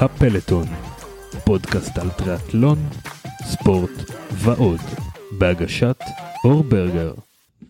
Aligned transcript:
הפלטון, 0.00 0.64
פודקאסט 1.44 1.98
על 1.98 2.08
טריאטלון, 2.10 2.78
ספורט 3.44 3.90
ועוד, 4.32 4.80
בהגשת 5.38 5.96
אור 6.44 6.62
ברגר. 6.62 7.14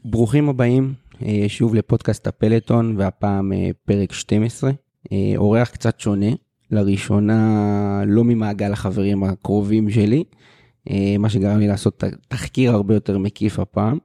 ברוכים 0.04 0.48
הבאים 0.48 0.94
אה, 1.22 1.44
שוב 1.48 1.74
לפודקאסט 1.74 2.26
הפלטון 2.26 2.94
והפעם 2.98 3.52
אה, 3.52 3.70
פרק 3.84 4.12
12. 4.12 4.70
אה, 5.12 5.32
אורח 5.36 5.68
קצת 5.70 6.00
שונה, 6.00 6.26
לראשונה 6.70 8.02
לא 8.07 8.25
ממעגל 8.25 8.72
החברים 8.72 9.24
הקרובים 9.24 9.90
שלי, 9.90 10.24
מה 11.18 11.29
שגרם 11.29 11.58
לי 11.58 11.68
לעשות 11.68 12.04
תחקיר 12.29 12.72
הרבה 12.72 12.95
יותר 12.95 13.18
מקיף 13.18 13.58
הפעם. 13.58 13.98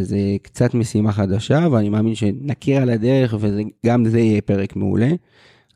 אז 0.00 0.16
קצת 0.42 0.74
משימה 0.74 1.12
חדשה 1.12 1.66
ואני 1.70 1.88
מאמין 1.88 2.14
שנכיר 2.14 2.82
על 2.82 2.90
הדרך 2.90 3.34
וגם 3.40 4.04
זה 4.04 4.18
יהיה 4.18 4.40
פרק 4.40 4.76
מעולה. 4.76 5.10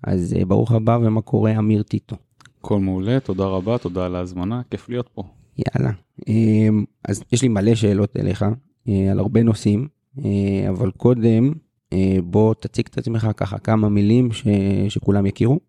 אז 0.06 0.34
ברוך 0.48 0.72
הבא 0.72 0.98
ומה 1.02 1.20
קורה 1.20 1.58
אמיר 1.58 1.82
טיטו. 1.82 2.16
הכל 2.60 2.80
מעולה, 2.80 3.20
תודה 3.20 3.44
רבה, 3.44 3.78
תודה 3.78 4.06
על 4.06 4.16
ההזמנה, 4.16 4.62
כיף 4.70 4.88
להיות 4.88 5.08
פה. 5.14 5.22
יאללה. 5.58 5.92
אז 7.04 7.22
יש 7.32 7.42
לי 7.42 7.48
מלא 7.48 7.74
שאלות 7.74 8.16
אליך 8.16 8.44
על 9.10 9.18
הרבה 9.18 9.42
נושאים, 9.42 9.88
אבל 10.68 10.90
קודם 10.96 11.52
בוא 12.24 12.54
תציג 12.54 12.86
את 12.90 12.98
עצמך 12.98 13.28
ככה 13.36 13.58
כמה 13.58 13.88
מילים 13.88 14.32
ש... 14.32 14.46
שכולם 14.88 15.26
יכירו. 15.26 15.60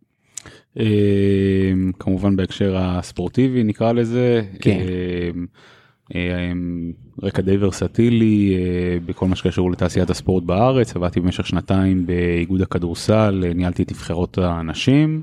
כמובן 2.00 2.36
בהקשר 2.36 2.78
הספורטיבי 2.78 3.64
נקרא 3.64 3.92
לזה. 3.92 4.42
כן. 4.62 4.80
רקע 7.24 7.42
די 7.42 7.58
ורסטילי 7.60 8.56
בכל 9.06 9.28
מה 9.28 9.36
שקשור 9.36 9.72
לתעשיית 9.72 10.10
הספורט 10.10 10.44
בארץ, 10.44 10.96
עבדתי 10.96 11.20
במשך 11.20 11.48
שנתיים 11.48 12.06
באיגוד 12.06 12.62
הכדורסל, 12.62 13.44
ניהלתי 13.56 13.84
את 13.84 13.92
נבחרות 13.92 14.38
הנשים, 14.38 15.22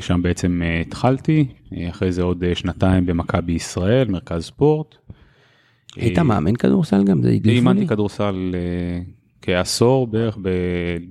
שם 0.00 0.22
בעצם 0.22 0.62
התחלתי, 0.80 1.46
אחרי 1.90 2.12
זה 2.12 2.22
עוד 2.22 2.44
שנתיים 2.54 3.06
במכבי 3.06 3.52
ישראל, 3.52 4.08
מרכז 4.08 4.44
ספורט. 4.44 4.94
היית 5.96 6.18
מאמן 6.18 6.56
כדורסל 6.56 7.04
גם? 7.04 7.22
זה 7.22 7.28
הדליף 7.28 7.46
לי. 7.46 7.52
אימנתי 7.52 7.86
כדורסל 7.86 8.54
כעשור 9.42 10.06
בערך 10.06 10.38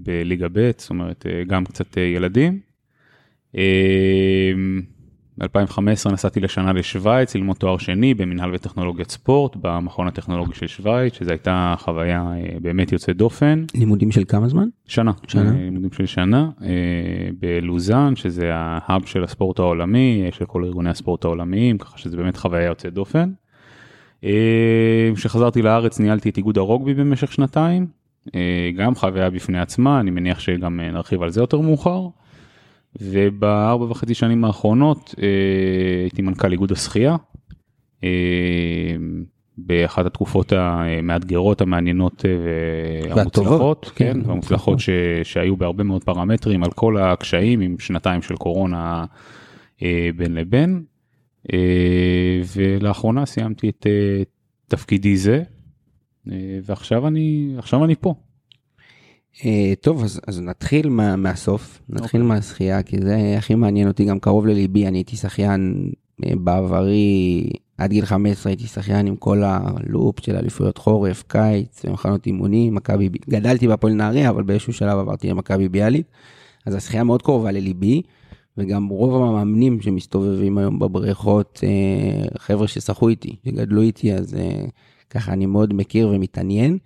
בליגה 0.04 0.48
ב', 0.54 0.72
זאת 0.78 0.90
אומרת 0.90 1.26
גם 1.48 1.66
קצת 1.66 1.98
ילדים. 1.98 2.60
ב-2015 5.38 6.12
נסעתי 6.12 6.40
לשנה 6.40 6.74
לשוויץ 6.74 7.36
ללמוד 7.36 7.56
תואר 7.58 7.78
שני 7.78 8.14
במנהל 8.14 8.54
וטכנולוגיית 8.54 9.12
ספורט 9.12 9.56
במכון 9.62 10.08
הטכנולוגי 10.08 10.56
של 10.56 10.68
שוויץ 10.68 11.14
שזו 11.14 11.32
הייתה 11.32 11.76
חוויה 11.78 12.32
באמת 12.62 12.92
יוצאת 12.92 13.18
דופן. 13.18 13.66
לימודים 13.76 14.12
של 14.12 14.24
כמה 14.28 14.48
זמן? 14.48 14.68
שנה. 14.88 15.12
שנה. 15.28 15.52
לימודים 15.52 15.92
של 15.92 16.06
שנה 16.06 16.50
בלוזאן 17.40 18.16
שזה 18.16 18.50
ההאב 18.54 19.06
של 19.06 19.24
הספורט 19.24 19.60
העולמי 19.60 20.28
של 20.32 20.46
כל 20.46 20.64
ארגוני 20.64 20.90
הספורט 20.90 21.26
העולמיים 21.26 21.78
ככה 21.78 21.98
שזה 21.98 22.18
באמת 22.18 22.38
חוויה 22.38 22.66
יוצאת 22.66 22.94
דופן. 22.94 23.32
כשחזרתי 25.16 25.62
לארץ 25.62 26.00
ניהלתי 26.00 26.30
את 26.30 26.38
איגוד 26.38 26.58
הרוגבי 26.58 26.94
במשך 26.94 27.32
שנתיים 27.32 27.88
גם 28.76 28.96
חוויה 28.96 29.30
בפני 29.30 29.60
עצמה 29.60 30.00
אני 30.00 30.12
מניח 30.12 30.40
שגם 30.40 30.80
נרחיב 30.80 31.22
על 31.22 31.30
זה 31.30 31.42
יותר 31.42 31.60
מאוחר. 31.60 32.08
ובארבע 33.02 33.86
וחצי 33.86 34.14
שנים 34.14 34.46
האחרונות 34.46 35.16
הייתי 36.02 36.22
מנכ"ל 36.22 36.52
איגוד 36.52 36.72
השחייה. 36.72 37.16
באחת 39.58 40.06
התקופות 40.06 40.54
המאתגרות 40.56 41.62
המעניינות 41.62 42.26
והמוצלחות, 43.10 43.92
כן, 43.96 44.18
והמוצלחות 44.26 44.80
שהיו 45.24 45.58
בהרבה 45.58 45.84
מאוד 45.84 46.04
פרמטרים 46.04 46.64
על 46.64 46.72
כל 46.72 46.98
הקשיים 46.98 47.62
עם 47.62 47.76
שנתיים 47.80 48.22
של 48.22 48.36
קורונה 48.36 49.06
בין 50.16 50.36
לבין. 50.36 50.84
ולאחרונה 52.56 53.26
סיימתי 53.26 53.70
את 53.70 53.88
תפקידי 54.68 55.18
זה 55.18 55.44
ועכשיו 56.64 57.08
אני 57.08 57.54
עכשיו 57.58 57.86
אני 57.86 57.96
פה. 57.96 58.14
טוב 59.82 60.04
אז, 60.04 60.22
אז 60.28 60.42
נתחיל 60.42 60.90
מה, 60.90 61.16
מהסוף 61.16 61.82
נתחיל 61.90 62.22
okay. 62.22 62.24
מהשחייה 62.24 62.84
כי 62.84 62.98
זה 63.02 63.36
הכי 63.38 63.56
מעניין 63.56 63.88
אותי 63.88 64.06
גם 64.06 64.20
קרוב 64.20 64.48
לליבי 64.48 64.88
אני 64.88 64.98
הייתי 64.98 65.16
שחיין 65.16 65.92
בעברי 66.20 67.44
עד 67.78 67.92
גיל 67.92 68.06
15 68.06 68.52
הייתי 68.52 68.68
שחיין 68.68 69.08
עם 69.08 69.16
כל 69.16 69.44
הלופ 69.44 70.20
של 70.20 70.36
אליפויות 70.36 70.78
חורף 70.78 71.24
קיץ 71.28 71.86
ומחנות 71.86 72.26
אימונים 72.26 72.76
מכבי 72.76 73.10
גדלתי 73.30 73.68
בהפועל 73.68 73.94
נהריה 73.94 74.30
אבל 74.30 74.44
באיזשהו 74.44 74.74
שלב 74.74 75.00
עברתי 75.00 75.30
למכבי 75.30 75.70
ביאליק 75.70 76.08
אז 76.66 76.76
השחייה 76.76 77.04
מאוד 77.04 77.22
קרובה 77.22 77.52
לליבי 77.52 78.02
וגם 78.58 78.88
רוב 78.88 79.24
המאמנים 79.24 79.82
שמסתובבים 79.82 80.58
היום 80.58 80.80
בבריכות 80.80 81.60
חבר'ה 82.38 82.68
ששחו 82.68 83.10
איתי 83.10 83.36
שגדלו 83.46 83.82
איתי 83.82 84.14
אז 84.14 84.36
ככה 85.10 85.34
אני 85.34 85.46
מאוד 85.46 85.74
מכיר 85.74 86.10
ומתעניין. 86.10 86.78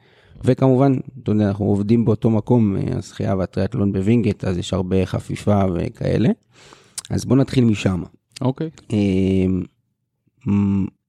וכמובן, 0.44 0.94
אתה 1.24 1.32
יודע, 1.32 1.48
אנחנו 1.48 1.66
עובדים 1.66 2.06
באותו 2.06 2.30
מקום, 2.30 2.76
השחייה 2.98 3.36
והטריאטלון 3.36 3.92
בווינגייט, 3.92 4.44
אז 4.44 4.58
יש 4.58 4.74
הרבה 4.74 5.06
חפיפה 5.06 5.62
וכאלה. 5.76 6.30
אז 7.10 7.26
בוא 7.26 7.38
נתחיל 7.38 7.66
משם. 7.66 8.04
אוקיי. 8.42 8.70
Okay. 8.78 8.94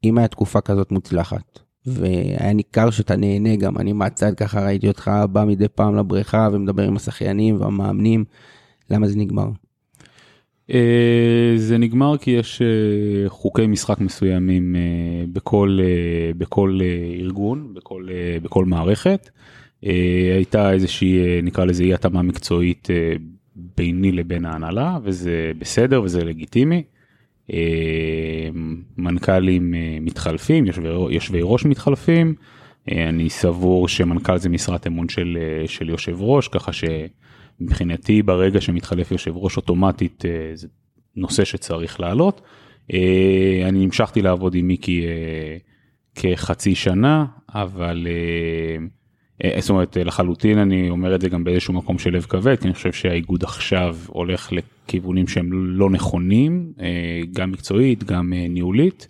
אם 0.05 0.19
היה 0.19 0.29
תקופה 0.29 0.61
כזאת 0.61 0.93
מוצלחת, 0.93 1.59
והיה 1.87 2.53
ניכר 2.53 2.91
שאתה 2.91 3.17
נהנה 3.17 3.57
גם, 3.57 3.79
אני 3.79 3.93
מהצד 3.93 4.35
ככה 4.35 4.65
ראיתי 4.65 4.89
אותך 4.89 5.11
בא 5.33 5.45
מדי 5.45 5.69
פעם 5.69 5.97
לבריכה 5.97 6.49
ומדבר 6.53 6.83
עם 6.83 6.97
השחיינים 6.97 7.61
והמאמנים, 7.61 8.25
למה 8.91 9.09
זה 9.09 9.17
נגמר? 9.17 9.49
זה 11.57 11.79
נגמר 11.79 12.17
כי 12.19 12.31
יש 12.31 12.63
חוקי 13.29 13.67
משחק 13.67 14.01
מסוימים 14.01 14.77
בכל 15.33 15.79
בכל 16.39 16.81
ארגון 17.21 17.75
בכל 17.75 18.09
בכל 18.43 18.65
מערכת. 18.65 19.31
הייתה 20.35 20.73
איזושהי 20.73 21.43
נקרא 21.43 21.65
לזה 21.65 21.83
אי 21.83 21.95
התאמה 21.95 22.23
מקצועית 22.23 22.89
ביני 23.57 24.13
לבין 24.13 24.45
ההנהלה 24.45 24.99
וזה 25.05 25.53
בסדר 25.59 26.03
וזה 26.03 26.25
לגיטימי. 26.25 26.83
מנכ"לים 28.99 29.75
מתחלפים 30.01 30.67
יושבי, 30.67 30.89
יושבי 30.89 31.41
ראש 31.43 31.65
מתחלפים. 31.65 32.35
אני 32.89 33.31
סבור 33.31 33.89
שמנכ"ל 33.89 34.39
זה 34.39 34.49
משרת 34.49 34.87
אמון 34.87 35.09
של, 35.09 35.39
של 35.67 35.89
יושב 35.89 36.17
ראש 36.21 36.49
ככה 36.49 36.73
ש... 36.73 36.85
מבחינתי 37.61 38.23
ברגע 38.23 38.61
שמתחלף 38.61 39.11
יושב 39.13 39.37
ראש 39.37 39.57
אוטומטית 39.57 40.25
זה 40.55 40.69
נושא 41.17 41.45
שצריך 41.45 42.01
לעלות. 42.01 42.41
אני 43.65 43.85
המשכתי 43.85 44.23
לעבוד 44.23 44.55
עם 44.55 44.67
מיקי 44.67 45.05
כחצי 46.15 46.75
שנה 46.75 47.25
אבל 47.55 48.07
זאת 49.59 49.71
אומרת 49.71 49.97
לחלוטין 49.97 50.59
אני 50.59 50.91
אומר 50.91 51.15
את 51.15 51.21
זה 51.21 51.29
גם 51.29 51.45
באיזשהו 51.45 51.75
מקום 51.75 51.99
של 51.99 52.11
לב 52.11 52.23
כבד 52.23 52.57
כי 52.57 52.65
אני 52.65 52.75
חושב 52.75 52.93
שהאיגוד 52.93 53.45
עכשיו 53.45 53.97
הולך 54.07 54.53
לכיוונים 54.53 55.29
שהם 55.29 55.53
לא 55.53 55.91
נכונים 55.91 56.73
גם 57.33 57.51
מקצועית 57.51 58.05
גם 58.05 58.33
ניהולית. 58.49 59.09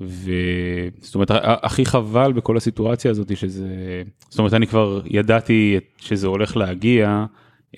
וזאת 0.00 1.14
אומרת 1.14 1.30
הכי 1.44 1.86
חבל 1.86 2.32
בכל 2.32 2.56
הסיטואציה 2.56 3.10
הזאת 3.10 3.36
שזה 3.36 4.02
זאת 4.28 4.38
אומרת 4.38 4.54
אני 4.54 4.66
כבר 4.66 5.00
ידעתי 5.04 5.78
שזה 5.98 6.26
הולך 6.26 6.56
להגיע 6.56 7.24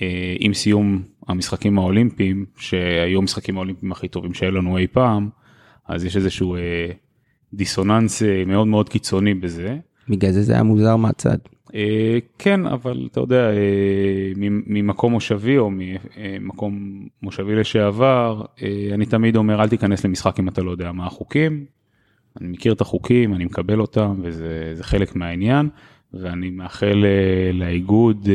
אה, 0.03 0.37
עם 0.39 0.55
סיום 0.55 1.03
המשחקים 1.29 1.79
האולימפיים 1.79 2.45
שהיו 2.59 3.19
המשחקים 3.19 3.57
האולימפיים 3.57 3.93
הכי 3.93 4.09
טובים 4.09 4.35
שהיו 4.35 4.51
לנו 4.51 4.79
אי 4.79 4.87
פעם 4.87 5.29
אז 5.89 6.05
יש 6.05 6.17
איזשהו 6.17 6.57
אה, 6.57 6.61
דיסוננס 7.55 8.23
אה, 8.23 8.43
מאוד 8.47 8.67
מאוד 8.67 8.89
קיצוני 8.89 9.35
בזה. 9.35 9.77
בגלל 10.09 10.31
זה 10.31 10.43
זה 10.43 10.53
היה 10.53 10.63
מוזר 10.63 10.97
מהצד. 10.97 11.39
אה, 11.75 12.19
כן 12.39 12.67
אבל 12.67 13.09
אתה 13.13 13.21
יודע 13.21 13.51
אה, 13.51 14.33
ממקום 14.67 15.13
מושבי 15.13 15.59
או 15.59 15.71
ממקום 15.71 17.03
מושבי 17.23 17.55
לשעבר 17.55 18.43
אה, 18.63 18.89
אני 18.93 19.07
תמיד 19.07 19.37
אומר 19.37 19.63
אל 19.63 19.69
תיכנס 19.69 20.05
למשחק 20.05 20.41
אם 20.41 20.49
אתה 20.49 20.63
לא 20.63 20.71
יודע 20.71 20.93
מה 20.93 21.07
החוקים. 21.07 21.76
אני 22.41 22.49
מכיר 22.49 22.73
את 22.73 22.81
החוקים, 22.81 23.35
אני 23.35 23.45
מקבל 23.45 23.81
אותם 23.81 24.15
וזה 24.23 24.83
חלק 24.83 25.17
מהעניין 25.17 25.69
ואני 26.15 26.51
מאחל 26.51 27.05
לאיגוד 27.53 28.29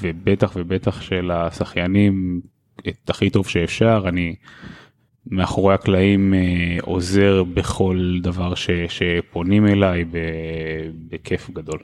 ובטח 0.00 0.52
ובטח 0.56 1.00
של 1.00 1.30
השחיינים 1.30 2.40
את 2.88 3.10
הכי 3.10 3.30
טוב 3.30 3.48
שאפשר, 3.48 4.04
אני 4.08 4.34
מאחורי 5.26 5.74
הקלעים 5.74 6.34
עוזר 6.80 7.44
בכל 7.44 8.18
דבר 8.22 8.54
ש, 8.54 8.70
שפונים 8.88 9.66
אליי 9.66 10.04
בכיף 11.08 11.50
גדול. 11.50 11.78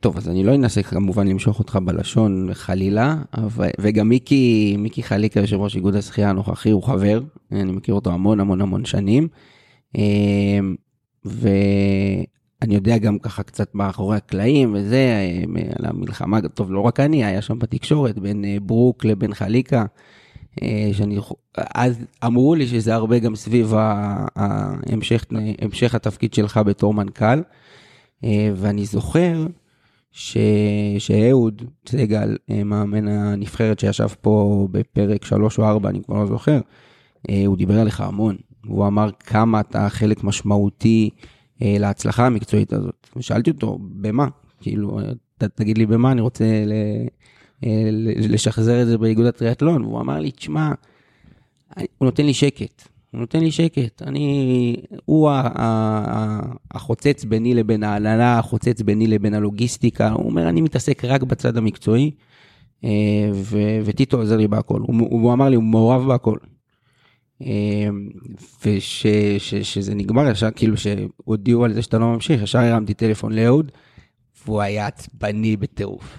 טוב 0.00 0.16
אז 0.16 0.28
אני 0.28 0.44
לא 0.44 0.54
אנסה 0.54 0.82
כמובן 0.82 1.28
למשוך 1.28 1.58
אותך 1.58 1.78
בלשון 1.84 2.48
חלילה 2.52 3.16
אבל 3.34 3.68
וגם 3.80 4.08
מיקי 4.08 4.76
מיקי 4.78 5.02
חליקה 5.02 5.40
יושב 5.40 5.56
ראש 5.56 5.76
איגוד 5.76 5.96
השחייה 5.96 6.30
הנוכחי 6.30 6.70
הוא 6.70 6.82
חבר 6.82 7.20
אני 7.52 7.72
מכיר 7.72 7.94
אותו 7.94 8.12
המון 8.12 8.40
המון 8.40 8.60
המון 8.60 8.84
שנים. 8.84 9.28
אני 12.62 12.74
יודע 12.74 12.98
גם 12.98 13.18
ככה 13.18 13.42
קצת 13.42 13.74
מאחורי 13.74 14.16
הקלעים 14.16 14.74
וזה, 14.74 14.96
אה, 14.96 15.42
על 15.78 15.84
המלחמה, 15.84 16.40
טוב, 16.54 16.72
לא 16.72 16.80
רק 16.80 17.00
אני, 17.00 17.24
היה 17.24 17.42
שם 17.42 17.58
בתקשורת 17.58 18.18
בין 18.18 18.44
אה, 18.44 18.56
ברוק 18.62 19.04
לבין 19.04 19.34
חליקה, 19.34 19.84
אה, 20.62 20.90
שאני, 20.92 21.18
אז 21.74 21.98
אמרו 22.24 22.54
לי 22.54 22.66
שזה 22.66 22.94
הרבה 22.94 23.18
גם 23.18 23.36
סביב 23.36 23.72
ההמשך, 24.36 25.24
המשך 25.60 25.94
התפקיד 25.94 26.34
שלך 26.34 26.60
בתור 26.66 26.94
מנכ"ל, 26.94 27.42
ואני 28.56 28.84
זוכר 28.84 29.46
ש, 30.12 30.36
שאהוד 30.98 31.62
סגל, 31.88 32.36
מאמן 32.64 33.08
הנבחרת 33.08 33.78
שישב 33.80 34.08
פה 34.20 34.68
בפרק 34.70 35.24
3 35.24 35.58
או 35.58 35.64
4, 35.64 35.88
אני 35.88 36.02
כבר 36.04 36.16
לא 36.16 36.26
זוכר, 36.26 36.60
הוא 37.46 37.56
דיבר 37.56 37.80
עליך 37.80 38.00
המון. 38.00 38.36
הוא 38.66 38.86
אמר 38.86 39.10
כמה 39.20 39.60
אתה 39.60 39.88
חלק 39.88 40.24
משמעותי 40.24 41.10
אה, 41.62 41.76
להצלחה 41.78 42.26
המקצועית 42.26 42.72
הזאת. 42.72 43.06
ושאלתי 43.16 43.50
אותו, 43.50 43.78
במה? 43.80 44.28
כאילו, 44.60 45.00
ת, 45.38 45.44
תגיד 45.44 45.78
לי 45.78 45.86
במה 45.86 46.12
אני 46.12 46.20
רוצה 46.20 46.44
ל, 46.66 46.72
אה, 47.64 47.88
לשחזר 48.28 48.82
את 48.82 48.86
זה 48.86 48.98
באיגוד 48.98 49.26
הטריאטלון. 49.26 49.84
והוא 49.84 50.00
אמר 50.00 50.20
לי, 50.20 50.30
תשמע, 50.30 50.72
הוא 51.76 52.06
נותן 52.06 52.26
לי 52.26 52.34
שקט. 52.34 52.88
הוא 53.10 53.20
נותן 53.20 53.40
לי 53.40 53.50
שקט. 53.50 54.02
אני, 54.02 54.76
הוא 55.04 55.30
החוצץ 56.70 57.24
ביני 57.24 57.54
לבין 57.54 57.82
ההנהלה, 57.82 58.38
החוצץ 58.38 58.82
ביני 58.82 59.06
לבין 59.06 59.34
הלוגיסטיקה. 59.34 60.10
הוא 60.10 60.26
אומר, 60.26 60.48
אני 60.48 60.60
מתעסק 60.60 61.04
רק 61.04 61.22
בצד 61.22 61.56
המקצועי, 61.56 62.10
אה, 62.84 63.30
וטיטו 63.84 64.16
עוזר 64.16 64.36
לי 64.36 64.48
בהכל. 64.48 64.80
הוא, 64.80 64.94
הוא 65.10 65.32
אמר 65.32 65.48
לי, 65.48 65.56
הוא 65.56 65.64
מעורב 65.64 66.06
בהכל. 66.06 66.36
ושזה 68.64 69.94
נגמר 69.94 70.30
ישר, 70.30 70.50
כאילו 70.50 70.76
שהודיעו 70.76 71.64
על 71.64 71.72
זה 71.72 71.82
שאתה 71.82 71.98
לא 71.98 72.06
ממשיך, 72.06 72.42
ישר 72.42 72.58
הרמתי 72.58 72.94
טלפון 72.94 73.32
לאהוד, 73.32 73.72
והוא 74.44 74.60
היה 74.60 74.86
עצבני 74.86 75.56
בטירוף. 75.56 76.18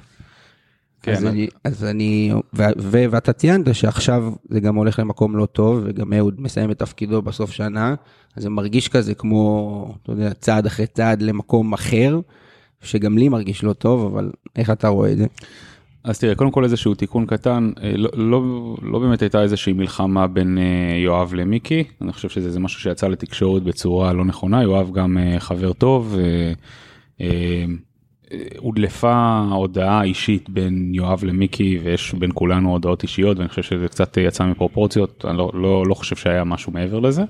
כן. 1.02 1.14
אז 1.14 1.26
אני, 1.26 1.48
אז 1.64 1.84
אני 1.84 2.32
ו, 2.56 2.64
ו, 2.80 3.06
ואתה 3.12 3.34
ציינת 3.34 3.76
שעכשיו 3.76 4.34
זה 4.50 4.60
גם 4.60 4.76
הולך 4.76 5.00
למקום 5.00 5.36
לא 5.36 5.46
טוב, 5.46 5.82
וגם 5.86 6.14
אהוד 6.14 6.42
מסיים 6.42 6.72
את 6.72 6.80
תפקידו 6.80 7.22
בסוף 7.22 7.52
שנה, 7.52 7.96
אז 8.36 8.44
זה 8.44 8.50
מרגיש 8.50 8.88
כזה 8.88 9.14
כמו, 9.14 9.96
אתה 10.04 10.12
יודע, 10.12 10.34
צעד 10.34 10.66
אחרי 10.66 10.88
צעד 10.88 11.22
למקום 11.22 11.74
אחר, 11.74 12.20
שגם 12.82 13.18
לי 13.18 13.30
מרגיש 13.30 13.64
לא 13.64 13.74
טוב, 13.74 14.14
אבל 14.14 14.32
איך 14.56 14.70
אתה 14.70 14.88
רואה 14.88 15.12
את 15.12 15.18
זה? 15.18 15.26
אז 16.08 16.20
תראה, 16.20 16.36
קודם 16.36 16.52
כל 16.52 16.64
איזשהו 16.64 16.96
תיקון 16.96 17.26
קטן, 17.26 17.72
אה, 17.84 17.92
לא, 17.98 18.10
לא, 18.14 18.42
לא 18.82 19.00
באמת 19.00 19.22
הייתה 19.22 19.42
איזושהי 19.42 19.74
מלחמה 19.74 20.28
בין 20.28 20.58
אה, 20.58 20.98
יואב 20.98 21.34
למיקי, 21.34 21.84
אני 22.02 22.14
חושב 22.14 22.30
שזה 22.30 22.60
משהו 22.60 22.82
שיצא 22.82 23.08
לתקשורת 23.08 23.64
בצורה 23.64 24.14
לא 24.14 24.26
נכונה, 24.26 24.64
יואב 24.64 24.92
גם 24.94 25.18
אה, 25.18 25.40
חבר 25.40 25.74
טוב, 25.74 26.16
הודלפה 28.58 29.48
הודעה 29.52 30.04
אישית 30.04 30.50
בין 30.50 30.92
יואב 30.94 31.24
למיקי 31.24 31.80
ויש 31.84 32.14
בין 32.14 32.32
כולנו 32.34 32.72
הודעות 32.72 33.04
אישיות 33.04 33.38
ואני 33.38 33.50
חושב 33.50 33.64
שזה 33.64 33.88
קצת 33.88 34.18
יצא 34.18 34.46
מפרופורציות, 34.46 35.26
אני 35.28 35.38
לא, 35.38 35.52
לא, 35.54 35.84
לא 35.88 35.94
חושב 35.94 36.16
שהיה 36.16 36.44
משהו 36.44 36.72
מעבר 36.72 37.00
לזה. 37.00 37.24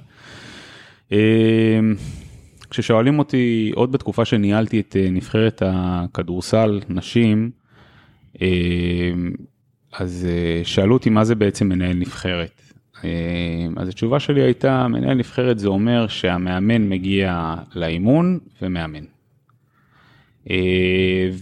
כששואלים 2.69 3.19
אותי 3.19 3.71
עוד 3.75 3.91
בתקופה 3.91 4.25
שניהלתי 4.25 4.79
את 4.79 4.95
נבחרת 5.11 5.61
הכדורסל 5.65 6.81
נשים, 6.89 7.51
אז 9.93 10.27
אה, 10.29 10.61
שאלו 10.63 10.93
אותי 10.93 11.09
מה 11.09 11.23
זה 11.23 11.35
בעצם 11.35 11.69
מנהל 11.69 11.93
נבחרת. 11.93 12.61
אמ, 13.03 13.09
אז 13.77 13.87
התשובה 13.87 14.19
שלי 14.19 14.41
הייתה 14.41 14.87
מנהל 14.87 15.13
נבחרת 15.13 15.59
זה 15.59 15.67
אומר 15.67 16.07
שהמאמן 16.07 16.89
מגיע 16.89 17.55
לאימון 17.75 18.39
ומאמן. 18.61 19.03
אמ, 20.49 20.55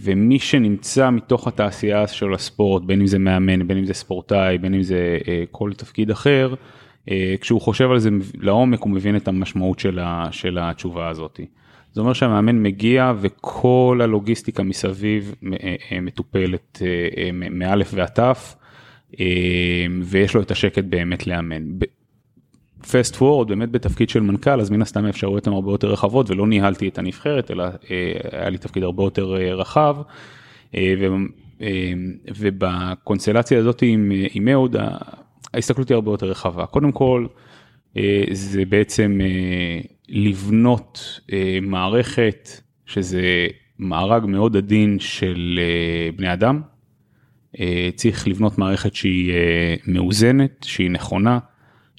ומי 0.02 0.38
שנמצא 0.38 1.10
מתוך 1.10 1.48
התעשייה 1.48 2.06
של 2.06 2.34
הספורט 2.34 2.82
בין 2.82 3.00
אם 3.00 3.06
זה 3.06 3.18
מאמן 3.18 3.68
בין 3.68 3.78
אם 3.78 3.84
זה 3.84 3.94
ספורטאי 3.94 4.58
בין 4.58 4.74
אם 4.74 4.82
זה 4.82 5.18
אה, 5.28 5.44
כל 5.50 5.72
תפקיד 5.76 6.10
אחר 6.10 6.54
אה, 7.10 7.34
כשהוא 7.40 7.60
חושב 7.60 7.90
על 7.90 7.98
זה 7.98 8.10
לעומק 8.40 8.80
הוא 8.80 8.90
מבין 8.90 9.16
את 9.16 9.28
המשמעות 9.28 9.78
של 10.30 10.58
התשובה 10.60 11.08
הזאתי. 11.08 11.46
זה 11.96 12.00
אומר 12.00 12.12
שהמאמן 12.12 12.62
מגיע 12.62 13.12
וכל 13.20 14.00
הלוגיסטיקה 14.02 14.62
מסביב 14.62 15.34
אה, 15.52 15.74
אה, 15.92 16.00
מטופלת 16.00 16.82
אה, 16.82 17.30
מאלף 17.32 17.90
ועד 17.94 18.08
תף 18.08 18.56
ויש 20.02 20.34
לו 20.34 20.42
את 20.42 20.50
השקט 20.50 20.84
באמת 20.84 21.26
לאמן. 21.26 21.62
פסט 22.90 23.16
פורד 23.16 23.48
באמת 23.48 23.70
בתפקיד 23.70 24.08
של 24.08 24.20
מנכ"ל 24.20 24.60
אז 24.60 24.70
מן 24.70 24.82
הסתם 24.82 25.04
האפשרויות 25.04 25.46
הן 25.46 25.52
הרבה 25.52 25.72
יותר 25.72 25.88
רחבות 25.88 26.30
ולא 26.30 26.46
ניהלתי 26.46 26.88
את 26.88 26.98
הנבחרת 26.98 27.50
אלא 27.50 27.64
היה 28.32 28.50
לי 28.50 28.58
תפקיד 28.58 28.82
הרבה 28.82 29.02
יותר 29.02 29.34
רחב. 29.34 29.96
ובקונסטלציה 32.38 33.58
הזאת 33.58 33.82
עם, 33.82 34.12
עם 34.32 34.48
אהוד 34.48 34.76
ההסתכלות 35.54 35.88
היא 35.88 35.94
הרבה 35.94 36.10
יותר 36.10 36.26
רחבה 36.26 36.66
קודם 36.66 36.92
כל 36.92 37.26
זה 38.32 38.64
בעצם 38.68 39.20
לבנות 40.08 41.20
אה, 41.32 41.58
מערכת 41.62 42.48
שזה 42.86 43.46
מארג 43.78 44.24
מאוד 44.26 44.56
עדין 44.56 44.98
של 45.00 45.60
אה, 45.62 46.10
בני 46.16 46.32
אדם. 46.32 46.62
אה, 47.60 47.88
צריך 47.94 48.28
לבנות 48.28 48.58
מערכת 48.58 48.94
שהיא 48.94 49.32
אה, 49.32 49.74
מאוזנת, 49.86 50.62
שהיא 50.62 50.90
נכונה, 50.90 51.38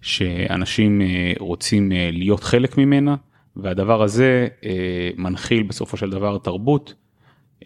שאנשים 0.01 1.01
אה, 1.01 1.33
רוצים 1.39 1.91
אה, 1.91 2.09
להיות 2.13 2.43
חלק 2.43 2.77
ממנה, 2.77 3.15
והדבר 3.55 4.03
הזה 4.03 4.47
אה, 4.65 5.09
מנחיל 5.17 5.63
בסופו 5.63 5.97
של 5.97 6.09
דבר 6.09 6.37
תרבות. 6.37 6.93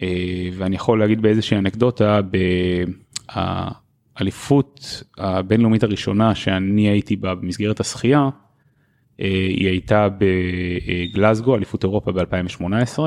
אה, 0.02 0.48
ואני 0.52 0.76
יכול 0.76 0.98
להגיד 0.98 1.22
באיזושהי 1.22 1.58
אנקדוטה, 1.58 2.20
באליפות 4.16 5.02
הבינלאומית 5.18 5.82
הראשונה 5.82 6.34
שאני 6.34 6.88
הייתי 6.88 7.16
בה 7.16 7.34
במסגרת 7.34 7.80
השחייה, 7.80 8.28
היא 9.28 9.68
הייתה 9.68 10.08
בגלסגו, 10.18 11.56
אליפות 11.56 11.84
אירופה 11.84 12.12
ב-2018. 12.12 12.98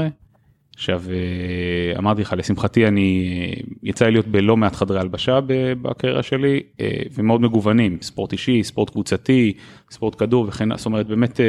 עכשיו 0.75 1.03
אה, 1.09 1.99
אמרתי 1.99 2.21
לך 2.21 2.33
לשמחתי 2.37 2.87
אני 2.87 3.29
יצא 3.83 4.05
לי 4.05 4.11
להיות 4.11 4.27
בלא 4.27 4.57
מעט 4.57 4.75
חדרי 4.75 4.99
הלבשה 4.99 5.39
בקריירה 5.81 6.23
שלי 6.23 6.63
אה, 6.81 6.87
ומאוד 7.13 7.41
מגוונים 7.41 7.97
ספורט 8.01 8.31
אישי 8.31 8.63
ספורט 8.63 8.89
קבוצתי 8.89 9.53
ספורט 9.91 10.15
כדור 10.19 10.45
וכן 10.47 10.77
זאת 10.77 10.85
אומרת 10.85 11.07
באמת. 11.07 11.39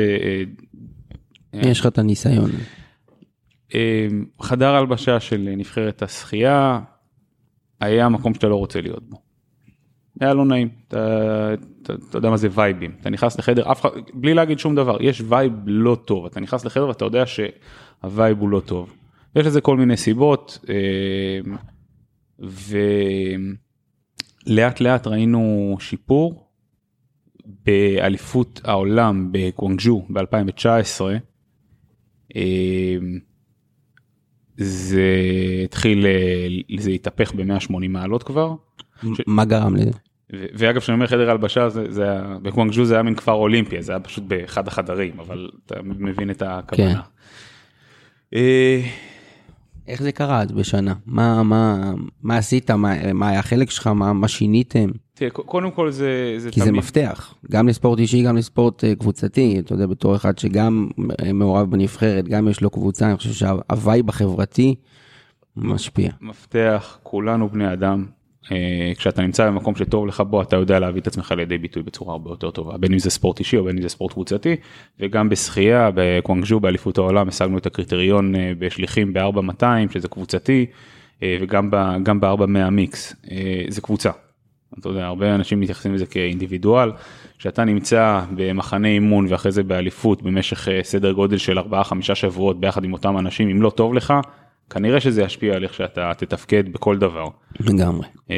יש 1.52 1.80
לך 1.80 1.86
את 1.86 1.98
הניסיון. 1.98 2.50
חדר 4.40 4.74
הלבשה 4.74 5.20
של 5.20 5.48
נבחרת 5.56 6.02
השחייה 6.02 6.80
היה 7.80 8.08
מקום 8.08 8.34
שאתה 8.34 8.48
לא 8.48 8.56
רוצה 8.56 8.80
להיות 8.80 9.10
בו. 9.10 9.25
היה 10.20 10.34
לא 10.34 10.44
נעים, 10.44 10.68
אתה, 10.88 11.54
אתה, 11.82 11.94
אתה 12.08 12.18
יודע 12.18 12.30
מה 12.30 12.36
זה 12.36 12.48
וייבים, 12.50 12.92
אתה 13.00 13.10
נכנס 13.10 13.38
לחדר, 13.38 13.72
אף 13.72 13.80
אחד, 13.80 13.90
בלי 14.14 14.34
להגיד 14.34 14.58
שום 14.58 14.74
דבר, 14.74 14.96
יש 15.00 15.22
vibe 15.28 15.52
לא 15.66 15.96
טוב, 16.04 16.26
אתה 16.26 16.40
נכנס 16.40 16.64
לחדר 16.64 16.88
ואתה 16.88 17.04
יודע 17.04 17.24
שה 17.26 17.75
vibe 17.75 18.40
הוא 18.40 18.48
לא 18.48 18.60
טוב. 18.60 18.94
יש 19.36 19.46
לזה 19.46 19.60
כל 19.60 19.76
מיני 19.76 19.96
סיבות, 19.96 20.58
אה, 20.68 21.40
ולאט 24.46 24.80
לאט 24.80 25.06
ראינו 25.06 25.76
שיפור 25.80 26.46
באליפות 27.66 28.60
העולם 28.64 29.28
בקוונג'ו 29.32 30.06
ב-2019. 30.10 31.00
אה, 32.36 32.96
זה 34.56 35.12
התחיל, 35.64 36.06
זה 36.78 36.90
התהפך 36.90 37.34
ב-180 37.34 37.88
מעלות 37.88 38.22
כבר. 38.22 38.54
מה 39.26 39.44
גרם 39.44 39.76
לזה? 39.76 39.90
ואגב 40.30 40.80
כשאני 40.80 40.94
אומר 40.94 41.06
חדר 41.06 41.30
הלבשה 41.30 41.68
זה, 41.68 41.92
זה 41.92 42.02
היה 42.02 42.36
בקוואנג'ו 42.42 42.84
זה 42.84 42.94
היה 42.94 43.02
מין 43.02 43.14
כפר 43.14 43.32
אולימפי 43.32 43.82
זה 43.82 43.92
היה 43.92 44.00
פשוט 44.00 44.24
באחד 44.24 44.68
החדרים 44.68 45.20
אבל 45.20 45.50
אתה 45.66 45.74
מבין 45.82 46.30
את 46.30 46.42
הכוונה. 46.46 46.94
כן. 46.94 47.00
אה, 48.34 48.80
איך 49.88 50.02
זה 50.02 50.12
קרה 50.12 50.42
אז 50.42 50.52
בשנה 50.52 50.94
מה 51.06 51.42
מה 51.42 51.92
מה 52.22 52.36
עשית 52.36 52.70
מה, 52.70 53.12
מה 53.12 53.28
היה 53.28 53.38
החלק 53.38 53.70
שלך 53.70 53.86
מה, 53.86 54.12
מה 54.12 54.28
שיניתם. 54.28 54.88
תראה, 55.14 55.30
קודם 55.30 55.70
כל 55.70 55.90
זה, 55.90 56.34
זה 56.38 56.50
כי 56.50 56.60
תמיד... 56.60 56.72
זה 56.72 56.78
מפתח 56.78 57.34
גם 57.50 57.68
לספורט 57.68 57.98
אישי 57.98 58.22
גם 58.22 58.36
לספורט 58.36 58.84
uh, 58.84 58.86
קבוצתי 58.98 59.58
אתה 59.58 59.72
יודע 59.74 59.86
בתור 59.86 60.16
אחד 60.16 60.38
שגם 60.38 60.88
uh, 60.98 61.32
מעורב 61.32 61.70
בנבחרת 61.70 62.28
גם 62.28 62.48
יש 62.48 62.60
לו 62.60 62.70
קבוצה 62.70 63.08
אני 63.08 63.16
חושב 63.16 63.32
שהווייב 63.32 64.08
החברתי 64.08 64.74
משפיע. 65.56 66.10
מפתח 66.20 66.98
כולנו 67.02 67.48
בני 67.48 67.72
אדם 67.72 68.04
אה, 68.08 68.15
כשאתה 68.98 69.22
נמצא 69.22 69.46
במקום 69.46 69.74
שטוב 69.74 70.06
לך 70.06 70.20
בו 70.20 70.42
אתה 70.42 70.56
יודע 70.56 70.78
להביא 70.78 71.00
את 71.00 71.06
עצמך 71.06 71.34
לידי 71.36 71.58
ביטוי 71.58 71.82
בצורה 71.82 72.12
הרבה 72.12 72.30
יותר 72.30 72.50
טובה 72.50 72.78
בין 72.78 72.92
אם 72.92 72.98
זה 72.98 73.10
ספורט 73.10 73.38
אישי 73.38 73.56
או 73.56 73.64
בין 73.64 73.76
אם 73.76 73.82
זה 73.82 73.88
ספורט 73.88 74.12
קבוצתי. 74.12 74.56
וגם 75.00 75.28
בשחייה 75.28 75.90
בקוואנג'ו 75.94 76.60
באליפות 76.60 76.98
העולם 76.98 77.28
השגנו 77.28 77.58
את 77.58 77.66
הקריטריון 77.66 78.34
אה, 78.34 78.52
בשליחים 78.58 79.12
ב-4200 79.12 79.92
שזה 79.92 80.08
קבוצתי 80.08 80.66
אה, 81.22 81.38
וגם 81.40 81.70
ב-400 82.20 82.46
מיקס. 82.70 83.16
זה 83.68 83.80
קבוצה. 83.80 84.10
אתה 84.78 84.88
יודע, 84.88 85.06
הרבה 85.06 85.34
אנשים 85.34 85.60
מתייחסים 85.60 85.94
לזה 85.94 86.06
כאינדיבידואל, 86.06 86.92
שאתה 87.38 87.64
נמצא 87.64 88.20
במחנה 88.36 88.88
אימון 88.88 89.26
ואחרי 89.28 89.52
זה 89.52 89.62
באליפות 89.62 90.22
במשך 90.22 90.68
אה, 90.68 90.80
סדר 90.82 91.12
גודל 91.12 91.38
של 91.38 91.58
4-5 91.58 91.62
שבועות 92.00 92.60
ביחד 92.60 92.84
עם 92.84 92.92
אותם 92.92 93.18
אנשים, 93.18 93.48
אם 93.48 93.62
לא 93.62 93.70
טוב 93.70 93.94
לך, 93.94 94.14
כנראה 94.70 95.00
שזה 95.00 95.22
ישפיע 95.22 95.54
על 95.54 95.64
איך 95.64 95.74
שאתה 95.74 96.12
תתפקד 96.16 96.72
בכל 96.72 96.98
דבר. 96.98 97.26
לגמרי. 97.60 98.06
אה, 98.30 98.36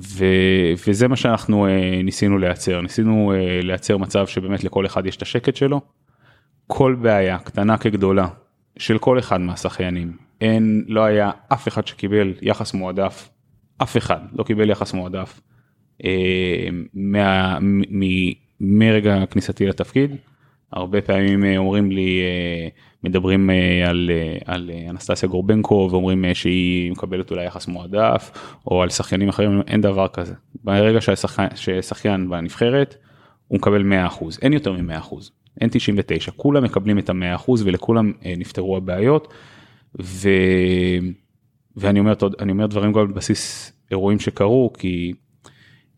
ו, 0.00 0.24
וזה 0.88 1.08
מה 1.08 1.16
שאנחנו 1.16 1.66
אה, 1.66 2.00
ניסינו 2.04 2.38
לייצר, 2.38 2.80
ניסינו 2.80 3.32
לייצר 3.62 3.96
מצב 3.96 4.26
שבאמת 4.26 4.64
לכל 4.64 4.86
אחד 4.86 5.06
יש 5.06 5.16
את 5.16 5.22
השקט 5.22 5.56
שלו. 5.56 5.80
כל 6.66 6.96
בעיה, 7.02 7.38
קטנה 7.38 7.78
כגדולה, 7.78 8.28
של 8.78 8.98
כל 8.98 9.18
אחד 9.18 9.40
מהשחיינים, 9.40 10.16
אין, 10.40 10.84
לא 10.88 11.04
היה 11.04 11.30
אף 11.48 11.68
אחד 11.68 11.86
שקיבל 11.86 12.34
יחס 12.42 12.74
מועדף, 12.74 13.28
אף 13.82 13.96
אחד 13.96 14.20
לא 14.32 14.44
קיבל 14.44 14.70
יחס 14.70 14.94
מועדף 14.94 15.40
אה, 16.04 16.68
מה, 16.94 17.58
מ, 17.60 17.80
מ, 18.00 18.32
מרגע 18.60 19.26
כניסתי 19.30 19.66
לתפקיד. 19.66 20.16
הרבה 20.72 21.00
פעמים 21.00 21.44
אה, 21.44 21.56
אומרים 21.56 21.90
לי, 21.90 22.20
אה, 22.20 22.68
מדברים 23.04 23.50
אה, 23.50 23.88
על, 23.88 24.10
על 24.44 24.70
אנסטסיה 24.90 25.28
גורבנקו 25.28 25.88
ואומרים 25.90 26.24
שהיא 26.34 26.92
מקבלת 26.92 27.30
אולי 27.30 27.44
יחס 27.44 27.68
מועדף, 27.68 28.30
או 28.66 28.82
על 28.82 28.88
שחיינים 28.88 29.28
אחרים, 29.28 29.62
אין 29.66 29.80
דבר 29.80 30.08
כזה. 30.08 30.34
ברגע 30.64 30.98
ששחיין 31.54 32.30
בנבחרת, 32.30 32.96
הוא 33.48 33.58
מקבל 33.58 33.92
100%, 34.20 34.24
אין 34.42 34.52
יותר 34.52 34.72
מ-100%, 34.72 35.14
אין 35.60 35.68
99, 35.72 36.32
כולם 36.36 36.64
מקבלים 36.64 36.98
את 36.98 37.10
ה-100% 37.10 37.50
ולכולם 37.64 38.12
נפתרו 38.36 38.76
הבעיות. 38.76 39.32
ו... 40.02 40.28
ואני 41.76 42.00
אומר, 42.00 42.12
אומר 42.50 42.66
דברים 42.66 42.92
גם 42.92 43.00
על 43.00 43.06
בסיס 43.06 43.72
אירועים 43.90 44.18
שקרו, 44.18 44.72
כי 44.78 45.12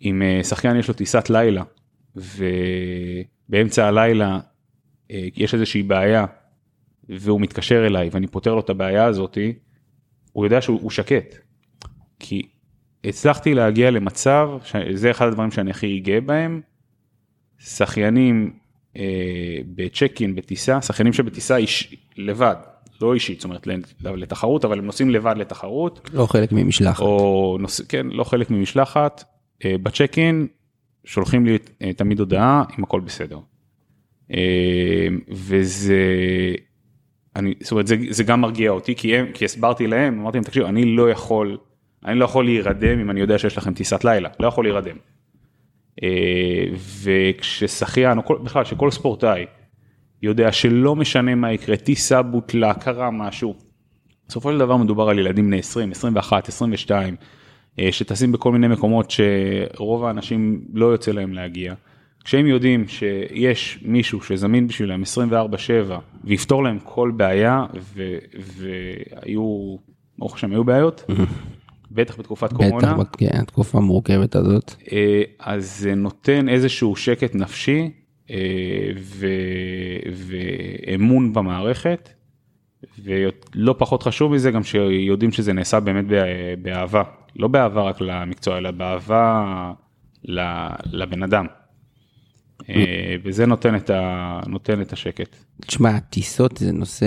אם 0.03 0.23
אה, 0.23 0.45
שחיין 0.45 0.77
יש 0.77 0.89
לו 0.89 0.95
טיסת 0.95 1.31
לילה, 1.31 1.63
ובאמצע 2.17 3.87
הלילה 3.87 4.39
אה, 5.11 5.29
יש 5.37 5.55
איזושהי 5.55 5.83
בעיה, 5.83 6.25
והוא 7.09 7.41
מתקשר 7.41 7.87
אליי 7.87 8.09
ואני 8.13 8.27
פותר 8.27 8.55
לו 8.55 8.61
את 8.61 8.71
הבעיה 8.71 9.05
הזאתי, 9.05 9.53
הוא 10.33 10.47
יודע 10.47 10.61
שהוא 10.61 10.91
שקט. 10.91 11.35
כי 12.19 12.43
הצלחתי 13.05 13.55
להגיע 13.55 13.91
למצב, 13.91 14.51
זה 14.95 15.11
אחד 15.11 15.27
הדברים 15.27 15.51
שאני 15.51 15.71
הכי 15.71 16.01
גאה 16.01 16.21
בהם, 16.21 16.61
שחיינים 17.59 18.53
אה, 18.97 19.59
בצ'ק 19.75 20.17
אין 20.21 20.35
בטיסה, 20.35 20.83
שחיינים 20.83 21.13
שבטיסה 21.13 21.57
איש, 21.57 21.97
לבד, 22.17 22.57
לא 23.01 23.15
אישית, 23.15 23.41
זאת 23.41 23.45
אומרת 23.45 23.67
לתחרות, 24.01 24.65
אבל 24.65 24.79
הם 24.79 24.87
נוסעים 24.87 25.11
לבד 25.11 25.35
לתחרות. 25.39 26.11
לא 26.13 26.27
חלק 26.27 26.53
ממשלחת. 26.53 27.01
או 27.01 27.57
נוס... 27.61 27.81
כן, 27.81 28.07
לא 28.07 28.25
חלק 28.25 28.51
ממשלחת. 28.51 29.25
אה, 29.65 29.75
בצ'ק 29.83 30.19
אין 30.19 30.47
שולחים 31.05 31.47
לי 31.47 31.59
אה, 31.83 31.93
תמיד 31.93 32.21
הודעה 32.21 32.65
אם 32.79 32.85
הכל 32.85 33.01
בסדר. 33.01 33.39
אה, 34.33 35.07
וזה, 35.29 36.05
אני, 37.37 37.55
זאת 37.61 37.71
אומרת, 37.71 37.87
זה, 37.87 37.97
זה 38.11 38.25
גם 38.25 38.41
מרגיע 38.41 38.71
אותי, 38.71 38.95
כי, 38.95 39.17
הם, 39.17 39.27
כי 39.35 39.45
הסברתי 39.45 39.87
להם, 39.87 40.21
אמרתי 40.21 40.37
להם, 40.37 40.45
תקשיבו, 40.45 40.67
אני 40.67 40.85
לא 40.85 41.11
יכול, 41.11 41.59
אני 42.05 42.19
לא 42.19 42.25
יכול 42.25 42.45
להירדם 42.45 42.99
אם 42.99 43.11
אני 43.11 43.21
יודע 43.21 43.39
שיש 43.39 43.59
לכם 43.59 43.75
טיסת 43.75 44.05
לילה, 44.05 44.29
לא 44.41 44.47
יכול 44.47 44.65
להירדם. 44.65 44.97
וכששחיין, 47.03 48.19
או 48.19 48.25
כל, 48.25 48.39
בכלל, 48.45 48.65
שכל 48.65 48.91
ספורטאי, 48.91 49.47
יודע 50.23 50.53
שלא 50.53 50.97
משנה 50.97 51.35
מה 51.35 51.53
יקרה, 51.53 51.77
טיסה 51.77 52.23
בוטלה, 52.23 52.75
קרה 52.75 53.11
משהו. 53.11 53.55
בסופו 54.29 54.53
של 54.53 54.59
דבר 54.59 54.77
מדובר 54.77 55.09
על 55.09 55.19
ילדים 55.19 55.47
בני 55.47 55.59
20, 55.59 55.91
21, 55.91 56.49
22, 56.49 57.17
שטסים 57.91 58.33
בכל 58.33 58.53
מיני 58.53 58.69
מקומות 58.69 59.11
שרוב 59.11 60.05
האנשים 60.05 60.65
לא 60.75 60.87
יוצא 60.87 61.13
להם 61.13 61.33
להגיע. 61.33 61.75
כשהם 62.25 62.47
יודעים 62.47 62.89
שיש 62.89 63.79
מישהו 63.83 64.23
שזמין 64.23 64.67
בשבילם 64.67 65.03
24/7 65.03 65.93
ויפתור 66.25 66.65
להם 66.65 66.79
כל 66.85 67.13
בעיה 67.17 67.65
והיו, 68.57 69.77
ברוך 70.19 70.35
השם 70.35 70.51
היו 70.51 70.65
בעיות, 70.65 71.05
בטח 71.91 72.19
בתקופת 72.19 72.53
קורונה. 72.53 72.95
בטח, 72.95 73.11
כן, 73.19 73.39
התקופה 73.41 73.79
המורכבת 73.79 74.37
הזאת. 74.37 74.75
אה, 74.93 75.23
אז 75.39 75.79
זה 75.79 75.95
נותן 75.95 76.49
איזשהו 76.49 76.97
שקט 76.97 77.35
נפשי 77.35 77.91
אה, 78.31 78.37
ו, 78.97 79.27
ואמון 80.13 81.33
במערכת, 81.33 82.09
ולא 83.05 83.75
פחות 83.79 84.03
חשוב 84.03 84.33
מזה 84.33 84.51
גם 84.51 84.63
שיודעים 84.63 85.33
שזה 85.33 85.53
נעשה 85.53 85.81
באמת 85.81 86.05
באהבה, 86.63 87.03
לא 87.37 87.49
באהבה 87.49 87.83
רק 87.83 88.01
למקצוע 88.01 88.59
אלא 88.59 88.71
באהבה 88.71 89.73
לבן 90.93 91.23
אדם. 91.23 91.47
אה, 92.69 93.17
וזה 93.25 93.47
נותן 93.47 93.77
את, 93.77 93.91
ה, 93.91 94.41
נותן 94.47 94.81
את 94.81 94.93
השקט. 94.93 95.37
תשמע, 95.67 96.01
טיסות 96.01 96.57
זה 96.57 96.73
נושא, 96.73 97.07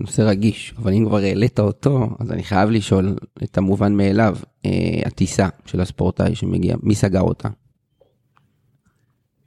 נושא 0.00 0.22
רגיש, 0.22 0.74
אבל 0.78 0.92
אם 0.92 1.04
כבר 1.06 1.18
העלית 1.18 1.60
אותו, 1.60 2.08
אז 2.18 2.32
אני 2.32 2.42
חייב 2.42 2.70
לשאול 2.70 3.16
את 3.44 3.58
המובן 3.58 3.96
מאליו, 3.96 4.36
אה, 4.66 4.70
הטיסה 5.06 5.48
של 5.66 5.80
הספורטאי 5.80 6.34
שמגיע, 6.34 6.76
מי 6.82 6.94
סגר 6.94 7.20
אותה? 7.20 7.48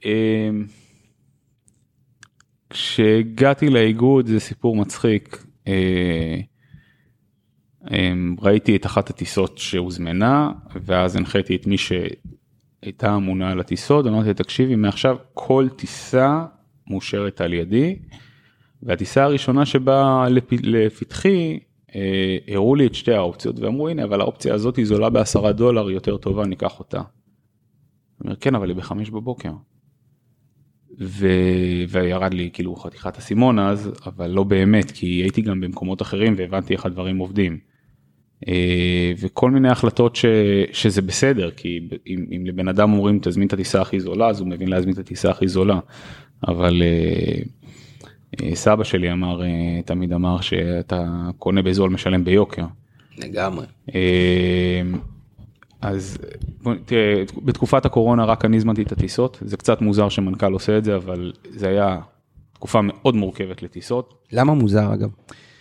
אמ, 0.04 0.66
כשהגעתי 2.70 3.70
לאיגוד 3.70 4.26
זה 4.26 4.40
סיפור 4.40 4.76
מצחיק. 4.76 5.46
אה, 5.68 6.40
ראיתי 8.40 8.76
את 8.76 8.86
אחת 8.86 9.10
הטיסות 9.10 9.58
שהוזמנה 9.58 10.50
ואז 10.84 11.16
הנחיתי 11.16 11.56
את 11.56 11.66
מי 11.66 11.76
שהייתה 12.82 13.16
אמונה 13.16 13.50
על 13.50 13.60
הטיסות 13.60 14.06
אמרתי 14.06 14.34
תקשיבי 14.34 14.76
מעכשיו 14.76 15.16
כל 15.34 15.68
טיסה 15.76 16.44
מאושרת 16.86 17.40
על 17.40 17.52
ידי. 17.52 17.96
והטיסה 18.82 19.24
הראשונה 19.24 19.66
שבאה 19.66 20.26
לפתחי 20.62 21.58
אה, 21.94 22.38
הראו 22.48 22.74
לי 22.74 22.86
את 22.86 22.94
שתי 22.94 23.14
האופציות 23.14 23.58
ואמרו 23.58 23.88
הנה 23.88 24.04
אבל 24.04 24.20
האופציה 24.20 24.54
הזאת 24.54 24.76
היא 24.76 24.86
זולה 24.86 25.10
בעשרה 25.10 25.52
דולר 25.52 25.90
יותר 25.90 26.16
טובה 26.16 26.46
ניקח 26.46 26.78
אותה. 26.78 26.98
אני 26.98 27.06
אומר 28.24 28.36
כן 28.36 28.54
אבל 28.54 28.68
היא 28.68 28.76
בחמש 28.76 29.10
בבוקר. 29.10 29.52
ו... 31.00 31.26
וירד 31.88 32.34
לי 32.34 32.50
כאילו 32.52 32.76
חתיכת 32.76 33.18
אסימון 33.18 33.58
אז, 33.58 33.90
אבל 34.06 34.30
לא 34.30 34.42
באמת, 34.42 34.90
כי 34.90 35.06
הייתי 35.06 35.42
גם 35.42 35.60
במקומות 35.60 36.02
אחרים 36.02 36.34
והבנתי 36.36 36.74
איך 36.74 36.86
הדברים 36.86 37.18
עובדים. 37.18 37.58
אה, 38.48 39.12
וכל 39.20 39.50
מיני 39.50 39.68
החלטות 39.68 40.16
ש... 40.16 40.24
שזה 40.72 41.02
בסדר, 41.02 41.50
כי 41.50 41.88
אם, 42.06 42.24
אם 42.36 42.46
לבן 42.46 42.68
אדם 42.68 42.92
אומרים 42.92 43.18
תזמין 43.22 43.48
את 43.48 43.52
הטיסה 43.52 43.80
הכי 43.80 44.00
זולה, 44.00 44.28
אז 44.28 44.40
הוא 44.40 44.48
מבין 44.48 44.68
להזמין 44.68 44.94
את 44.94 44.98
הטיסה 44.98 45.30
הכי 45.30 45.48
זולה. 45.48 45.78
אבל 46.48 46.82
אה, 46.82 47.42
אה, 48.42 48.54
סבא 48.54 48.84
שלי 48.84 49.12
אמר, 49.12 49.40
תמיד 49.84 50.12
אמר 50.12 50.40
שאתה 50.40 51.28
קונה 51.38 51.62
בזול 51.62 51.90
משלם 51.90 52.24
ביוקר. 52.24 52.64
לגמרי. 53.18 53.66
אז 55.80 56.18
תראה, 56.84 57.22
בתקופת 57.44 57.86
הקורונה 57.86 58.24
רק 58.24 58.44
אני 58.44 58.56
הזמנתי 58.56 58.82
את 58.82 58.92
הטיסות, 58.92 59.38
זה 59.44 59.56
קצת 59.56 59.80
מוזר 59.80 60.08
שמנכ"ל 60.08 60.52
עושה 60.52 60.78
את 60.78 60.84
זה, 60.84 60.96
אבל 60.96 61.32
זה 61.50 61.68
היה 61.68 62.00
תקופה 62.52 62.80
מאוד 62.82 63.14
מורכבת 63.14 63.62
לטיסות. 63.62 64.14
למה 64.32 64.54
מוזר 64.54 64.94
אגב? 64.94 65.08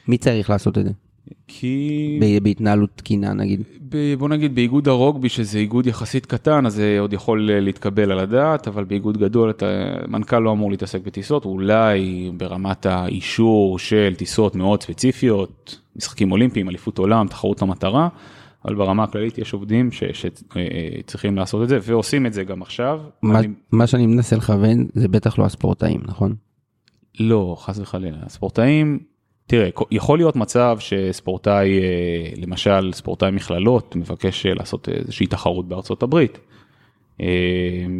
מי 0.07 0.17
צריך 0.17 0.49
לעשות 0.49 0.77
את 0.77 0.85
זה? 0.85 0.91
כי... 1.47 2.19
בהתנהלות 2.43 2.89
תקינה 2.95 3.33
נגיד. 3.33 3.63
ב, 3.89 4.13
בוא 4.17 4.29
נגיד 4.29 4.55
באיגוד 4.55 4.87
הרוגבי 4.87 5.29
שזה 5.29 5.59
איגוד 5.59 5.87
יחסית 5.87 6.25
קטן 6.25 6.65
אז 6.65 6.73
זה 6.73 6.97
עוד 6.99 7.13
יכול 7.13 7.51
להתקבל 7.51 8.11
על 8.11 8.19
הדעת 8.19 8.67
אבל 8.67 8.83
באיגוד 8.83 9.17
גדול 9.17 9.49
אתה 9.49 9.65
מנכ"ל 10.07 10.39
לא 10.39 10.51
אמור 10.51 10.71
להתעסק 10.71 11.01
בטיסות 11.01 11.45
אולי 11.45 12.31
ברמת 12.37 12.85
האישור 12.85 13.79
של 13.79 14.13
טיסות 14.17 14.55
מאוד 14.55 14.83
ספציפיות 14.83 15.79
משחקים 15.95 16.31
אולימפיים 16.31 16.69
אליפות 16.69 16.97
עולם 16.97 17.27
תחרות 17.27 17.61
המטרה 17.61 18.07
אבל 18.65 18.75
ברמה 18.75 19.03
הכללית 19.03 19.37
יש 19.37 19.53
עובדים 19.53 19.89
שצריכים 19.91 21.35
לעשות 21.35 21.63
את 21.63 21.69
זה 21.69 21.79
ועושים 21.81 22.25
את 22.25 22.33
זה 22.33 22.43
גם 22.43 22.61
עכשיו. 22.61 23.01
מה, 23.21 23.39
אני... 23.39 23.47
מה 23.71 23.87
שאני 23.87 24.05
מנסה 24.05 24.35
לכוון 24.35 24.87
זה 24.93 25.07
בטח 25.07 25.39
לא 25.39 25.45
הספורטאים 25.45 26.01
נכון? 26.05 26.35
לא 27.19 27.55
חס 27.59 27.79
וחלילה 27.79 28.17
הספורטאים 28.21 28.99
תראה 29.51 29.69
יכול 29.91 30.19
להיות 30.19 30.35
מצב 30.35 30.77
שספורטאי 30.79 31.79
אה, 31.79 32.29
למשל 32.37 32.91
ספורטאי 32.93 33.31
מכללות 33.31 33.95
מבקש 33.95 34.45
לעשות 34.45 34.89
איזושהי 34.89 35.27
תחרות 35.27 35.67
בארצות 35.67 36.03
הברית. 36.03 36.39
אה, 37.21 37.27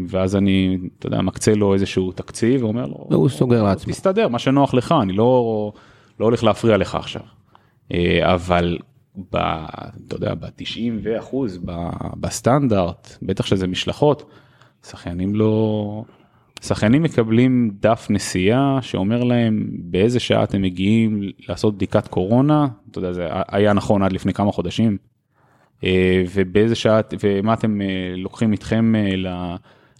ואז 0.07 0.35
אני 0.35 0.77
אתה 0.99 1.07
יודע 1.07 1.21
מקצה 1.21 1.55
לו 1.55 1.73
איזשהו 1.73 2.11
תקציב 2.11 2.63
ואומר 2.63 2.85
לו 2.85 3.07
והוא 3.09 3.29
סוגר 3.29 3.63
לעצמו 3.63 3.93
תסתדר 3.93 4.27
מה 4.27 4.39
שנוח 4.39 4.73
לך 4.73 4.95
אני 5.01 5.13
לא 5.13 5.71
לא 6.19 6.25
הולך 6.25 6.43
להפריע 6.43 6.77
לך 6.77 6.95
עכשיו. 6.95 7.21
אה, 7.93 8.33
אבל 8.33 8.77
ב, 9.31 9.37
אתה 10.07 10.15
יודע, 10.15 10.33
ב-90 10.35 10.91
ואחוז 11.03 11.59
בסטנדרט, 12.15 13.17
בטח 13.21 13.45
שזה 13.45 13.67
משלחות, 13.67 14.31
שחיינים 14.87 15.35
לא... 15.35 16.03
שחיינים 16.61 17.03
מקבלים 17.03 17.71
דף 17.79 18.07
נסיעה 18.09 18.79
שאומר 18.81 19.23
להם 19.23 19.67
באיזה 19.73 20.19
שעה 20.19 20.43
אתם 20.43 20.61
מגיעים 20.61 21.21
לעשות 21.47 21.75
בדיקת 21.75 22.07
קורונה, 22.07 22.67
אתה 22.91 22.99
יודע, 22.99 23.13
זה 23.13 23.27
היה 23.47 23.73
נכון 23.73 24.03
עד 24.03 24.11
לפני 24.11 24.33
כמה 24.33 24.51
חודשים. 24.51 24.97
אה, 25.83 26.23
ובאיזה 26.33 26.75
שעת, 26.75 27.13
ומה 27.23 27.53
אתם 27.53 27.81
אה, 27.81 28.13
לוקחים 28.17 28.51
איתכם 28.51 28.95
אה, 28.95 29.55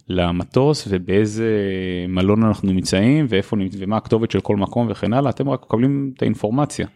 למטוס, 0.08 0.88
ובאיזה 0.89 1.50
מלון 2.10 2.44
אנחנו 2.44 2.72
נמצאים, 2.72 3.25
ואיפה, 3.30 3.58
ומה 3.80 3.98
הכתובת 3.98 4.32
של 4.32 4.41
כל 4.41 4.58
מקום? 4.58 4.88
וכן 4.89 5.13
הלאה, 5.13 5.30
אתם 5.30 5.50
רק 5.50 5.62
מקבלים 5.65 6.12
את 6.18 6.22
האינפורמציה. 6.22 6.88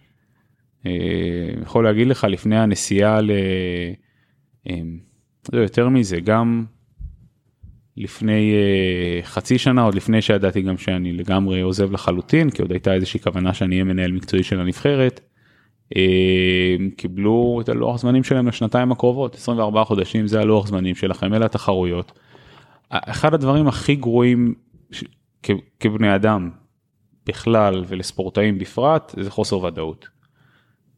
יכול 1.62 1.84
להגיד 1.84 2.08
לך 2.08 2.28
לפני 2.30 2.60
הנסיעה 2.60 3.22
ל... 3.22 3.32
לא, 5.54 5.60
יותר 5.60 5.90
מזה, 5.90 6.20
גם 6.20 6.66
לפני 7.98 8.54
uh, 8.54 9.26
חצי 9.26 9.58
שנה, 9.58 9.84
עוד 9.84 9.96
לפני 9.96 10.22
שידעתי 10.22 10.62
גם 10.62 10.78
שאני 10.78 11.14
לגמרי 11.14 11.62
עוזב 11.62 11.92
לחלוטין, 11.92 12.50
כי 12.50 12.62
עוד 12.62 12.72
הייתה 12.72 12.94
איזושהי 12.94 13.20
כוונה 13.20 13.54
שאני 13.54 13.76
אהיה 13.76 13.84
מנהל 13.84 14.12
מקצועי 14.12 14.44
של 14.44 14.60
הנבחרת, 14.60 15.20
uh, 15.94 15.98
קיבלו 16.98 17.60
את 17.64 17.70
הלוח 17.70 18.00
זמנים 18.00 18.24
שלהם 18.24 18.48
לשנתיים 18.48 18.92
הקרובות, 18.92 19.36
24 19.36 19.84
חודשים 19.84 20.28
זה 20.28 20.42
הלוח 20.42 20.68
זמנים 20.68 20.96
שלכם, 20.96 21.34
אלה 21.34 21.46
התחרויות. 21.46 22.12
אחד 22.90 23.34
הדברים 23.34 23.68
הכי 23.68 23.96
גרועים 23.96 24.54
ש... 24.92 25.04
כ... 25.44 25.52
כבני 25.80 26.16
אדם 26.16 26.50
בכלל 27.26 27.84
ולספורטאים 27.88 28.58
בפרט, 28.58 29.16
זה 29.20 29.32
חוסר 29.32 29.64
ודאות. 29.64 30.08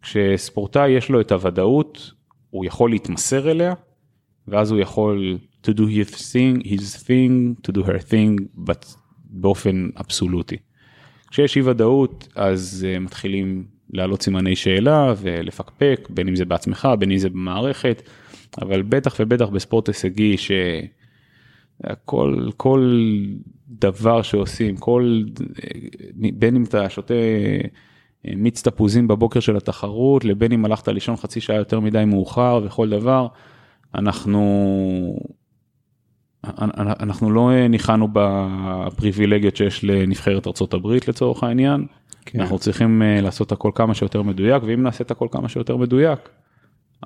כשספורטאי 0.02 0.90
יש 0.90 1.10
לו 1.10 1.22
את 1.22 1.32
הוודאות, 1.32 2.12
הוא 2.50 2.66
יכול 2.66 2.90
להתמסר 2.90 3.52
אליה, 3.52 3.74
ואז 4.48 4.72
הוא 4.72 4.80
יכול 4.80 5.38
to 5.68 5.70
do 5.70 5.82
his 5.82 6.14
thing, 6.14 6.68
his 6.68 6.96
thing, 6.96 7.62
to 7.68 7.72
do 7.72 7.80
her 7.80 8.00
thing, 8.10 8.44
but 8.68 8.96
באופן 9.30 9.90
אבסולוטי. 10.00 10.58
כשיש 11.30 11.58
אי 11.58 11.62
ודאות 11.62 12.28
אז 12.36 12.86
uh, 12.88 13.00
מתחילים 13.00 13.66
להעלות 13.94 14.22
סימני 14.22 14.56
שאלה 14.56 15.14
ולפקפק, 15.18 16.08
בין 16.10 16.28
אם 16.28 16.36
זה 16.36 16.46
בעצמך, 16.46 16.88
בין 17.00 17.12
אם 17.12 17.18
זה 17.18 17.30
במערכת, 17.30 18.10
אבל 18.62 18.82
בטח 18.82 19.16
ובטח 19.20 19.50
בספורט 19.50 19.88
הישגי 19.88 20.36
שכל 21.84 22.50
כל 22.58 23.02
דבר 23.70 24.22
שעושים, 24.22 24.78
כל, 24.78 25.24
בין 26.16 26.56
אם 26.56 26.64
אתה 26.64 26.90
שותה 26.90 27.14
אה, 27.14 27.62
מיץ 28.36 28.62
תפוזים 28.62 29.08
בבוקר 29.08 29.40
של 29.40 29.58
התחרות, 29.58 30.26
לבין 30.26 30.52
אם 30.52 30.66
הלכת 30.66 30.88
לישון 30.88 31.16
חצי 31.16 31.42
שעה 31.42 31.56
יותר 31.56 31.80
מדי 31.80 32.06
מאוחר 32.06 32.60
וכל 32.66 32.90
דבר, 32.90 33.28
אנחנו 33.98 35.20
אנחנו 36.78 37.32
לא 37.32 37.68
ניחנו 37.70 38.08
בפריבילגיות 38.14 39.56
שיש 39.56 39.84
לנבחרת 39.84 40.48
ארה"ב 40.48 40.88
לצורך 41.08 41.44
העניין, 41.44 41.86
כן. 42.26 42.40
אנחנו 42.40 42.60
צריכים 42.60 43.02
אה, 43.02 43.22
לעשות 43.22 43.52
הכל 43.52 43.72
כמה 43.76 43.94
שיותר 43.94 44.22
מדויק, 44.22 44.64
ואם 44.66 44.84
נעשה 44.84 45.04
את 45.04 45.12
הכל 45.12 45.28
כמה 45.32 45.50
שיותר 45.50 45.78
מדויק, 45.78 46.20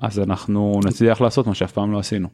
אז 0.02 0.18
אנחנו 0.18 0.80
נצליח 0.84 1.20
לעשות 1.20 1.46
מה 1.46 1.54
שאף 1.54 1.72
פעם 1.72 1.92
לא 1.92 1.98
עשינו. 1.98 2.28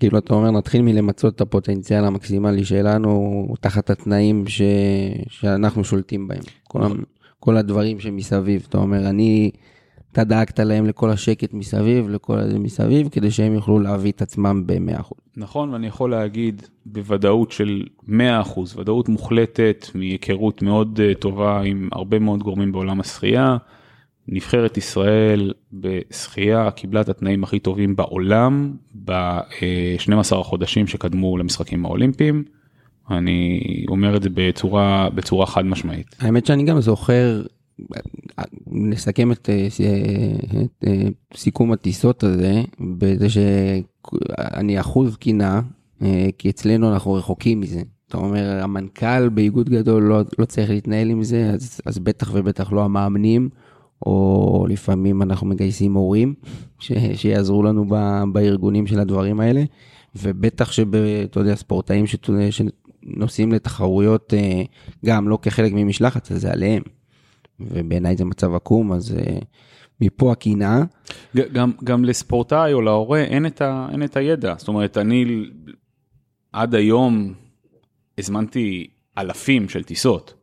כאילו 0.00 0.18
אתה 0.18 0.34
אומר 0.34 0.50
נתחיל 0.50 0.82
מלמצות 0.82 1.36
את 1.36 1.40
הפוטנציאל 1.40 2.04
המקסימלי 2.04 2.64
שלנו 2.64 3.46
תחת 3.60 3.90
התנאים 3.90 4.48
ש... 4.48 4.62
שאנחנו 5.28 5.84
שולטים 5.84 6.28
בהם. 6.28 6.42
כל, 6.64 6.78
נכון. 6.78 7.02
כל 7.40 7.56
הדברים 7.56 8.00
שמסביב, 8.00 8.66
אתה 8.68 8.78
אומר 8.78 9.08
אני 9.08 9.50
אתה 10.12 10.24
דאגת 10.24 10.60
להם 10.60 10.86
לכל 10.86 11.10
השקט 11.10 11.54
מסביב, 11.54 12.08
לכל 12.08 12.38
הזה 12.38 12.58
מסביב, 12.58 13.08
כדי 13.08 13.30
שהם 13.30 13.54
יוכלו 13.54 13.80
להביא 13.80 14.12
את 14.12 14.22
עצמם 14.22 14.62
ב-100%. 14.66 15.14
נכון, 15.36 15.70
ואני 15.70 15.86
יכול 15.86 16.10
להגיד 16.10 16.62
בוודאות 16.86 17.52
של 17.52 17.82
100%, 18.08 18.10
ודאות 18.76 19.08
מוחלטת 19.08 19.86
מהיכרות 19.94 20.62
מאוד 20.62 21.00
אה, 21.02 21.14
טובה 21.14 21.60
עם 21.60 21.88
הרבה 21.92 22.18
מאוד 22.18 22.42
גורמים 22.42 22.72
בעולם 22.72 23.00
השחייה. 23.00 23.56
נבחרת 24.28 24.76
ישראל 24.76 25.52
בשחייה 25.72 26.70
קיבלה 26.70 27.00
את 27.00 27.08
התנאים 27.08 27.44
הכי 27.44 27.58
טובים 27.58 27.96
בעולם 27.96 28.72
ב-12 29.04 30.36
החודשים 30.36 30.86
שקדמו 30.86 31.38
למשחקים 31.38 31.84
האולימפיים. 31.84 32.44
אני 33.10 33.60
אומר 33.88 34.16
את 34.16 34.22
זה 34.22 34.28
בצורה, 34.34 35.08
בצורה 35.14 35.46
חד 35.46 35.64
משמעית. 35.64 36.16
האמת 36.20 36.46
שאני 36.46 36.64
גם 36.64 36.80
זוכר 36.80 37.42
נסכם 38.66 39.32
את, 39.32 39.50
אה, 39.52 39.66
את 40.64 40.84
אה, 40.86 41.08
סיכום 41.36 41.72
הטיסות 41.72 42.24
הזה 42.24 42.62
בזה 42.80 43.26
שאני 43.30 44.80
אחוז 44.80 45.16
קינה, 45.16 45.60
אה, 46.02 46.28
כי 46.38 46.50
אצלנו 46.50 46.92
אנחנו 46.92 47.12
רחוקים 47.12 47.60
מזה. 47.60 47.82
אתה 48.08 48.16
אומר, 48.16 48.62
המנכ"ל 48.62 49.28
באיגוד 49.28 49.70
גדול 49.70 50.02
לא, 50.02 50.20
לא 50.38 50.44
צריך 50.44 50.70
להתנהל 50.70 51.10
עם 51.10 51.22
זה, 51.22 51.50
אז, 51.50 51.80
אז 51.86 51.98
בטח 51.98 52.30
ובטח 52.34 52.72
לא 52.72 52.84
המאמנים, 52.84 53.48
או 54.06 54.66
לפעמים 54.68 55.22
אנחנו 55.22 55.46
מגייסים 55.46 55.94
הורים 55.94 56.34
ש, 56.78 56.92
שיעזרו 57.14 57.62
לנו 57.62 57.84
ב, 57.88 58.22
בארגונים 58.32 58.86
של 58.86 59.00
הדברים 59.00 59.40
האלה, 59.40 59.64
ובטח 60.16 60.72
שאתה 60.72 61.40
יודע, 61.40 61.54
ספורטאים 61.54 62.04
שנוסעים 62.06 63.52
לתחרויות 63.52 64.34
גם 65.04 65.28
לא 65.28 65.38
כחלק 65.42 65.72
ממשלחת, 65.72 66.28
זה 66.34 66.52
עליהם. 66.52 66.82
ובעיניי 67.70 68.16
זה 68.16 68.24
מצב 68.24 68.54
עקום, 68.54 68.92
אז 68.92 69.14
uh, 69.18 69.44
מפה 70.00 70.32
הקנאה. 70.32 70.82
גם, 71.36 71.72
גם 71.84 72.04
לספורטאי 72.04 72.72
או 72.72 72.82
להורה 72.82 73.22
אין 73.22 73.46
את, 73.46 73.60
ה, 73.60 73.88
אין 73.92 74.02
את 74.02 74.16
הידע, 74.16 74.54
זאת 74.58 74.68
אומרת, 74.68 74.98
אני 74.98 75.44
עד 76.52 76.74
היום 76.74 77.32
הזמנתי 78.18 78.86
אלפים 79.18 79.68
של 79.68 79.82
טיסות. 79.82 80.34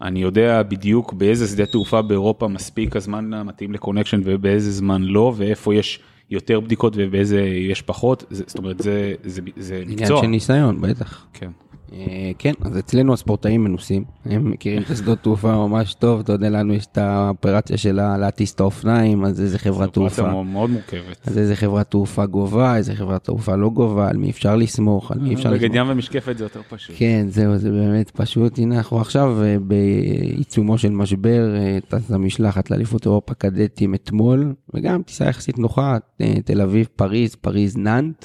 אני 0.00 0.22
יודע 0.22 0.62
בדיוק 0.62 1.12
באיזה 1.12 1.46
שדה 1.46 1.66
תעופה 1.66 2.02
באירופה 2.02 2.48
מספיק 2.48 2.96
הזמן 2.96 3.32
המתאים 3.34 3.72
לקונקשן 3.72 4.20
ובאיזה 4.24 4.70
זמן 4.70 5.02
לא, 5.02 5.32
ואיפה 5.36 5.74
יש 5.74 6.00
יותר 6.30 6.60
בדיקות 6.60 6.92
ובאיזה 6.96 7.40
יש 7.40 7.82
פחות, 7.82 8.24
זאת 8.30 8.58
אומרת, 8.58 8.78
זה, 8.78 9.14
זה, 9.24 9.40
זה 9.56 9.82
מקצוע. 9.86 10.06
עניין 10.06 10.22
של 10.22 10.26
ניסיון, 10.26 10.80
בטח. 10.80 11.26
כן. 11.32 11.50
אה, 11.92 12.30
כן, 12.38 12.52
אז 12.60 12.78
אצלנו 12.78 13.12
הספורטאים 13.12 13.64
מנוסים, 13.64 14.04
הם 14.24 14.50
מכירים 14.50 14.82
את 14.82 14.90
השדות 14.90 15.18
תעופה 15.18 15.66
ממש 15.68 15.94
טוב, 15.94 16.20
אתה 16.20 16.32
יודע, 16.32 16.50
לנו 16.50 16.74
יש 16.74 16.86
את 16.86 16.98
האופרציה 16.98 17.76
של 17.76 18.16
להטיס 18.16 18.54
את 18.54 18.60
האופניים, 18.60 19.24
אז 19.24 19.40
איזה 19.40 19.58
חברת 19.58 19.92
תעופה. 19.92 20.22
אופרציה 20.22 20.42
מאוד 20.44 20.70
מורכבת. 20.70 21.28
אז 21.28 21.38
איזה 21.38 21.56
חברת 21.56 21.90
תעופה 21.90 22.26
גובה, 22.26 22.76
איזה 22.76 22.94
חברת 22.94 23.24
תעופה 23.24 23.56
לא 23.56 23.70
גובה, 23.70 24.08
על 24.08 24.16
מי 24.16 24.30
אפשר 24.30 24.56
לסמוך, 24.56 25.12
על 25.12 25.18
מי 25.18 25.34
אפשר 25.34 25.50
לסמוך. 25.50 25.62
בגד 25.62 25.74
ים 25.74 25.88
ומשקפת 25.88 26.38
זה 26.38 26.44
יותר 26.44 26.60
פשוט. 26.68 26.96
כן, 26.98 27.26
זהו, 27.28 27.56
זה 27.56 27.70
באמת 27.70 28.10
פשוט. 28.10 28.58
הנה, 28.58 28.76
אנחנו 28.76 29.00
עכשיו 29.00 29.42
אה, 29.42 29.56
בעיצומו 29.60 30.78
של 30.78 30.90
משבר, 30.90 31.56
אה, 31.56 31.78
טסה 31.88 32.18
משלחת 32.18 32.70
לאליפות 32.70 33.06
אירופה 33.06 33.34
קדטים 33.34 33.94
אתמול, 33.94 34.54
וגם 34.74 35.02
טיסה 35.02 35.24
יחסית 35.24 35.58
נוחה, 35.58 35.96
תל 36.44 36.60
אביב, 36.60 36.88
פריז, 36.96 37.34
פריז, 37.34 37.76
נאנט, 37.76 38.24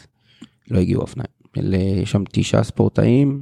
לא 0.71 0.79
הגיעו 0.79 1.01
אופניים. 1.01 1.41
יש 2.01 2.11
שם 2.11 2.23
תשעה 2.31 2.63
ספורטאים, 2.63 3.39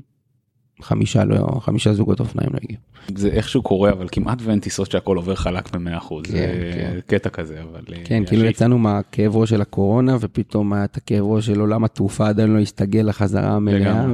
חמישה 0.82 1.24
לא, 1.24 1.60
חמישה 1.60 1.94
זוגות 1.94 2.20
אופניים 2.20 2.50
לא 2.54 2.60
הגיעו. 2.64 2.82
זה 3.16 3.28
איכשהו 3.30 3.62
קורה 3.62 3.92
אבל 3.92 4.08
כמעט 4.12 4.38
ואין 4.42 4.60
טיסות 4.60 4.92
שהכל 4.92 5.18
עובר 5.18 5.36
חלק 5.36 5.76
ב-100% 5.76 6.14
כן, 6.24 6.32
זה 6.32 6.72
כן. 6.74 7.00
קטע 7.08 7.30
כזה 7.30 7.62
אבל 7.64 7.82
אה, 7.94 8.02
כן 8.06 8.26
כאילו 8.26 8.46
יצאנו 8.46 8.78
מהכאב 8.78 9.36
ראש 9.36 9.50
של 9.50 9.62
הקורונה 9.62 10.18
ופתאום 10.20 10.74
היה 10.74 10.86
את 10.86 10.98
הכאב 10.98 11.24
ראש 11.24 11.46
של 11.46 11.60
עולם 11.60 11.84
התעופה 11.84 12.28
עדיין 12.28 12.54
לא 12.54 12.60
הסתגל 12.60 13.02
לחזרה 13.02 13.52
המלאה 13.52 14.06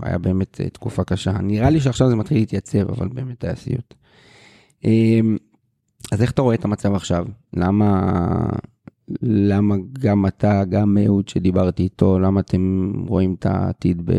והיה 0.00 0.18
באמת 0.18 0.60
אה, 0.60 0.68
תקופה 0.68 1.04
קשה 1.04 1.32
נראה 1.32 1.70
לי 1.70 1.80
שעכשיו 1.80 2.08
זה 2.08 2.16
מתחיל 2.16 2.38
להתייצב 2.38 2.90
אבל 2.90 3.08
באמת 3.08 3.44
היה 3.44 3.54
סיוט. 3.54 3.94
אמ, 4.84 5.36
אז 6.12 6.22
איך 6.22 6.30
אתה 6.30 6.42
רואה 6.42 6.54
את 6.54 6.64
המצב 6.64 6.94
עכשיו 6.94 7.26
למה 7.56 8.10
למה 9.22 9.74
גם 9.98 10.26
אתה 10.26 10.64
גם 10.64 10.98
אהוד 11.06 11.28
שדיברתי 11.28 11.82
איתו 11.82 12.18
למה 12.18 12.40
אתם 12.40 12.92
רואים 13.08 13.34
את 13.38 13.46
העתיד 13.46 14.02
ב... 14.04 14.12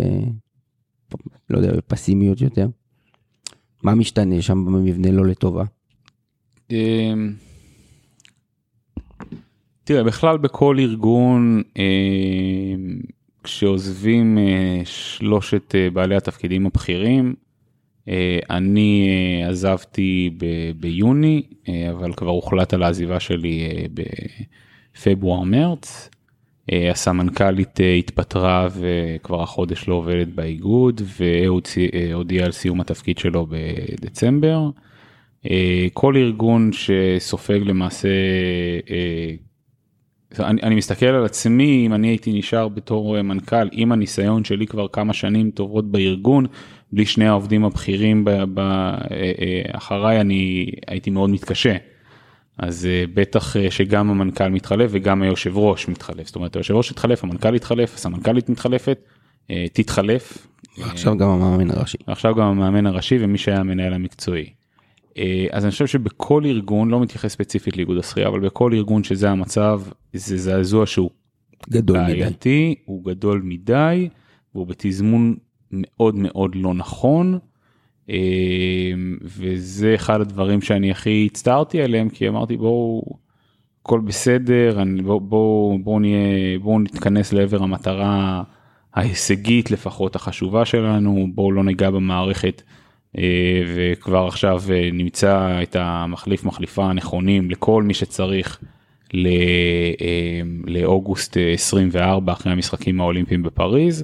לא 1.50 1.58
יודע, 1.58 1.72
פסימיות 1.88 2.42
יותר? 2.42 2.68
מה 3.84 3.96
משתנה 3.96 4.42
שם 4.42 4.66
במבנה 4.66 5.12
לא 5.12 5.26
לטובה? 5.26 5.64
אמ, 6.72 7.34
תראה, 9.84 10.04
בכלל 10.04 10.38
בכל 10.38 10.78
ארגון, 10.80 11.62
אמ, 11.78 13.00
כשעוזבים 13.44 14.38
אה, 14.38 14.82
שלושת 14.86 15.76
אה, 15.76 15.90
בעלי 15.90 16.16
התפקידים 16.16 16.66
הבכירים, 16.66 17.36
אה, 18.08 18.40
אני 18.50 19.10
עזבתי 19.50 20.38
ביוני, 20.80 21.44
אבל 21.92 22.14
כבר 22.14 22.30
הוחלט 22.30 22.74
על 22.74 22.84
העזיבה 22.84 23.20
שלי 23.20 23.88
בפברואר-מרץ. 23.94 26.10
אה, 26.72 26.92
הסמנכ"לית 26.92 27.82
אה, 27.82 27.94
התפטרה 27.94 28.68
וכבר 28.74 29.44
החודש 29.44 29.88
לא 29.88 29.94
עובדת 29.94 30.28
באיגוד 30.28 31.02
והודיע 31.20 32.42
אה, 32.42 32.46
על 32.46 32.52
סיום 32.52 32.82
התפקיד 32.82 33.18
שלו 33.18 33.48
בדצמבר. 33.50 34.70
כל 35.94 36.18
ארגון 36.18 36.72
שסופג 36.74 37.60
למעשה, 37.66 38.10
אני, 40.40 40.62
אני 40.62 40.76
מסתכל 40.76 41.06
על 41.06 41.26
עצמי 41.26 41.86
אם 41.86 41.94
אני 41.94 42.08
הייתי 42.08 42.34
נשאר 42.34 42.68
בתור 42.68 43.22
מנכ"ל 43.22 43.70
עם 43.72 43.92
הניסיון 43.92 44.44
שלי 44.44 44.68
כבר 44.68 44.88
כמה 44.88 45.14
שנים 45.14 45.52
טובות 45.52 45.92
בארגון, 45.92 46.46
בלי 46.92 47.06
שני 47.06 47.28
העובדים 47.28 47.66
הבכירים 47.66 48.26
אחריי 49.72 50.22
אני 50.22 50.72
הייתי 50.88 51.10
מאוד 51.10 51.30
מתקשה. 51.30 51.76
אז 52.58 52.86
אה, 52.86 53.04
בטח 53.14 53.58
אה, 53.58 53.72
שגם 53.72 54.10
המנכ"ל 54.10 54.48
מתחלף 54.48 54.90
וגם 54.94 55.22
היושב 55.22 55.58
ראש 55.58 55.88
מתחלף. 55.88 56.28
זאת 56.28 56.36
אומרת 56.36 56.56
היושב 56.56 56.74
ראש 56.74 56.92
התחלף, 56.92 57.24
המנכ"ל 57.24 57.56
התחלף, 57.56 57.96
הסמנכ"לית 57.96 58.50
מתחלפת, 58.50 59.00
אה, 59.52 59.66
תתחלף. 59.74 60.48
עכשיו 60.80 61.18
גם 61.18 61.30
המאמן 61.30 61.72
הראשי. 61.72 61.98
ועכשיו 62.08 62.36
גם 62.36 62.44
המאמן 62.44 62.86
הראשי 62.86 63.18
ומי 63.22 63.38
שהיה 63.38 63.60
המנהל 63.60 63.94
המקצועי. 63.94 64.50
אז 65.52 65.64
אני 65.64 65.72
חושב 65.72 65.88
שבכל 65.88 66.46
ארגון, 66.46 66.90
לא 66.90 67.00
מתייחס 67.00 67.32
ספציפית 67.32 67.78
לאיגוד 67.78 67.98
השחייה, 67.98 68.28
אבל 68.28 68.40
בכל 68.40 68.74
ארגון 68.74 69.04
שזה 69.04 69.30
המצב, 69.30 69.82
זה 70.14 70.38
זעזוע 70.38 70.86
שהוא 70.86 71.10
גדול 71.70 71.98
מדי. 71.98 72.14
בעייתי, 72.14 72.76
הוא 72.86 73.06
גדול 73.06 73.42
מדי, 73.44 74.10
והוא 74.56 74.68
בתזמון 74.68 75.36
מאוד 75.72 76.16
מאוד 76.16 76.56
לא 76.56 76.74
נכון. 76.74 77.40
אה, 78.10 78.16
וזה 79.24 79.96
אחד 79.96 80.22
הדברים 80.22 80.62
שאני 80.62 80.92
הכי 80.92 81.28
הצטערתי 81.32 81.82
עליהם, 81.82 82.10
כי 82.10 82.28
אמרתי 82.28 82.58
בואו, 82.58 83.04
הכל 83.82 84.00
בסדר, 84.00 84.84
בואו 85.04 85.20
בוא, 85.20 85.80
בוא 85.80 86.00
נהיה, 86.00 86.60
בואו 86.60 86.80
נתכנס 86.80 87.34
לעבר 87.34 87.64
המטרה 87.64 88.44
ההישגית 88.94 89.72
לפחות 89.72 90.16
החשובה 90.16 90.66
שלנו, 90.66 91.28
בואו 91.34 91.52
לא 91.52 91.64
ניגע 91.64 91.90
במערכת. 91.90 92.62
אה, 93.18 93.62
וכבר 93.76 94.28
עכשיו 94.28 94.62
אה, 94.72 94.90
נמצא 94.94 95.60
את 95.64 95.76
המחליף 95.80 96.44
מחליפה 96.44 96.86
הנכונים 96.86 97.52
לכל 97.52 97.84
מי 97.84 97.94
שצריך 97.94 98.60
אה, 99.16 100.42
לאוגוסט 100.68 101.38
אה, 101.38 101.54
24 101.54 102.34
אחרי 102.34 102.52
המשחקים 102.52 103.02
האולימפיים 103.02 103.44
בפריז. 103.44 104.04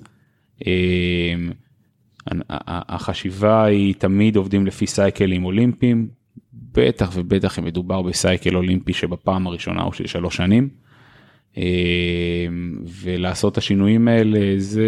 החשיבה 2.49 3.63
היא 3.63 3.95
תמיד 3.95 4.35
עובדים 4.35 4.65
לפי 4.65 4.87
סייקלים 4.87 5.45
אולימפיים, 5.45 6.07
בטח 6.53 7.11
ובטח 7.13 7.59
אם 7.59 7.65
מדובר 7.65 8.01
בסייקל 8.01 8.55
אולימפי 8.55 8.93
שבפעם 8.93 9.47
הראשונה 9.47 9.81
הוא 9.81 9.93
של 9.93 10.07
שלוש 10.07 10.35
שנים. 10.35 10.69
אה, 11.57 12.47
ולעשות 13.03 13.53
את 13.53 13.57
השינויים 13.57 14.07
האלה 14.07 14.39
זה 14.57 14.87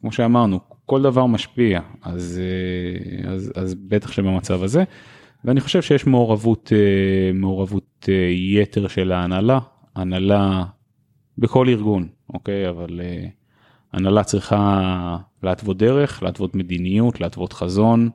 כמו 0.00 0.12
שאמרנו 0.12 0.60
כל 0.86 1.02
דבר 1.02 1.26
משפיע 1.26 1.80
אז 2.02 2.40
אה, 2.42 3.30
אז 3.32 3.52
אז 3.56 3.74
בטח 3.74 4.12
שבמצב 4.12 4.62
הזה 4.62 4.84
ואני 5.44 5.60
חושב 5.60 5.82
שיש 5.82 6.06
מעורבות 6.06 6.72
אה, 6.72 7.32
מעורבות 7.34 8.08
יתר 8.30 8.88
של 8.88 9.12
ההנהלה 9.12 9.58
הנהלה 9.96 10.64
בכל 11.38 11.68
ארגון 11.68 12.08
אוקיי 12.34 12.68
אבל 12.68 13.00
הנהלה 13.96 14.24
צריכה 14.24 15.16
להתוות 15.42 15.78
דרך 15.78 16.22
להתוות 16.22 16.54
מדיניות 16.54 17.20
להתוות 17.20 17.52
חזון 17.52 18.10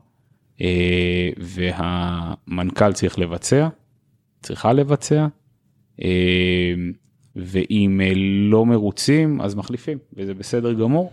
אה, 0.61 1.29
והמנכ"ל 1.37 2.93
צריך 2.93 3.19
לבצע 3.19 3.67
צריכה 4.41 4.73
לבצע. 4.73 5.27
אה, 6.01 6.73
ואם 7.35 8.01
אה, 8.03 8.11
לא 8.49 8.65
מרוצים 8.65 9.41
אז 9.41 9.55
מחליפים 9.55 9.97
וזה 10.13 10.33
בסדר 10.33 10.73
גמור. 10.73 11.11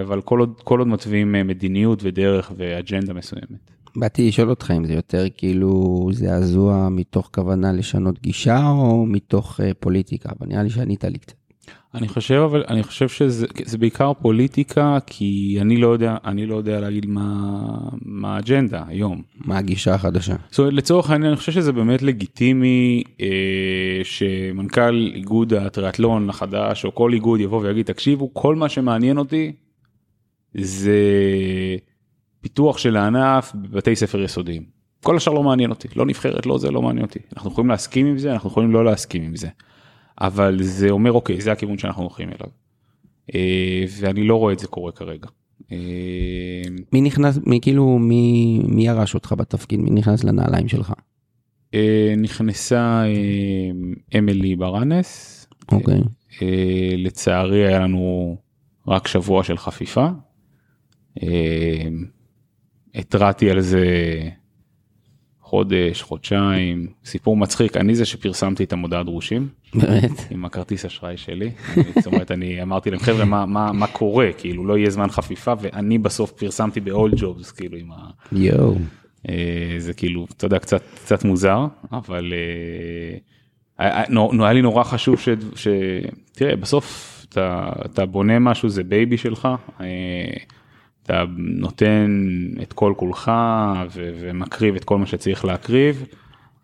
אבל 0.00 0.20
כל 0.20 0.38
עוד 0.38 0.60
כל 0.64 0.78
עוד 0.78 0.88
מתווים 0.88 1.32
מדיניות 1.32 2.00
ודרך 2.02 2.52
ואג'נדה 2.56 3.12
מסוימת. 3.12 3.70
באתי 3.96 4.28
לשאול 4.28 4.50
אותך 4.50 4.72
אם 4.76 4.84
זה 4.84 4.92
יותר 4.92 5.26
כאילו 5.36 6.08
זעזוע 6.12 6.88
מתוך 6.88 7.30
כוונה 7.34 7.72
לשנות 7.72 8.22
גישה 8.22 8.68
או 8.68 9.06
מתוך 9.06 9.60
פוליטיקה, 9.80 10.28
אבל 10.38 10.46
נראה 10.48 10.62
לי 10.62 10.70
שענית 10.70 11.04
לי 11.04 11.18
קצת. 11.18 11.41
אני 11.94 12.08
חושב 12.08 12.34
אבל 12.34 12.64
אני 12.68 12.82
חושב 12.82 13.08
שזה 13.08 13.46
זה 13.64 13.78
בעיקר 13.78 14.12
פוליטיקה 14.14 14.98
כי 15.06 15.58
אני 15.60 15.76
לא 15.76 15.88
יודע 15.88 16.16
אני 16.24 16.46
לא 16.46 16.56
יודע 16.56 16.80
להגיד 16.80 17.06
מה 17.06 17.68
מה 18.02 18.36
האג'נדה 18.36 18.84
היום. 18.86 19.22
מה 19.36 19.58
הגישה 19.58 19.94
החדשה? 19.94 20.34
אומרת, 20.58 20.72
לצורך 20.72 21.10
העניין 21.10 21.30
אני 21.30 21.36
חושב 21.36 21.52
שזה 21.52 21.72
באמת 21.72 22.02
לגיטימי 22.02 23.02
אה, 23.20 24.00
שמנכ"ל 24.04 25.10
איגוד 25.14 25.54
הטריאטלון 25.54 26.30
החדש 26.30 26.84
או 26.84 26.94
כל 26.94 27.12
איגוד 27.12 27.40
יבוא 27.40 27.60
ויגיד 27.60 27.86
תקשיבו 27.86 28.34
כל 28.34 28.56
מה 28.56 28.68
שמעניין 28.68 29.18
אותי 29.18 29.52
זה 30.54 30.98
פיתוח 32.40 32.78
של 32.78 32.96
הענף 32.96 33.52
בבתי 33.54 33.96
ספר 33.96 34.22
יסודיים. 34.22 34.62
כל 35.02 35.16
השאר 35.16 35.32
לא 35.32 35.42
מעניין 35.42 35.70
אותי 35.70 35.88
לא 35.96 36.06
נבחרת 36.06 36.46
לא 36.46 36.58
זה 36.58 36.70
לא 36.70 36.82
מעניין 36.82 37.04
אותי 37.04 37.18
אנחנו 37.36 37.50
יכולים 37.50 37.70
להסכים 37.70 38.06
עם 38.06 38.18
זה 38.18 38.32
אנחנו 38.32 38.50
יכולים 38.50 38.72
לא 38.72 38.84
להסכים 38.84 39.22
עם 39.22 39.36
זה. 39.36 39.48
אבל 40.22 40.62
זה 40.62 40.90
אומר 40.90 41.12
אוקיי 41.12 41.40
זה 41.40 41.52
הכיוון 41.52 41.78
שאנחנו 41.78 42.02
הולכים 42.02 42.28
אליו. 42.28 42.50
אה, 43.34 43.84
ואני 44.00 44.24
לא 44.24 44.36
רואה 44.36 44.52
את 44.52 44.58
זה 44.58 44.66
קורה 44.66 44.92
כרגע. 44.92 45.28
אה, 45.72 46.62
מי 46.92 47.00
נכנס, 47.00 47.38
מי 47.46 47.60
כאילו, 47.62 47.98
מי, 47.98 48.58
מי 48.68 48.86
ירש 48.86 49.14
אותך 49.14 49.34
בתפקיד? 49.38 49.80
מי 49.80 49.90
נכנס 49.90 50.24
לנעליים 50.24 50.68
שלך? 50.68 50.92
אה, 51.74 52.14
נכנסה 52.18 53.04
אמילי 54.18 54.56
ברנס, 54.56 55.46
אוקיי. 55.72 56.00
אה, 56.42 56.94
לצערי 56.96 57.66
היה 57.66 57.78
לנו 57.78 58.36
רק 58.88 59.08
שבוע 59.08 59.44
של 59.44 59.58
חפיפה. 59.58 60.06
התרעתי 62.94 63.50
על 63.50 63.60
זה 63.60 63.86
חודש, 65.56 66.02
חודשיים, 66.02 66.86
סיפור 67.04 67.36
מצחיק, 67.36 67.76
אני 67.76 67.94
זה 67.94 68.04
שפרסמתי 68.04 68.64
את 68.64 68.72
המודעת 68.72 69.06
דרושים 69.06 69.48
באמת? 69.74 70.10
עם 70.30 70.44
הכרטיס 70.44 70.84
אשראי 70.84 71.16
שלי. 71.16 71.50
אני- 71.76 71.84
זאת 71.96 72.06
אומרת, 72.06 72.30
אני 72.30 72.62
אמרתי 72.62 72.90
להם 72.90 73.00
חבר'ה 73.00 73.24
מה, 73.24 73.46
מה, 73.46 73.72
מה 73.72 73.86
קורה, 73.86 74.28
כאילו 74.38 74.66
לא 74.66 74.78
יהיה 74.78 74.90
זמן 74.90 75.10
חפיפה 75.10 75.52
ואני 75.60 75.98
בסוף 75.98 76.30
פרסמתי 76.32 76.80
ב-AllJobs 76.80 77.56
כאילו 77.56 77.78
עם 77.78 77.92
ה... 77.92 77.96
יואו. 78.32 78.74
אה, 79.28 79.34
זה 79.78 79.92
כאילו 79.94 80.26
אתה 80.36 80.44
יודע 80.46 80.58
קצת 80.58 80.82
קצת 80.94 81.24
מוזר 81.24 81.66
אבל 81.92 82.32
אה, 82.32 83.18
היה- 83.86 84.04
נו- 84.08 84.30
נו, 84.32 84.44
היה 84.44 84.52
לי 84.52 84.62
נורא 84.62 84.84
חשוב 84.84 85.20
ש... 85.20 85.28
ש... 85.54 85.68
תראה 86.32 86.56
בסוף 86.56 87.08
אתה, 87.28 87.68
אתה 87.84 88.06
בונה 88.06 88.38
משהו 88.38 88.68
זה 88.68 88.82
baby 88.84 89.16
שלך 89.16 89.48
אה, 89.80 89.86
אתה 91.02 91.24
נותן 91.36 92.26
את 92.62 92.72
כל 92.72 92.94
כולך 92.96 93.32
ו... 93.92 94.10
ומקריב 94.20 94.74
את 94.74 94.84
כל 94.84 94.98
מה 94.98 95.06
שצריך 95.06 95.44
להקריב. 95.44 96.06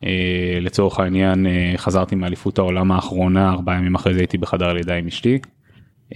אה, 0.04 0.58
לצורך 0.60 1.00
העניין 1.00 1.46
אה, 1.46 1.72
חזרתי 1.76 2.14
מאליפות 2.14 2.58
העולם 2.58 2.92
האחרונה 2.92 3.50
ארבעה 3.50 3.76
ימים 3.76 3.94
אחרי 3.94 4.14
זה 4.14 4.20
הייתי 4.20 4.38
בחדר 4.38 4.72
לידה 4.72 4.94
עם 4.94 5.06
אשתי. 5.06 5.38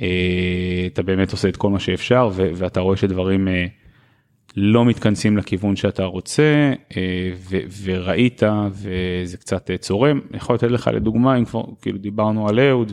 אה, 0.03 0.87
אתה 0.87 1.03
באמת 1.03 1.33
עושה 1.33 1.49
את 1.49 1.57
כל 1.57 1.71
מה 1.71 1.81
שאפשר 1.81 2.31
ו... 2.33 2.51
ואתה 2.55 2.81
רואה 2.81 2.97
שדברים. 2.97 3.49
אה, 3.49 3.67
לא 4.57 4.85
מתכנסים 4.85 5.37
לכיוון 5.37 5.77
שאתה 5.77 6.05
רוצה 6.05 6.73
אה, 6.97 7.31
ו- 7.37 7.83
וראית 7.83 8.43
וזה 8.73 9.37
קצת 9.37 9.71
אה, 9.71 9.77
צורם. 9.77 10.21
אני 10.31 10.37
יכול 10.37 10.55
לתת 10.55 10.71
לך 10.71 10.91
לדוגמה 10.95 11.39
אם 11.39 11.45
כבר 11.45 11.63
כאילו 11.83 11.99
דיברנו 11.99 12.49
על 12.49 12.61
אהוד 12.61 12.93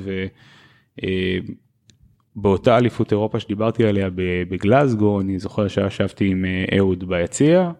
ובאותה 2.35 2.77
אליפות 2.77 3.11
אירופה 3.11 3.39
שדיברתי 3.39 3.85
עליה 3.85 4.09
בגלזגו 4.49 5.21
אני 5.21 5.39
זוכר 5.39 5.67
שישבתי 5.67 6.25
עם 6.25 6.45
אה, 6.45 6.77
אהוד 6.77 7.03
ביציע 7.09 7.71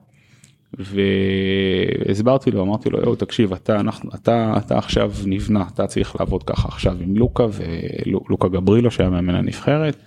והסברתי 0.78 2.52
לו 2.52 2.62
אמרתי 2.62 2.90
לו 2.90 3.04
אהוד 3.04 3.18
תקשיב 3.18 3.54
אתה 3.54 3.80
אנחנו 3.80 4.10
אתה 4.16 4.54
אתה 4.58 4.78
עכשיו 4.78 5.12
נבנה 5.26 5.64
אתה 5.74 5.88
צריך 5.88 6.16
לעבוד 6.20 6.44
ככה 6.44 6.68
עכשיו 6.68 6.98
עם 7.02 7.18
לוקה 7.18 7.46
ולוקה 8.06 8.48
גברילו 8.48 8.92
שהיה 8.92 9.10
מאמן 9.10 9.36
הנבחרת. 9.36 9.98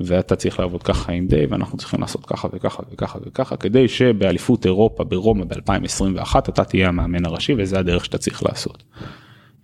ואתה 0.00 0.36
צריך 0.36 0.60
לעבוד 0.60 0.82
ככה 0.82 1.12
עם 1.12 1.26
די 1.26 1.46
ואנחנו 1.46 1.78
צריכים 1.78 2.00
לעשות 2.00 2.26
ככה 2.26 2.48
וככה 2.52 2.82
וככה 2.92 3.18
וככה 3.26 3.56
כדי 3.56 3.88
שבאליפות 3.88 4.66
אירופה 4.66 5.04
ברומא 5.04 5.44
ב-2021 5.44 6.38
אתה 6.38 6.64
תהיה 6.64 6.88
המאמן 6.88 7.24
הראשי 7.24 7.54
וזה 7.58 7.78
הדרך 7.78 8.04
שאתה 8.04 8.18
צריך 8.18 8.42
לעשות. 8.42 8.82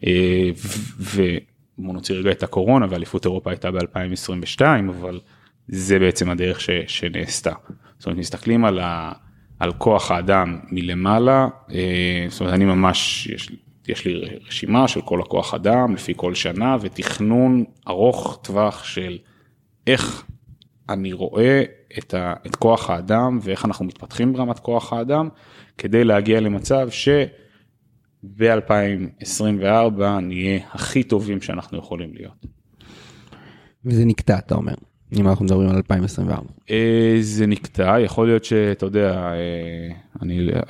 אה, 0.07 0.51
ו- 0.99 1.37
ובוא 1.83 1.95
נוציא 1.95 2.15
רגע 2.15 2.31
את 2.31 2.43
הקורונה 2.43 2.87
ואליפות 2.91 3.25
אירופה 3.25 3.51
הייתה 3.51 3.71
ב-2022 3.71 4.61
אבל 4.89 5.21
זה 5.69 5.99
בעצם 5.99 6.31
הדרך 6.31 6.61
ש- 6.61 6.71
שנעשתה. 6.87 7.53
זאת 7.99 8.07
אומרת 8.07 8.19
מסתכלים 8.19 8.65
על, 8.65 8.79
ה- 8.79 9.13
על 9.61 9.73
כוח 9.73 10.11
האדם 10.11 10.59
מלמעלה 10.71 11.49
אה, 11.75 12.27
זאת 12.29 12.41
אומרת 12.41 12.55
אני 12.55 12.65
ממש 12.65 13.27
יש, 13.27 13.53
יש 13.89 14.05
לי 14.05 14.25
רשימה 14.47 14.89
של 14.89 15.01
כל 15.01 15.21
הכוח 15.21 15.55
אדם 15.55 15.95
לפי 15.95 16.13
כל 16.17 16.35
שנה 16.35 16.77
ותכנון 16.81 17.65
ארוך 17.89 18.39
טווח 18.43 18.85
של 18.85 19.19
איך 19.87 20.25
אני 20.89 21.13
רואה 21.13 21.63
את, 21.99 22.15
ה, 22.15 22.35
את 22.47 22.57
כוח 22.57 22.91
האדם 22.91 23.39
ואיך 23.43 23.65
אנחנו 23.65 23.85
מתפתחים 23.85 24.33
ברמת 24.33 24.59
כוח 24.59 24.93
האדם 24.93 25.29
כדי 25.79 26.05
להגיע 26.05 26.41
למצב 26.41 26.91
שב-2024 28.23 30.03
נהיה 30.23 30.61
הכי 30.71 31.03
טובים 31.03 31.41
שאנחנו 31.41 31.79
יכולים 31.79 32.15
להיות. 32.15 32.47
וזה 33.85 34.05
נקטע, 34.05 34.39
אתה 34.39 34.55
אומר, 34.55 34.75
אם 35.19 35.29
אנחנו 35.29 35.45
מדברים 35.45 35.69
על 35.69 35.77
2024. 35.77 36.49
אה, 36.71 37.17
זה 37.21 37.47
נקטע, 37.47 38.01
יכול 38.01 38.27
להיות 38.27 38.45
שאתה 38.45 38.87
יודע, 38.87 39.13
אה, 39.13 39.95
אני, 40.23 40.49
אה, 40.55 40.61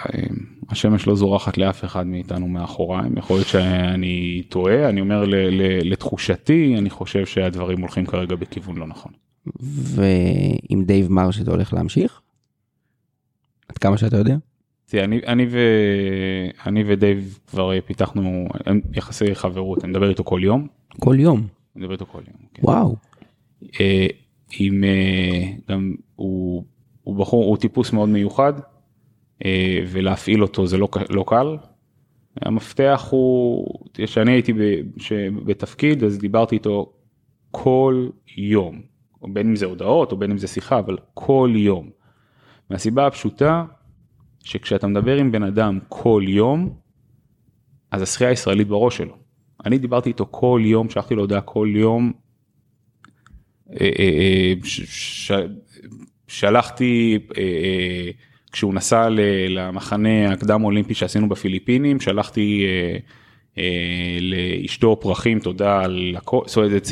השמש 0.69 1.07
לא 1.07 1.15
זורחת 1.15 1.59
לאף 1.59 1.85
אחד 1.85 2.07
מאיתנו 2.07 2.49
מאחוריים, 2.49 3.17
יכול 3.17 3.37
להיות 3.37 3.49
שאני 3.49 4.43
טועה, 4.49 4.89
אני 4.89 5.01
אומר 5.01 5.25
ל, 5.25 5.35
ל, 5.35 5.91
לתחושתי, 5.93 6.75
אני 6.79 6.91
חושב 6.91 7.27
שהדברים 7.27 7.81
הולכים 7.81 8.07
כרגע 8.07 8.37
בכיוון 8.37 8.77
לא 8.77 8.87
נכון. 8.87 9.13
ועם 9.61 10.85
דייב 10.85 11.13
מרש 11.13 11.41
אתה 11.41 11.51
הולך 11.51 11.73
להמשיך? 11.73 12.21
עד 13.69 13.79
כמה 13.79 13.99
שאתה 13.99 14.17
יודע? 14.17 14.37
תראה, 14.93 15.05
אני, 15.05 15.21
אני, 15.27 15.47
ו... 15.51 15.59
אני 16.67 16.85
ודייב 16.87 17.39
כבר 17.47 17.81
פיתחנו 17.87 18.49
יחסי 18.95 19.35
חברות, 19.35 19.85
אני 19.85 19.91
מדבר 19.91 20.09
איתו 20.09 20.25
כל 20.25 20.41
יום. 20.43 20.67
כל 21.01 21.17
יום. 21.19 21.39
אני 21.39 21.83
מדבר 21.83 21.93
איתו 21.93 22.07
כל 22.07 22.19
יום. 22.19 22.47
כן. 22.55 22.63
וואו. 22.65 22.97
אה, 23.81 24.07
עם, 24.59 24.85
אה, 24.85 25.53
גם 25.69 25.95
הוא, 26.17 26.65
הוא 27.03 27.17
בחור, 27.17 27.45
הוא 27.45 27.57
טיפוס 27.57 27.93
מאוד 27.93 28.09
מיוחד, 28.09 28.53
אה, 29.45 29.79
ולהפעיל 29.87 30.43
אותו 30.43 30.67
זה 30.67 30.79
לא, 30.79 30.89
לא 31.11 31.25
קל. 31.27 31.57
המפתח 32.43 33.09
הוא, 33.11 33.67
כשאני 33.95 34.33
הייתי 34.33 34.53
ב, 34.53 34.59
ש, 34.97 35.13
בתפקיד 35.45 36.05
אז 36.05 36.19
דיברתי 36.19 36.55
איתו 36.55 36.93
כל 37.51 38.09
יום, 38.37 38.81
בין 39.23 39.49
אם 39.49 39.57
זה 39.57 39.67
הודעות 39.67 40.13
או 40.13 40.17
בין 40.17 40.31
אם 40.31 40.39
זה 40.39 40.49
שיחה, 40.49 40.79
אבל 40.79 40.97
כל 41.15 41.53
יום. 41.55 41.91
מהסיבה 42.71 43.07
הפשוטה 43.07 43.65
שכשאתה 44.45 44.87
מדבר 44.87 45.17
עם 45.17 45.33
בן 45.33 45.43
אדם 45.43 45.79
כל 45.89 46.25
יום, 46.27 46.75
אז 47.91 48.03
השחייה 48.03 48.31
הישראלית 48.31 48.69
בראש 48.69 48.97
שלו. 48.97 49.17
אני 49.67 49.79
דיברתי 49.79 50.09
איתו 50.09 50.27
כל 50.31 50.61
יום, 50.65 50.91
שלחתי 50.91 51.15
לו 51.15 51.23
הודעה 51.23 51.41
כל 51.41 51.69
יום. 51.75 52.13
אה, 53.71 53.91
אה, 53.99 54.53
אה, 55.31 55.45
שלחתי, 56.29 57.19
כשהוא 58.53 58.75
נסע 58.75 59.09
למחנה 59.49 60.33
הקדם 60.33 60.65
אולימפי 60.65 60.95
שעשינו 60.95 61.29
בפיליפינים, 61.29 62.01
שלחתי 62.01 62.67
לאשתו 64.21 65.01
פרחים, 65.01 65.41
תודה 65.41 65.81
על 65.81 66.15
הכל, 66.17 66.41
זאת 66.47 66.57
אומרת, 66.57 66.89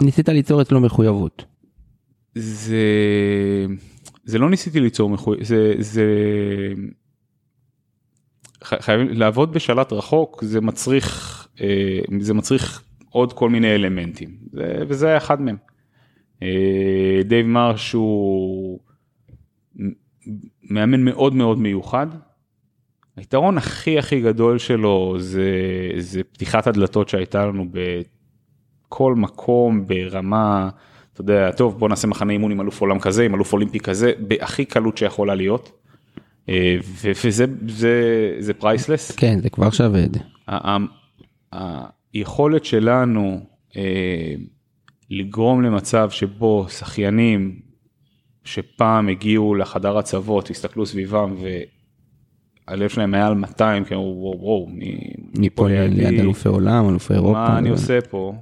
ניסית 0.00 0.28
ליצור 0.28 0.62
אצלו 0.62 0.80
מחויבות. 0.80 1.44
זה 2.34 2.86
זה 4.28 4.38
לא 4.38 4.50
ניסיתי 4.50 4.80
ליצור 4.80 5.10
מחויב 5.10 5.44
זה 5.44 5.74
זה 5.78 6.04
חייבים 8.64 9.08
לעבוד 9.08 9.52
בשלט 9.52 9.92
רחוק 9.92 10.44
זה 10.44 10.60
מצריך 10.60 11.48
אה, 11.60 12.00
זה 12.20 12.34
מצריך 12.34 12.82
עוד 13.10 13.32
כל 13.32 13.50
מיני 13.50 13.74
אלמנטים 13.74 14.36
זה, 14.52 14.82
וזה 14.88 15.08
היה 15.08 15.16
אחד 15.16 15.40
מהם. 15.40 15.56
אה, 16.42 17.20
דייב 17.24 17.46
מרש 17.46 17.92
הוא 17.92 18.78
מאמן 20.62 21.04
מאוד 21.04 21.34
מאוד 21.34 21.58
מיוחד. 21.58 22.06
היתרון 23.16 23.58
הכי 23.58 23.98
הכי 23.98 24.20
גדול 24.20 24.58
שלו 24.58 25.16
זה 25.18 25.50
זה 25.98 26.24
פתיחת 26.24 26.66
הדלתות 26.66 27.08
שהייתה 27.08 27.46
לנו 27.46 27.66
בכל 28.88 29.14
מקום 29.14 29.86
ברמה. 29.86 30.70
אתה 31.20 31.32
יודע, 31.32 31.50
טוב 31.52 31.78
בוא 31.78 31.88
נעשה 31.88 32.08
מחנה 32.08 32.32
אימון 32.32 32.52
עם 32.52 32.60
אלוף 32.60 32.80
עולם 32.80 32.98
כזה, 32.98 33.24
עם 33.24 33.34
אלוף 33.34 33.52
אולימפי 33.52 33.80
כזה, 33.80 34.12
בהכי 34.18 34.64
קלות 34.64 34.98
שיכולה 34.98 35.34
להיות. 35.34 35.72
אה, 36.48 36.76
וזה 37.24 37.44
זה, 37.68 37.92
זה 38.38 38.54
פרייסלס. 38.54 39.10
כן, 39.10 39.38
זה 39.42 39.50
כבר 39.50 39.70
שווה 39.70 40.04
את 40.04 40.12
זה. 40.14 40.20
היכולת 42.14 42.64
שלנו 42.64 43.40
אה, 43.76 44.34
לגרום 45.10 45.62
למצב 45.62 46.10
שבו 46.10 46.66
שחיינים 46.68 47.56
שפעם 48.44 49.08
הגיעו 49.08 49.54
לחדר 49.54 49.98
הצוות, 49.98 50.50
הסתכלו 50.50 50.86
סביבם 50.86 51.34
והלב 52.68 52.88
שלהם 52.88 53.14
היה 53.14 53.26
על 53.26 53.34
200, 53.34 53.84
כי 53.84 53.94
אמרו 53.94 54.16
וואו 54.20 54.40
וואו, 54.40 54.66
מי- 54.72 55.12
מפה 55.38 55.56
פה 55.62 55.68
לידי? 55.68 55.94
ליד 56.10 56.20
אלופי 56.20 56.48
עולם, 56.48 56.88
אלופי 56.88 57.14
אירופה. 57.14 57.32
מה 57.32 57.58
אני 57.58 57.68
עושה 57.68 58.00
פה? 58.00 58.34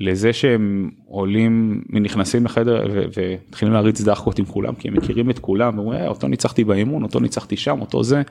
לזה 0.00 0.32
שהם 0.32 0.90
עולים, 1.06 1.82
נכנסים 1.90 2.44
לחדר 2.44 2.84
ומתחילים 3.16 3.74
להריץ 3.74 4.00
דחקות 4.00 4.38
עם 4.38 4.44
כולם, 4.44 4.74
כי 4.74 4.88
הם 4.88 4.94
מכירים 4.94 5.30
את 5.30 5.38
כולם, 5.38 5.78
ואומרים, 5.78 6.00
"אה, 6.00 6.08
אותו 6.08 6.28
ניצחתי 6.28 6.64
באימון, 6.64 7.02
אותו 7.02 7.20
ניצחתי 7.20 7.56
שם, 7.56 7.80
אותו 7.80 8.04
זה, 8.04 8.22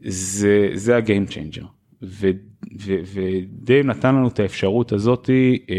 זה, 0.00 0.70
זה 0.74 0.96
ה 0.96 1.02
game 1.02 1.26
changer. 1.26 1.64
ודייב 2.02 3.86
נתן 3.86 4.14
לנו 4.14 4.28
את 4.28 4.40
האפשרות 4.40 4.92
הזאתי 4.92 5.58
אה, 5.70 5.76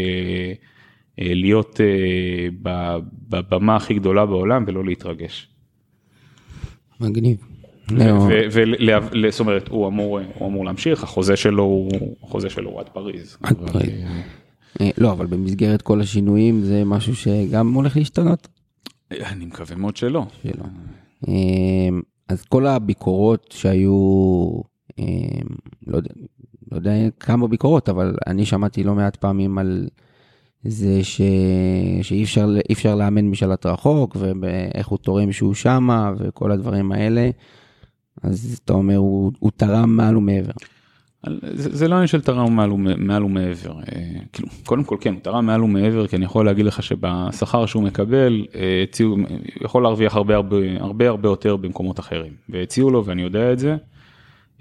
אה, 1.20 1.34
להיות 1.34 1.80
אה, 1.80 2.48
בבמה 3.28 3.76
הכי 3.76 3.94
גדולה 3.94 4.26
בעולם 4.26 4.64
ולא 4.66 4.84
להתרגש. 4.84 5.48
מגניב. 7.00 7.36
לא, 7.90 9.30
זאת 9.30 9.40
אומרת, 9.40 9.68
הוא 9.68 9.88
אמור, 9.88 10.64
להמשיך, 10.64 11.02
החוזה 11.02 11.36
שלו 11.36 11.62
הוא, 11.62 12.80
עד 12.80 12.88
פריז. 12.88 13.36
עד 13.42 13.56
פריז. 13.72 13.90
אה, 14.80 14.86
אה, 14.86 14.90
לא, 14.98 15.12
אבל 15.12 15.26
במסגרת 15.26 15.82
כל 15.82 16.00
השינויים 16.00 16.64
זה 16.64 16.84
משהו 16.84 17.16
שגם 17.16 17.74
הולך 17.74 17.96
להשתנות. 17.96 18.48
אני 19.10 19.44
מקווה 19.44 19.76
מאוד 19.76 19.96
שלא. 19.96 20.26
שלא. 20.42 20.64
אמ, 21.28 22.00
אז 22.28 22.42
כל 22.42 22.66
הביקורות 22.66 23.54
שהיו, 23.56 23.92
אמ, 24.98 25.04
לא 25.86 25.96
יודע, 25.96 26.10
לא 26.72 26.76
יודע 26.76 26.92
כמה 27.20 27.48
ביקורות, 27.48 27.88
אבל 27.88 28.16
אני 28.26 28.44
שמעתי 28.46 28.84
לא 28.84 28.94
מעט 28.94 29.16
פעמים 29.16 29.58
על 29.58 29.88
זה 30.64 31.04
ש... 31.04 31.20
שאי 32.02 32.22
אפשר, 32.24 32.48
אפשר 32.72 32.94
לאמן 32.94 33.24
משלט 33.24 33.66
רחוק, 33.66 34.16
ואיך 34.40 34.88
הוא 34.88 34.98
תורם 34.98 35.32
שהוא 35.32 35.54
שמה, 35.54 36.12
וכל 36.18 36.52
הדברים 36.52 36.92
האלה. 36.92 37.30
אז 38.22 38.60
אתה 38.64 38.72
אומר, 38.72 38.96
הוא, 38.96 39.32
הוא 39.38 39.50
תרם 39.56 39.96
מעל 39.96 40.16
ומעבר. 40.16 40.52
זה, 41.26 41.76
זה 41.76 41.88
לא 41.88 41.94
עניין 41.94 42.06
של 42.06 42.20
תרם 42.20 42.56
מעל, 42.56 42.70
מעל 42.96 43.24
ומעבר, 43.24 43.72
אה, 43.72 44.02
כאילו, 44.32 44.48
קודם 44.64 44.84
כל 44.84 44.96
כן, 45.00 45.14
תרם 45.22 45.46
מעל 45.46 45.62
ומעבר, 45.62 46.06
כי 46.06 46.16
אני 46.16 46.24
יכול 46.24 46.46
להגיד 46.46 46.66
לך 46.66 46.82
שבשכר 46.82 47.66
שהוא 47.66 47.82
מקבל, 47.82 48.46
אה, 48.54 48.82
הציעו, 48.82 49.10
הוא 49.10 49.26
יכול 49.60 49.82
להרוויח 49.82 50.16
הרבה 50.16 50.34
הרבה 50.34 50.56
הרבה 50.80 51.08
הרבה 51.08 51.28
יותר 51.28 51.56
במקומות 51.56 52.00
אחרים, 52.00 52.32
והציעו 52.48 52.90
לו 52.90 53.04
ואני 53.04 53.22
יודע 53.22 53.52
את 53.52 53.58
זה, 53.58 53.76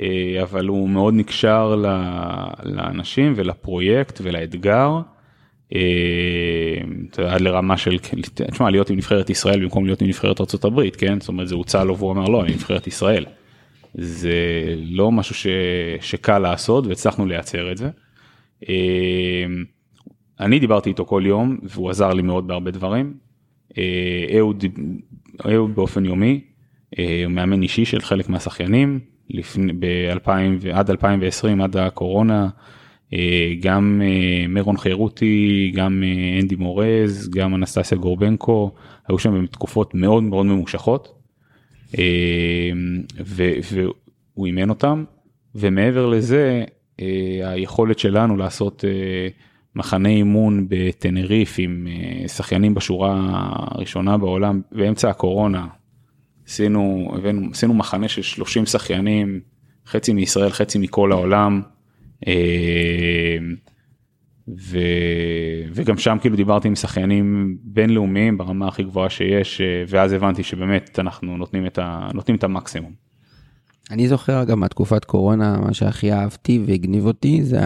אה, 0.01 0.39
אבל 0.41 0.67
הוא 0.67 0.89
מאוד 0.89 1.13
נקשר 1.13 1.75
ל- 1.75 2.73
לאנשים 2.75 3.33
ולפרויקט 3.35 4.19
ולאתגר. 4.23 4.99
אה, 5.75 6.81
עד 7.27 7.41
לרמה 7.41 7.77
של, 7.77 7.97
תשמע, 8.51 8.69
להיות 8.69 8.89
עם 8.89 8.97
נבחרת 8.97 9.29
ישראל 9.29 9.61
במקום 9.63 9.85
להיות 9.85 10.01
עם 10.01 10.07
נבחרת 10.07 10.41
ארה"ב, 10.41 10.89
כן? 10.89 11.19
זאת 11.19 11.29
אומרת, 11.29 11.47
זה 11.47 11.55
הוצע 11.55 11.83
לו 11.83 11.97
והוא 11.97 12.11
אמר 12.11 12.25
לא, 12.25 12.43
אני 12.43 12.51
נבחרת 12.53 12.87
ישראל. 12.87 13.25
זה 13.93 14.33
לא 14.77 15.11
משהו 15.11 15.35
ש... 15.35 15.47
שקל 16.01 16.39
לעשות 16.39 16.87
והצלחנו 16.87 17.25
לייצר 17.25 17.71
את 17.71 17.77
זה. 17.77 17.89
אה, 18.69 19.45
אני 20.39 20.59
דיברתי 20.59 20.89
איתו 20.89 21.05
כל 21.05 21.23
יום 21.25 21.57
והוא 21.63 21.89
עזר 21.89 22.13
לי 22.13 22.21
מאוד 22.21 22.47
בהרבה 22.47 22.71
דברים. 22.71 23.13
אה, 23.77 24.37
אהוד, 24.37 24.63
אהוד 25.45 25.75
באופן 25.75 26.05
יומי, 26.05 26.41
אה, 26.99 27.21
הוא 27.25 27.31
מאמן 27.31 27.61
אישי 27.61 27.85
של 27.85 28.01
חלק 28.01 28.29
מהשחיינים, 28.29 28.99
לפני, 29.29 29.73
ב-2000, 29.73 30.29
עד 30.73 30.89
2020, 30.89 31.61
עד 31.61 31.77
הקורונה, 31.77 32.49
אה, 33.13 33.53
גם 33.59 34.01
מירון 34.49 34.77
חיירותי, 34.77 35.71
גם 35.75 36.03
אנדי 36.41 36.55
מורז, 36.55 37.29
גם 37.29 37.55
אנסטסיה 37.55 37.97
גורבנקו, 37.97 38.71
היו 39.07 39.19
שם 39.19 39.45
תקופות 39.45 39.95
מאוד 39.95 40.23
מאוד 40.23 40.45
ממושכות. 40.45 41.16
אה, 41.97 42.71
והוא 43.23 44.45
אימן 44.45 44.69
אותם, 44.69 45.03
ומעבר 45.55 46.05
לזה, 46.05 46.63
אה, 47.01 47.39
היכולת 47.43 47.99
שלנו 47.99 48.37
לעשות 48.37 48.85
אה, 48.87 49.27
מחנה 49.75 50.09
אימון 50.09 50.65
בטנריף 50.69 51.55
עם 51.57 51.87
שחיינים 52.27 52.73
בשורה 52.73 53.15
הראשונה 53.71 54.17
בעולם 54.17 54.61
באמצע 54.71 55.09
הקורונה. 55.09 55.67
עשינו, 56.47 57.11
עשינו 57.51 57.73
מחנה 57.73 58.07
של 58.07 58.21
30 58.21 58.65
שחיינים, 58.65 59.39
חצי 59.87 60.13
מישראל, 60.13 60.49
חצי 60.49 60.79
מכל 60.79 61.11
העולם. 61.11 61.61
ו... 64.47 64.77
וגם 65.73 65.97
שם 65.97 66.17
כאילו 66.21 66.35
דיברתי 66.35 66.67
עם 66.67 66.75
שחיינים 66.75 67.57
בינלאומיים 67.63 68.37
ברמה 68.37 68.67
הכי 68.67 68.83
גבוהה 68.83 69.09
שיש 69.09 69.61
אה, 69.61 69.83
ואז 69.87 70.13
הבנתי 70.13 70.43
שבאמת 70.43 70.99
אנחנו 70.99 71.37
נותנים 71.37 71.65
את, 71.65 71.79
ה... 71.79 72.09
נותנים 72.13 72.37
את 72.37 72.43
המקסימום. 72.43 73.07
אני 73.91 74.07
זוכר 74.07 74.43
גם 74.43 74.59
מהתקופת 74.59 75.05
קורונה, 75.05 75.57
מה 75.57 75.73
שהכי 75.73 76.13
אהבתי 76.13 76.63
והגניב 76.65 77.05
אותי, 77.05 77.43
זה. 77.43 77.59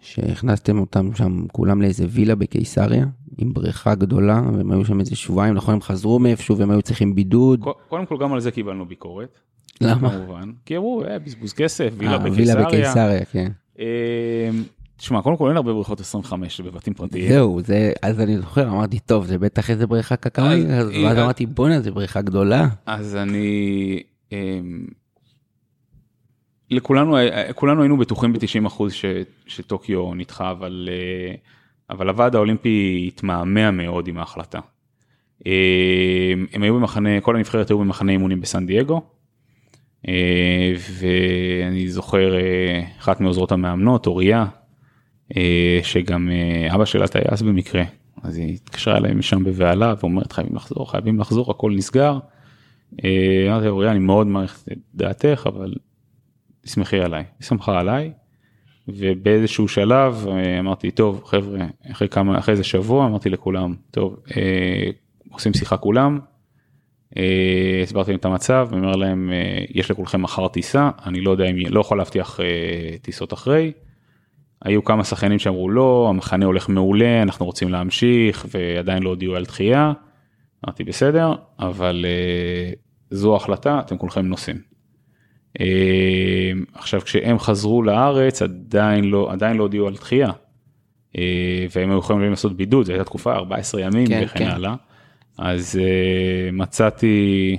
שהכנסתם 0.00 0.78
אותם 0.78 1.14
שם 1.14 1.44
כולם 1.52 1.82
לאיזה 1.82 2.06
וילה 2.08 2.34
בקיסריה, 2.34 3.06
עם 3.38 3.52
בריכה 3.52 3.94
גדולה, 3.94 4.42
והם 4.54 4.72
היו 4.72 4.84
שם 4.84 5.00
איזה 5.00 5.16
שבועיים, 5.16 5.54
נכון, 5.54 5.74
הם 5.74 5.80
חזרו 5.80 6.18
מאיפשהו 6.18 6.58
והם 6.58 6.70
היו 6.70 6.82
צריכים 6.82 7.14
בידוד. 7.14 7.64
קודם 7.88 8.06
כל 8.06 8.16
גם 8.20 8.32
על 8.32 8.40
זה 8.40 8.50
קיבלנו 8.50 8.86
ביקורת. 8.86 9.38
למה? 9.80 10.10
כמובן. 10.10 10.52
כי 10.66 10.76
אמרו 10.76 11.04
אה, 11.04 11.18
בזבוז 11.18 11.52
כסף, 11.52 11.92
וילה 11.96 12.12
אה, 12.12 12.18
וילה 12.32 12.64
בקיסריה. 12.64 12.64
בקיסריה, 12.66 13.24
כן. 13.24 13.52
תשמע 15.00 15.22
קודם 15.22 15.36
כל 15.36 15.48
אין 15.48 15.56
הרבה 15.56 15.72
בריכות 15.72 16.00
25 16.00 16.60
בבתים 16.60 16.94
פרטיים. 16.94 17.28
זהו, 17.28 17.60
זה, 17.64 17.92
אז 18.02 18.20
אני 18.20 18.38
זוכר, 18.38 18.68
אמרתי, 18.68 18.98
טוב, 18.98 19.26
זה 19.26 19.38
בטח 19.38 19.70
איזה 19.70 19.86
בריכה 19.86 20.16
אז 20.70 20.88
ואז 21.04 21.18
אמרתי, 21.18 21.46
בואנה, 21.46 21.80
זה 21.80 21.90
בריכה 21.90 22.20
גדולה. 22.22 22.68
אז 22.86 23.16
אני 23.16 24.02
אמ, 24.32 24.86
לכולנו 26.70 27.16
כולנו 27.54 27.82
היינו 27.82 27.98
בטוחים 27.98 28.32
ב-90% 28.32 28.90
ש, 28.90 29.04
שטוקיו 29.46 30.14
נדחה 30.14 30.50
אבל 30.50 30.88
אה, 30.92 31.34
אבל 31.90 32.08
הוועד 32.08 32.34
האולימפי 32.34 33.04
התמהמה 33.08 33.70
מאוד 33.70 34.08
עם 34.08 34.18
ההחלטה. 34.18 34.58
אה, 35.46 36.32
הם 36.52 36.62
היו 36.62 36.74
במחנה, 36.74 37.20
כל 37.20 37.36
הנבחרת 37.36 37.70
היו 37.70 37.78
במחנה 37.78 38.12
אימונים 38.12 38.40
בסן 38.40 38.66
דייגו. 38.66 39.02
אה, 40.08 40.72
ואני 41.00 41.88
זוכר 41.88 42.34
אה, 42.34 42.82
אחת 42.98 43.20
מעוזרות 43.20 43.52
המאמנות, 43.52 44.06
אוריה, 44.06 44.46
שגם 45.82 46.30
אה, 46.30 46.74
אבא 46.74 46.84
שלה 46.84 47.08
טייס 47.08 47.42
במקרה, 47.42 47.82
אז 48.22 48.36
היא 48.36 48.54
התקשרה 48.54 48.96
אליי 48.96 49.14
משם 49.14 49.44
בבהלה 49.44 49.94
ואומרת 50.00 50.32
חייבים 50.32 50.56
לחזור, 50.56 50.90
חייבים 50.90 51.20
לחזור, 51.20 51.50
הכל 51.50 51.72
נסגר. 51.76 52.18
אה, 53.04 53.46
אמרתי 53.48 53.68
אוריה, 53.68 53.90
אני 53.90 53.98
מאוד 53.98 54.26
מעריך 54.26 54.64
את 54.72 54.78
דעתך, 54.94 55.46
אבל 55.46 55.74
תסמכי 56.60 57.00
עליי. 57.00 57.24
היא 57.38 57.46
שמחה 57.46 57.80
עליי, 57.80 58.12
ובאיזשהו 58.88 59.68
שלב 59.68 60.26
אה, 60.28 60.58
אמרתי, 60.58 60.90
טוב, 60.90 61.22
חבר'ה, 61.24 61.66
אחרי 61.90 62.08
כמה, 62.08 62.38
אחרי 62.38 62.52
איזה 62.52 62.64
שבוע 62.64 63.06
אמרתי 63.06 63.30
לכולם, 63.30 63.74
טוב, 63.90 64.16
אה, 64.36 64.90
עושים 65.30 65.54
שיחה 65.54 65.76
כולם, 65.76 66.18
אה, 67.16 67.80
הסברתי 67.82 68.10
להם 68.10 68.18
את 68.18 68.24
המצב, 68.24 68.68
ואומר 68.70 68.96
להם, 68.96 69.30
אה, 69.32 69.64
יש 69.70 69.90
לכולכם 69.90 70.22
מחר 70.22 70.48
טיסה, 70.48 70.90
אני 71.06 71.20
לא 71.20 71.30
יודע 71.30 71.44
אם, 71.44 71.56
לא 71.68 71.80
יכול 71.80 71.98
להבטיח 71.98 72.40
אה, 72.40 72.96
טיסות 73.02 73.32
אחרי. 73.32 73.72
היו 74.64 74.84
כמה 74.84 75.04
שחיינים 75.04 75.38
שאמרו 75.38 75.70
לא, 75.70 76.06
המחנה 76.08 76.46
הולך 76.46 76.68
מעולה, 76.68 77.22
אנחנו 77.22 77.46
רוצים 77.46 77.68
להמשיך, 77.68 78.46
ועדיין 78.50 79.02
לא 79.02 79.08
הודיעו 79.08 79.36
על 79.36 79.44
דחייה. 79.44 79.92
אמרתי 80.66 80.84
בסדר, 80.84 81.34
אבל 81.58 82.04
אה, 82.08 82.72
זו 83.10 83.34
ההחלטה, 83.34 83.80
אתם 83.80 83.98
כולכם 83.98 84.26
נוסעים. 84.26 84.56
אה, 85.60 86.52
עכשיו 86.74 87.00
כשהם 87.00 87.38
חזרו 87.38 87.82
לארץ 87.82 88.42
עדיין 88.42 89.04
לא 89.04 89.32
עדיין 89.32 89.56
לא 89.56 89.62
הודיעו 89.62 89.86
על 89.86 89.94
דחייה. 89.94 90.30
אה, 91.18 91.66
והם 91.74 91.90
היו 91.90 91.98
יכולים 91.98 92.30
לעשות 92.30 92.56
בידוד, 92.56 92.86
זו 92.86 92.92
הייתה 92.92 93.04
תקופה 93.04 93.32
14 93.32 93.80
ימים 93.80 94.06
כן, 94.06 94.22
וכן 94.24 94.38
כן. 94.38 94.50
הלאה. 94.50 94.74
אז 95.38 95.80
אה, 95.82 96.52
מצאתי, 96.52 97.56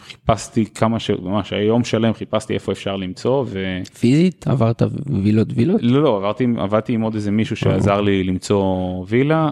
חיפשתי 0.00 0.66
כמה 0.66 0.98
ש... 0.98 1.10
ממש 1.10 1.52
היום 1.52 1.84
שלם 1.84 2.12
חיפשתי 2.12 2.54
איפה 2.54 2.72
אפשר 2.72 2.96
למצוא 2.96 3.44
ו... 3.48 3.78
פיזית 3.98 4.48
עברת 4.48 4.82
וילות 5.22 5.48
וילות? 5.54 5.80
לא 5.82 6.02
לא 6.02 6.16
עברתי 6.16 6.46
עבדתי 6.58 6.92
עם 6.92 7.00
עוד 7.00 7.14
איזה 7.14 7.30
מישהו 7.30 7.56
שעזר 7.56 8.00
לי 8.00 8.24
למצוא 8.24 8.64
וילה 9.08 9.50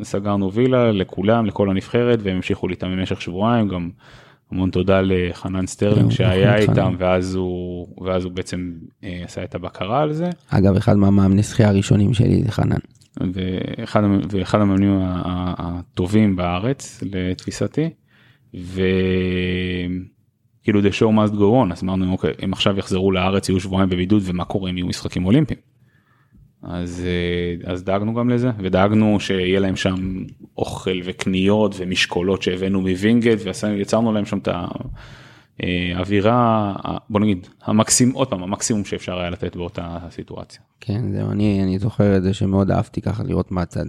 וסגרנו 0.00 0.52
וילה 0.52 0.92
לכולם 0.92 1.46
לכל 1.46 1.70
הנבחרת 1.70 2.18
והם 2.22 2.36
המשיכו 2.36 2.68
לי 2.68 2.74
איתם 2.74 2.96
במשך 2.96 3.20
שבועיים 3.20 3.68
גם 3.68 3.90
המון 4.52 4.70
תודה 4.70 5.00
לחנן 5.04 5.66
סטרלינג 5.66 6.10
שהיה 6.10 6.56
איתם. 6.56 6.94
ואז 6.98 7.34
הוא 7.34 7.86
ואז 8.04 8.24
הוא 8.24 8.32
בעצם 8.32 8.72
אה, 9.04 9.20
עשה 9.24 9.44
את 9.44 9.54
הבקרה 9.54 10.02
על 10.02 10.12
זה 10.12 10.30
אגב, 10.48 10.76
אחד 10.76 10.96
מהמאמני 10.96 11.42
שחייה 11.42 11.68
הראשונים 11.68 12.14
שלי 12.14 12.42
זה 12.42 12.52
חנן. 12.52 12.78
ואחד, 13.32 14.02
ואחד 14.30 14.60
המאמנים 14.60 15.00
הטובים 15.02 16.36
בארץ 16.36 17.02
לתפיסתי. 17.02 17.90
וכאילו 18.54 20.00
the 20.80 20.92
show 20.92 21.10
must 21.18 21.32
go 21.34 21.68
on 21.68 21.72
אז 21.72 21.82
אמרנו 21.82 22.12
אוקיי 22.12 22.32
הם 22.38 22.52
עכשיו 22.52 22.78
יחזרו 22.78 23.12
לארץ 23.12 23.48
יהיו 23.48 23.60
שבועיים 23.60 23.90
בבידוד 23.90 24.22
ומה 24.24 24.44
קורה 24.44 24.70
אם 24.70 24.76
יהיו 24.76 24.86
משחקים 24.86 25.26
אולימפיים. 25.26 25.60
אז 26.62 27.06
אה, 27.06 27.72
אז 27.72 27.84
דאגנו 27.84 28.14
גם 28.14 28.30
לזה 28.30 28.50
ודאגנו 28.58 29.20
שיהיה 29.20 29.60
להם 29.60 29.76
שם 29.76 30.24
אוכל 30.58 31.00
וקניות 31.04 31.74
ומשקולות 31.78 32.42
שהבאנו 32.42 32.80
מווינגייט 32.80 33.40
ויצרנו 33.44 34.12
להם 34.12 34.24
שם 34.24 34.38
את 34.38 34.48
האווירה 35.60 36.74
בוא 37.10 37.20
נגיד 37.20 37.48
המקסימום 37.62 38.14
עוד 38.14 38.28
פעם 38.28 38.42
המקסימום 38.42 38.84
שאפשר 38.84 39.18
היה 39.18 39.30
לתת 39.30 39.56
באותה 39.56 39.98
סיטואציה. 40.10 40.60
כן, 40.80 41.12
זהו, 41.12 41.30
אני, 41.30 41.62
אני 41.62 41.78
זוכר 41.78 42.16
את 42.16 42.22
זה 42.22 42.34
שמאוד 42.34 42.70
אהבתי 42.70 43.00
ככה 43.00 43.22
לראות 43.22 43.52
מהצד. 43.52 43.86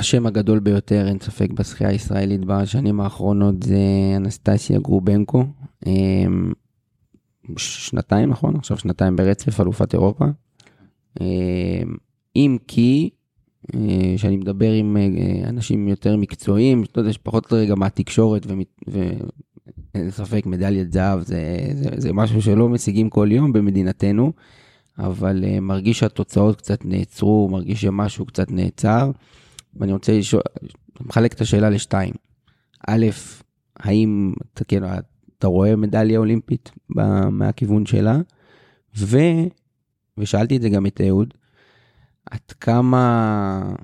השם 0.00 0.26
הגדול 0.26 0.58
ביותר, 0.58 1.08
אין 1.08 1.18
ספק, 1.20 1.50
בשחייה 1.50 1.90
הישראלית 1.90 2.40
בשנים 2.44 3.00
האחרונות 3.00 3.62
זה 3.62 3.78
אנסטסיה 4.16 4.78
גרובנקו. 4.78 5.44
אמ, 5.86 6.52
שנתיים, 7.56 8.30
נכון? 8.30 8.56
עכשיו 8.56 8.78
שנתיים 8.78 9.16
ברצף, 9.16 9.60
אלופת 9.60 9.92
אירופה. 9.92 10.24
אמ, 11.20 11.26
אם 12.36 12.56
כי, 12.68 13.10
אה, 13.74 14.14
שאני 14.16 14.36
מדבר 14.36 14.72
עם 14.72 14.96
אה, 14.96 15.48
אנשים 15.48 15.88
יותר 15.88 16.16
מקצועיים, 16.16 16.82
אתה 16.82 17.00
יודע, 17.00 17.12
שפחות 17.12 17.52
רגע 17.52 17.74
מהתקשורת, 17.74 18.46
ואין 18.86 20.10
ספק, 20.10 20.46
מדליית 20.46 20.92
זהב 20.92 21.20
זה, 21.20 21.68
זה, 21.72 21.90
זה 21.96 22.12
משהו 22.12 22.42
שלא 22.42 22.68
משיגים 22.68 23.10
כל 23.10 23.28
יום 23.32 23.52
במדינתנו, 23.52 24.32
אבל 24.98 25.44
uh, 25.44 25.60
מרגיש 25.60 25.98
שהתוצאות 25.98 26.56
קצת 26.56 26.84
נעצרו, 26.84 27.48
מרגיש 27.52 27.80
שמשהו 27.80 28.26
קצת 28.26 28.50
נעצר, 28.50 29.10
ואני 29.76 29.92
רוצה 29.92 30.18
לשאול, 30.18 30.42
מחלק 31.00 31.32
את 31.32 31.40
השאלה 31.40 31.70
לשתיים. 31.70 32.14
א', 32.88 33.06
האם 33.76 34.32
אתה, 34.54 34.64
כן, 34.64 34.82
אתה 35.38 35.46
רואה 35.46 35.76
מדליה 35.76 36.18
אולימפית 36.18 36.70
מהכיוון 37.30 37.86
שלה? 37.86 38.18
ו, 38.98 39.18
ושאלתי 40.18 40.56
את 40.56 40.62
זה 40.62 40.68
גם 40.68 40.86
את 40.86 41.00
אהוד, 41.00 41.34
עד 42.30 42.52
כמה 42.60 43.74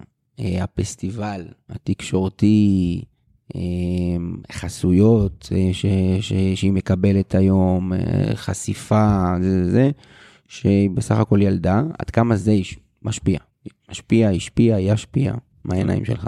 אה, 0.40 0.64
הפסטיבל 0.64 1.48
התקשורתי, 1.68 3.02
אה, 3.54 3.60
חסויות 4.52 5.48
אה, 5.52 5.72
שהיא 6.54 6.72
מקבלת 6.72 7.34
היום, 7.34 7.92
אה, 7.92 8.30
חשיפה, 8.34 9.34
זה 9.40 9.70
זה 9.70 9.90
שהיא 10.48 10.90
בסך 10.90 11.18
הכל 11.18 11.42
ילדה, 11.42 11.82
עד 11.98 12.10
כמה 12.10 12.36
זה 12.36 12.54
משפיע? 13.02 13.38
משפיע, 13.90 14.30
השפיע, 14.30 14.80
ישפיע, 14.80 15.34
מה 15.66 15.74
העיניים 15.74 16.04
שלך? 16.04 16.26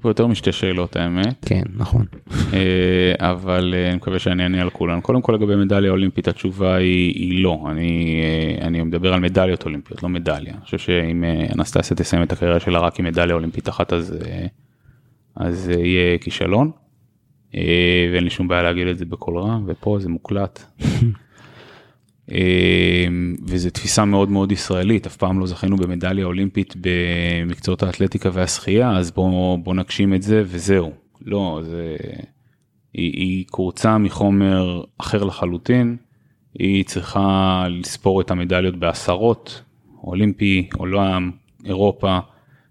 פה 0.00 0.10
יותר 0.10 0.26
משתי 0.26 0.52
שאלות 0.52 0.96
האמת. 0.96 1.44
כן, 1.48 1.62
נכון. 1.76 2.06
אה, 2.52 3.12
אבל 3.18 3.74
אה, 3.76 3.88
אני 3.88 3.96
מקווה 3.96 4.18
שאני 4.18 4.42
אענה 4.42 4.62
על 4.62 4.70
כולן. 4.70 5.00
קודם 5.00 5.22
כל 5.22 5.32
לגבי 5.32 5.56
מדליה 5.56 5.90
אולימפית 5.90 6.28
התשובה 6.28 6.74
היא, 6.74 7.14
היא 7.14 7.42
לא, 7.42 7.66
אני, 7.70 8.20
אה, 8.22 8.66
אני 8.66 8.82
מדבר 8.82 9.14
על 9.14 9.20
מדליות 9.20 9.64
אולימפיות, 9.64 10.02
לא 10.02 10.08
מדליה. 10.08 10.52
אני 10.52 10.64
חושב 10.64 10.78
שאם 10.78 11.24
אנסטסיה 11.54 11.96
תסיים 11.96 12.22
את 12.22 12.32
הקריירה 12.32 12.60
שלה 12.60 12.78
רק 12.78 12.98
עם 12.98 13.04
מדליה 13.04 13.34
אולימפית 13.34 13.68
אחת 13.68 13.92
אז, 13.92 14.18
אז 15.36 15.68
יהיה 15.68 16.18
כישלון. 16.18 16.70
ואין 18.12 18.24
לי 18.24 18.30
שום 18.30 18.48
בעיה 18.48 18.62
להגיד 18.62 18.86
את 18.86 18.98
זה 18.98 19.04
בקול 19.04 19.38
רם 19.38 19.64
ופה 19.66 19.98
זה 20.00 20.08
מוקלט. 20.08 20.62
אה, 22.30 23.06
וזו 23.46 23.70
תפיסה 23.70 24.04
מאוד 24.04 24.30
מאוד 24.30 24.52
ישראלית, 24.52 25.06
אף 25.06 25.16
פעם 25.16 25.40
לא 25.40 25.46
זכינו 25.46 25.76
במדליה 25.76 26.24
אולימפית 26.24 26.74
במקצועות 26.80 27.82
האתלטיקה 27.82 28.30
והשחייה, 28.32 28.96
אז 28.96 29.10
בואו 29.10 29.58
בוא 29.62 29.74
נגשים 29.74 30.14
את 30.14 30.22
זה 30.22 30.42
וזהו. 30.46 30.92
לא, 31.20 31.60
זה... 31.64 31.96
היא, 32.94 33.12
היא 33.12 33.44
קורצה 33.46 33.98
מחומר 33.98 34.84
אחר 34.98 35.24
לחלוטין, 35.24 35.96
היא 36.58 36.84
צריכה 36.84 37.66
לספור 37.70 38.20
את 38.20 38.30
המדליות 38.30 38.76
בעשרות, 38.76 39.62
אולימפי, 40.02 40.68
עולם, 40.74 41.30
אירופה, 41.64 42.18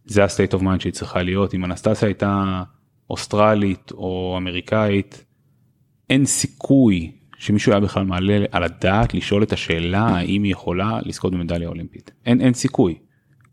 זה 0.06 0.24
ה-state 0.24 0.58
of 0.58 0.62
mind 0.62 0.80
שהיא 0.80 0.94
צריכה 0.94 1.24
להיות. 1.24 1.54
אם 1.54 1.66
אנסטסיה 1.66 2.08
הייתה 2.08 2.64
אוסטרלית 3.10 3.92
או 3.92 4.36
אמריקאית, 4.38 5.26
אין 6.10 6.26
סיכוי 6.26 7.12
שמישהו 7.42 7.72
היה 7.72 7.80
בכלל 7.80 8.04
מעלה 8.04 8.46
על 8.52 8.64
הדעת 8.64 9.14
לשאול 9.14 9.44
את 9.44 9.54
השאלה 9.54 10.02
האם 10.02 10.44
היא 10.44 10.52
יכולה 10.52 11.00
לזכות 11.06 11.34
במדליה 11.34 11.68
אולימפית. 11.68 12.12
אין, 12.26 12.42
אין 12.42 12.54
סיכוי. 12.54 12.96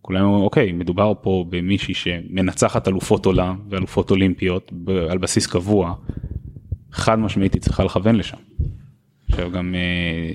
כולם 0.02 0.24
אומרים 0.24 0.44
אוקיי 0.44 0.72
מדובר 0.72 1.12
פה 1.22 1.44
במישהי 1.48 1.94
שמנצחת 1.94 2.88
אלופות 2.88 3.26
עולם 3.26 3.58
ואלופות 3.68 4.10
אולימפיות 4.10 4.72
על 5.10 5.18
בסיס 5.18 5.46
קבוע. 5.46 5.94
חד 6.92 7.18
משמעית 7.18 7.54
היא 7.54 7.62
צריכה 7.62 7.84
לכוון 7.84 8.16
לשם. 8.16 8.36
עכשיו 9.30 9.50
גם 9.50 9.74
אה, 9.74 9.80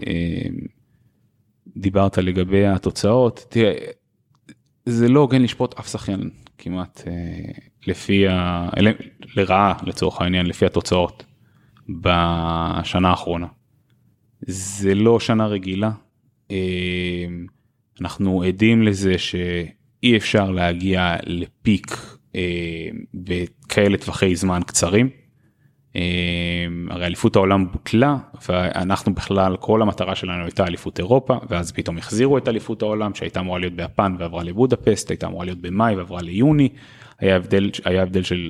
אה, 0.07 0.49
דיברת 1.77 2.17
לגבי 2.17 2.65
התוצאות 2.65 3.45
תראה 3.49 3.73
זה 4.85 5.07
לא 5.07 5.19
הוגן 5.19 5.41
לשפוט 5.41 5.79
אף 5.79 5.91
שחיין 5.91 6.29
כמעט 6.57 7.03
אה, 7.07 7.13
לפי 7.87 8.27
ה... 8.27 8.69
לרעה 9.35 9.73
לצורך 9.83 10.21
העניין 10.21 10.45
לפי 10.45 10.65
התוצאות 10.65 11.25
בשנה 11.89 13.09
האחרונה. 13.09 13.47
זה 14.47 14.95
לא 14.95 15.19
שנה 15.19 15.47
רגילה. 15.47 15.91
אה, 16.51 17.25
אנחנו 18.01 18.43
עדים 18.43 18.83
לזה 18.83 19.17
שאי 19.17 20.17
אפשר 20.17 20.51
להגיע 20.51 21.15
לפיק 21.25 21.97
אה, 22.35 22.89
בכאלה 23.13 23.97
טווחי 23.97 24.35
זמן 24.35 24.61
קצרים. 24.65 25.09
אה, 25.95 26.65
הרי 26.89 27.05
אליפות 27.05 27.35
העולם 27.35 27.71
בוטלה 27.71 28.17
ואנחנו 28.49 29.13
בכלל 29.13 29.57
כל 29.57 29.81
המטרה 29.81 30.15
שלנו 30.15 30.43
הייתה 30.43 30.67
אליפות 30.67 30.99
אירופה 30.99 31.37
ואז 31.49 31.71
פתאום 31.71 31.97
החזירו 31.97 32.37
את 32.37 32.47
אליפות 32.47 32.81
העולם 32.81 33.15
שהייתה 33.15 33.39
אמורה 33.39 33.59
להיות 33.59 33.73
ביפן 33.73 34.15
ועברה 34.19 34.43
לבודפסט 34.43 35.09
הייתה 35.09 35.27
אמורה 35.27 35.45
להיות 35.45 35.61
במאי 35.61 35.95
ועברה 35.95 36.21
ליוני 36.21 36.69
היה 37.19 37.35
הבדל 37.35 37.69
היה 37.85 38.03
הבדל 38.03 38.23
של 38.23 38.49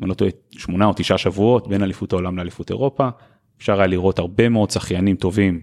אם 0.00 0.04
אני 0.04 0.08
לא 0.08 0.14
טועה 0.14 0.30
שמונה 0.50 0.86
או 0.86 0.92
תשעה 0.96 1.18
שבועות 1.18 1.68
בין 1.68 1.82
אליפות 1.82 2.12
העולם 2.12 2.38
לאליפות 2.38 2.70
אירופה 2.70 3.08
אפשר 3.58 3.78
היה 3.78 3.86
לראות 3.86 4.18
הרבה 4.18 4.48
מאוד 4.48 4.70
שחיינים 4.70 5.16
טובים 5.16 5.60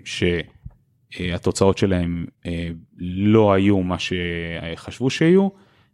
שהתוצאות 1.11 1.77
שלהם 1.77 2.25
אה, 2.45 2.69
לא 2.97 3.53
היו 3.53 3.79
מה 3.79 3.95
שחשבו 3.99 5.09
שיהיו 5.09 5.47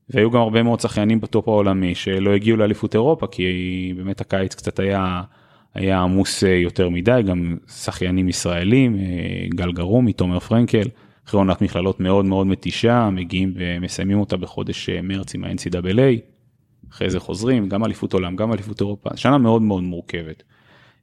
והיו 0.10 0.32
גם 0.32 0.42
הרבה 0.42 0.64
מאוד 0.64 0.80
שחיינים 0.80 1.22
בטופ 1.22 1.48
העולמי 1.48 1.96
שלא 1.96 2.34
הגיעו 2.34 2.58
לאליפות 2.58 2.96
אירופה 2.96 3.28
כי 3.28 3.94
באמת 3.98 4.22
הקיץ 4.22 4.56
קצת 4.56 4.80
היה 4.80 5.22
היה 5.74 6.00
עמוס 6.00 6.44
אה, 6.44 6.50
יותר 6.50 6.90
מדי 6.90 7.22
גם 7.26 7.58
שחיינים 7.68 8.30
ישראלים 8.30 8.96
אה, 8.96 9.46
גל 9.56 9.72
גרומי 9.72 10.14
תומר 10.14 10.40
פרנקל 10.40 10.88
אחרי 11.28 11.38
עונת 11.38 11.62
מכללות 11.62 12.00
מאוד 12.00 12.26
מאוד 12.26 12.48
מתישה 12.48 13.10
מגיעים 13.10 13.54
ומסיימים 13.56 14.20
אותה 14.20 14.38
בחודש 14.38 14.90
מרץ 14.90 15.36
עם 15.36 15.44
ה-NCAA. 15.44 16.33
אחרי 16.94 17.10
זה 17.10 17.20
חוזרים 17.20 17.70
גם 17.70 17.86
אליפות 17.86 18.14
עולם 18.14 18.36
גם 18.36 18.54
אליפות 18.54 18.82
אירופה 18.82 19.10
שנה 19.16 19.38
מאוד 19.38 19.62
מאוד 19.62 19.84
מורכבת. 19.84 20.44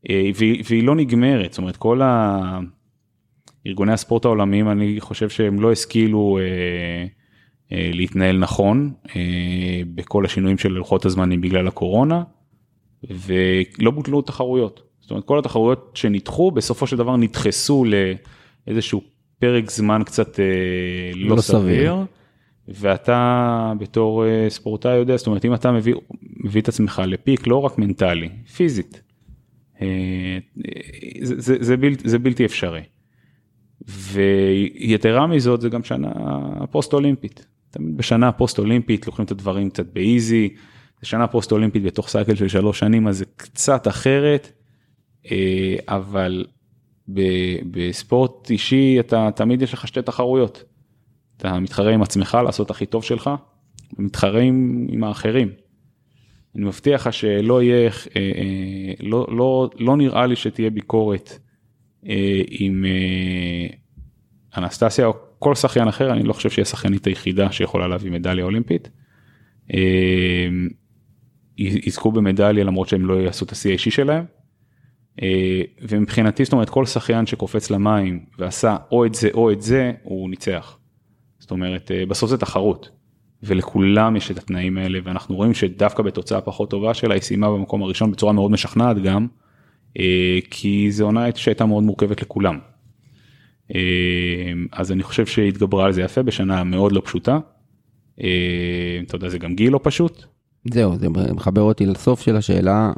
והיא, 0.09 0.63
והיא 0.69 0.85
לא 0.85 0.95
נגמרת 0.95 1.53
זאת 1.53 1.59
אומרת 1.59 1.77
כל 1.77 2.01
הארגוני 3.65 3.93
הספורט 3.93 4.25
העולמיים 4.25 4.71
אני 4.71 5.01
חושב 5.01 5.29
שהם 5.29 5.61
לא 5.61 5.73
השכילו. 5.73 6.39
אה, 6.41 7.07
אה, 7.73 7.91
להתנהל 7.95 8.39
נכון 8.39 8.93
אה, 9.17 9.83
בכל 9.95 10.25
השינויים 10.25 10.59
של 10.59 10.69
לוחות 10.69 11.05
הזמנים 11.05 11.41
בגלל 11.41 11.69
הקורונה 11.69 12.23
ולא 13.11 13.91
בוטלו 13.91 14.23
תחרויות. 14.23 14.83
זאת 15.01 15.11
אומרת 15.11 15.25
כל 15.25 15.39
התחרויות 15.39 15.91
שנדחו 15.95 16.51
בסופו 16.51 16.87
של 16.87 16.97
דבר 16.97 17.17
נדחסו 17.17 17.85
לאיזשהו 18.67 19.03
פרק 19.39 19.71
זמן 19.71 20.03
קצת 20.07 20.41
אה, 20.41 20.45
לא, 21.15 21.37
לא 21.37 21.41
סביר. 21.41 21.61
סביר. 21.61 21.95
ואתה 22.71 23.73
בתור 23.79 24.25
ספורטאי 24.49 24.97
יודע 24.97 25.17
זאת 25.17 25.27
אומרת 25.27 25.45
אם 25.45 25.55
אתה 25.55 25.73
מביא, 25.73 25.95
מביא 26.45 26.61
את 26.61 26.69
עצמך 26.69 27.03
לפיק 27.07 27.47
לא 27.47 27.57
רק 27.57 27.79
מנטלי 27.79 28.29
פיזית. 28.57 29.03
זה, 31.23 31.41
זה, 31.41 31.57
זה, 31.61 31.77
בלתי, 31.77 32.09
זה 32.09 32.19
בלתי 32.19 32.45
אפשרי. 32.45 32.83
ויתרה 33.89 35.27
מזאת 35.27 35.61
זה 35.61 35.69
גם 35.69 35.85
שנה 35.85 36.11
פוסט 36.71 36.93
אולימפית 36.93 37.47
תמיד 37.71 37.97
בשנה 37.97 38.33
פוסט 38.33 38.59
אולימפית 38.59 39.07
לוקחים 39.07 39.25
את 39.25 39.31
הדברים 39.31 39.71
קצת 39.71 39.87
ב 39.93 40.02
easy, 40.02 40.49
זה 41.01 41.07
שנה 41.07 41.27
פוסט 41.27 41.53
אולימפית 41.53 41.83
בתוך 41.83 42.09
cycle 42.09 42.35
של 42.35 42.49
שלוש 42.49 42.79
שנים 42.79 43.09
אז 43.09 43.19
זה 43.19 43.25
קצת 43.37 43.89
אחרת, 43.89 44.53
אה, 45.31 45.77
אבל 45.89 46.47
בספורט 47.71 48.51
אישי 48.51 49.01
אתה 49.01 49.29
תמיד 49.37 49.63
יש 49.63 49.73
לך 49.73 49.89
שתי 49.89 50.03
תחרויות. 50.03 50.65
אתה 51.41 51.61
מתחרה 51.61 51.95
עם 51.95 52.03
עצמך 52.03 52.39
לעשות 52.45 52.71
הכי 52.71 52.87
טוב 52.87 53.05
שלך, 53.05 53.31
ומתחרה 53.99 54.41
עם, 54.41 54.87
עם 54.91 55.05
האחרים. 55.05 55.49
אני 56.57 56.65
מבטיח 56.65 57.07
לך 57.07 57.13
שלא 57.13 57.63
יהיה, 57.63 57.91
אה, 57.91 57.91
אה, 58.17 58.93
לא, 59.01 59.27
לא, 59.31 59.71
לא 59.79 59.97
נראה 59.97 60.27
לי 60.27 60.37
שתהיה 60.37 60.71
ביקורת 60.71 61.39
עם 62.51 62.85
אנסטסיה 64.57 65.07
או 65.07 65.15
כל 65.39 65.55
שחיין 65.55 65.89
אחר 65.89 66.13
אני 66.13 66.23
לא 66.23 66.33
חושב 66.33 66.51
שהיא 66.51 66.63
השחיינית 66.63 67.05
היחידה 67.05 67.53
שיכולה 67.53 67.89
להביא 67.89 68.11
מדליה 68.11 68.45
אולימפית. 68.45 68.91
אה, 69.75 70.49
יזכו 71.59 72.13
במדליה 72.13 72.65
למרות 72.65 72.89
שהם 72.89 73.07
לא 73.07 73.15
יעשו 73.15 73.45
את 73.45 73.53
השיא 73.53 73.71
האישי 73.71 73.91
שלהם. 73.91 74.25
אה, 75.23 75.63
ומבחינתי 75.81 76.45
זאת 76.45 76.53
אומרת 76.53 76.71
כל 76.71 76.87
שחיין 76.87 77.27
שקופץ 77.27 77.71
למים 77.71 78.25
ועשה 78.39 78.77
או 78.93 79.07
את 79.07 79.15
זה 79.15 79.29
או 79.35 79.53
את 79.53 79.63
זה 79.63 79.93
הוא 80.03 80.31
ניצח. 80.31 80.79
זאת 81.51 81.53
אומרת 81.53 81.91
אה, 81.91 82.07
בסוף 82.07 82.31
זה 82.31 82.39
תחרות 82.39 82.91
ולכולם 83.43 84.17
יש 84.17 84.31
את 84.31 84.39
התנאים 84.39 84.79
האלה 84.79 84.99
ואנחנו 85.05 85.37
רואים 85.37 85.55
שדווקא 85.55 86.03
בתוצאה 86.03 86.41
פחות 86.41 86.71
טובה 86.71 86.95
שלה 86.95 87.15
היא 87.15 87.23
סיימה 87.23 87.51
במקום 87.51 87.83
הראשון 87.83 88.13
בצורה 88.13 88.33
מאוד 88.33 88.51
משכנעת 88.51 88.97
גם 89.03 89.27
כי 90.51 90.87
זו 90.91 91.05
עונה 91.05 91.27
שהייתה 91.35 91.67
מאוד 91.67 91.83
מורכבת 91.83 92.23
לכולם. 92.23 92.59
אמ, 93.75 93.79
אז 94.73 94.93
אני 94.93 95.03
חושב 95.03 95.27
שהתגברה 95.27 95.85
על 95.85 95.93
זה 95.93 96.03
יפה 96.03 96.23
בשנה 96.23 96.65
מאוד 96.65 96.93
לא 96.93 97.03
פשוטה. 97.05 97.39
אתה 98.15 99.17
יודע 99.17 99.29
זה 99.29 99.39
גם 99.39 99.55
גיל 99.55 99.73
לא 99.73 99.81
פשוט. 99.83 100.25
זהו 100.65 100.97
זה 100.97 101.09
מחבר 101.09 101.63
אותי 101.63 101.87
לסוף 101.87 102.21
של 102.21 102.37
השאלה 102.37 102.93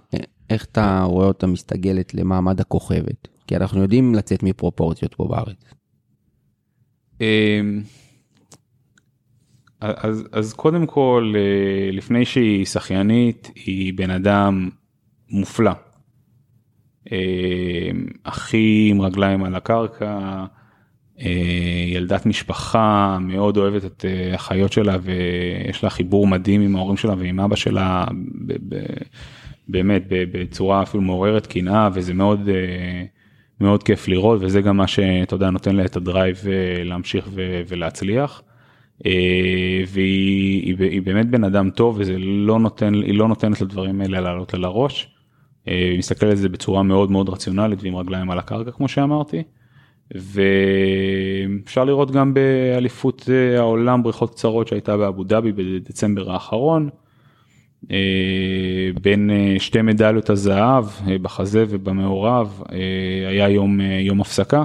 איך 0.50 0.64
אתה 0.64 1.02
רואה 1.02 1.26
אותה 1.26 1.46
מסתגלת 1.46 2.14
למעמד 2.14 2.60
הכוכבת 2.60 3.28
כי 3.46 3.56
אנחנו 3.56 3.82
יודעים 3.82 4.14
לצאת 4.14 4.42
מפרופורציות 4.42 5.14
פה 5.14 5.28
בארץ. 5.28 5.74
אז, 9.82 10.28
אז 10.32 10.52
קודם 10.52 10.86
כל 10.86 11.32
אה, 11.36 11.90
לפני 11.92 12.24
שהיא 12.24 12.64
שחיינית 12.64 13.50
היא 13.54 13.94
בן 13.94 14.10
אדם 14.10 14.70
מופלא. 15.30 15.72
הכי 18.24 18.88
עם 18.90 19.00
רגליים 19.00 19.44
על 19.44 19.54
הקרקע, 19.54 20.44
אה, 21.20 21.84
ילדת 21.86 22.26
משפחה 22.26 23.18
מאוד 23.20 23.56
אוהבת 23.56 23.84
את 23.84 24.04
אה, 24.08 24.34
החיות 24.34 24.72
שלה 24.72 24.96
ויש 25.02 25.84
לה 25.84 25.90
חיבור 25.90 26.26
מדהים 26.26 26.60
עם 26.60 26.76
ההורים 26.76 26.96
שלה 26.96 27.14
ועם 27.18 27.40
אבא 27.40 27.56
שלה 27.56 28.04
באמת 29.68 30.02
בצורה 30.08 30.82
אפילו 30.82 31.02
מעוררת 31.02 31.46
קנאה 31.46 31.88
וזה 31.94 32.14
מאוד 32.14 32.48
אה, 32.48 33.04
מאוד 33.60 33.82
כיף 33.82 34.08
לראות 34.08 34.38
וזה 34.42 34.60
גם 34.60 34.76
מה 34.76 34.86
שאתה 34.86 35.34
יודע 35.34 35.50
נותן 35.50 35.76
לה 35.76 35.84
את 35.84 35.96
הדרייב 35.96 36.36
להמשיך 36.84 37.28
ולהצליח. 37.68 38.42
והיא 39.86 40.76
היא 40.78 41.02
באמת 41.02 41.30
בן 41.30 41.44
אדם 41.44 41.70
טוב 41.70 41.96
וזה 41.98 42.18
לא 42.18 42.58
נותן 42.58 42.94
היא 42.94 43.14
לא 43.14 43.28
נותנת 43.28 43.60
לדברים 43.60 44.00
האלה 44.00 44.20
לעלות 44.20 44.54
לה 44.54 44.60
לראש. 44.60 45.08
היא 45.66 45.98
מסתכלת 45.98 46.30
על 46.30 46.36
זה 46.36 46.48
בצורה 46.48 46.82
מאוד 46.82 47.10
מאוד 47.10 47.28
רציונלית 47.28 47.82
ועם 47.82 47.96
רגליים 47.96 48.30
על 48.30 48.38
הקרקע 48.38 48.70
כמו 48.70 48.88
שאמרתי. 48.88 49.42
ואפשר 50.14 51.84
לראות 51.84 52.10
גם 52.10 52.34
באליפות 52.34 53.28
אה, 53.32 53.58
העולם 53.58 54.02
בריכות 54.02 54.30
קצרות 54.30 54.68
שהייתה 54.68 54.96
באבו 54.96 55.24
דאבי 55.24 55.52
בדצמבר 55.52 56.32
האחרון. 56.32 56.88
אה, 57.90 57.96
בין 59.02 59.30
אה, 59.30 59.54
שתי 59.58 59.82
מדליות 59.82 60.30
הזהב 60.30 60.84
בחזה 61.22 61.64
ובמעורב 61.68 62.62
היה 63.28 63.48
יום, 63.48 63.80
יום 63.80 64.20
הפסקה. 64.20 64.62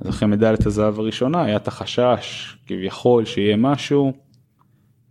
אז 0.00 0.08
אחרי 0.08 0.28
מדליית 0.28 0.66
הזהב 0.66 1.00
הראשונה 1.00 1.44
היה 1.44 1.56
את 1.56 1.68
החשש 1.68 2.56
כביכול 2.66 3.24
שיהיה 3.24 3.56
משהו 3.56 4.12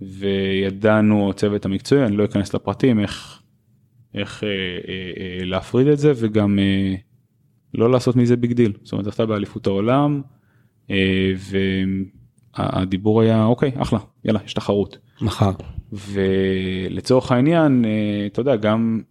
וידענו 0.01 1.33
צוות 1.35 1.65
המקצועי 1.65 2.05
אני 2.05 2.17
לא 2.17 2.25
אכנס 2.25 2.53
לפרטים 2.53 2.99
איך, 2.99 3.41
איך 4.13 4.43
אה, 4.43 4.49
אה, 4.49 5.45
להפריד 5.45 5.87
את 5.87 5.99
זה 5.99 6.11
וגם 6.15 6.59
אה, 6.59 6.95
לא 7.73 7.91
לעשות 7.91 8.15
מזה 8.15 8.35
big 8.35 8.53
deal, 8.53 8.73
זאת 8.83 8.91
אומרת 8.91 9.05
זכתה 9.05 9.25
באליפות 9.25 9.67
העולם 9.67 10.21
אה, 10.91 11.33
והדיבור 12.57 13.21
היה 13.21 13.45
אוקיי 13.45 13.71
אחלה 13.77 13.99
יאללה 14.25 14.39
יש 14.45 14.53
תחרות. 14.53 14.97
מחר. 15.21 15.51
ולצורך 15.91 17.31
העניין 17.31 17.85
אה, 17.85 18.25
אתה 18.25 18.41
יודע 18.41 18.55
גם 18.55 19.01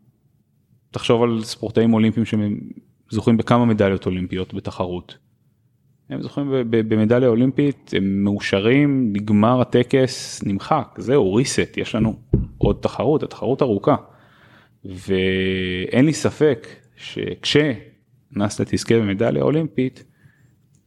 תחשוב 0.91 1.23
על 1.23 1.45
ספורטאים 1.45 1.95
אולימפיים 1.95 2.27
שזוכים 3.11 3.37
בכמה 3.37 3.65
מדליות 3.65 4.07
אולימפיות 4.07 4.55
בתחרות. 4.55 5.26
הם 6.11 6.23
זוכים 6.23 6.53
במדליה 6.71 7.29
אולימפית 7.29 7.91
הם 7.97 8.25
מאושרים 8.25 9.13
נגמר 9.13 9.61
הטקס 9.61 10.43
נמחק 10.47 10.89
זהו 10.99 11.35
ריסט 11.35 11.77
יש 11.77 11.95
לנו 11.95 12.17
עוד 12.59 12.79
תחרות 12.83 13.23
התחרות 13.23 13.63
ארוכה. 13.63 13.97
ואין 14.85 16.05
לי 16.05 16.13
ספק 16.13 16.67
שכש 16.97 17.57
נסטה 18.33 18.65
תזכה 18.65 18.95
במדליה 18.95 19.43
אולימפית, 19.43 20.05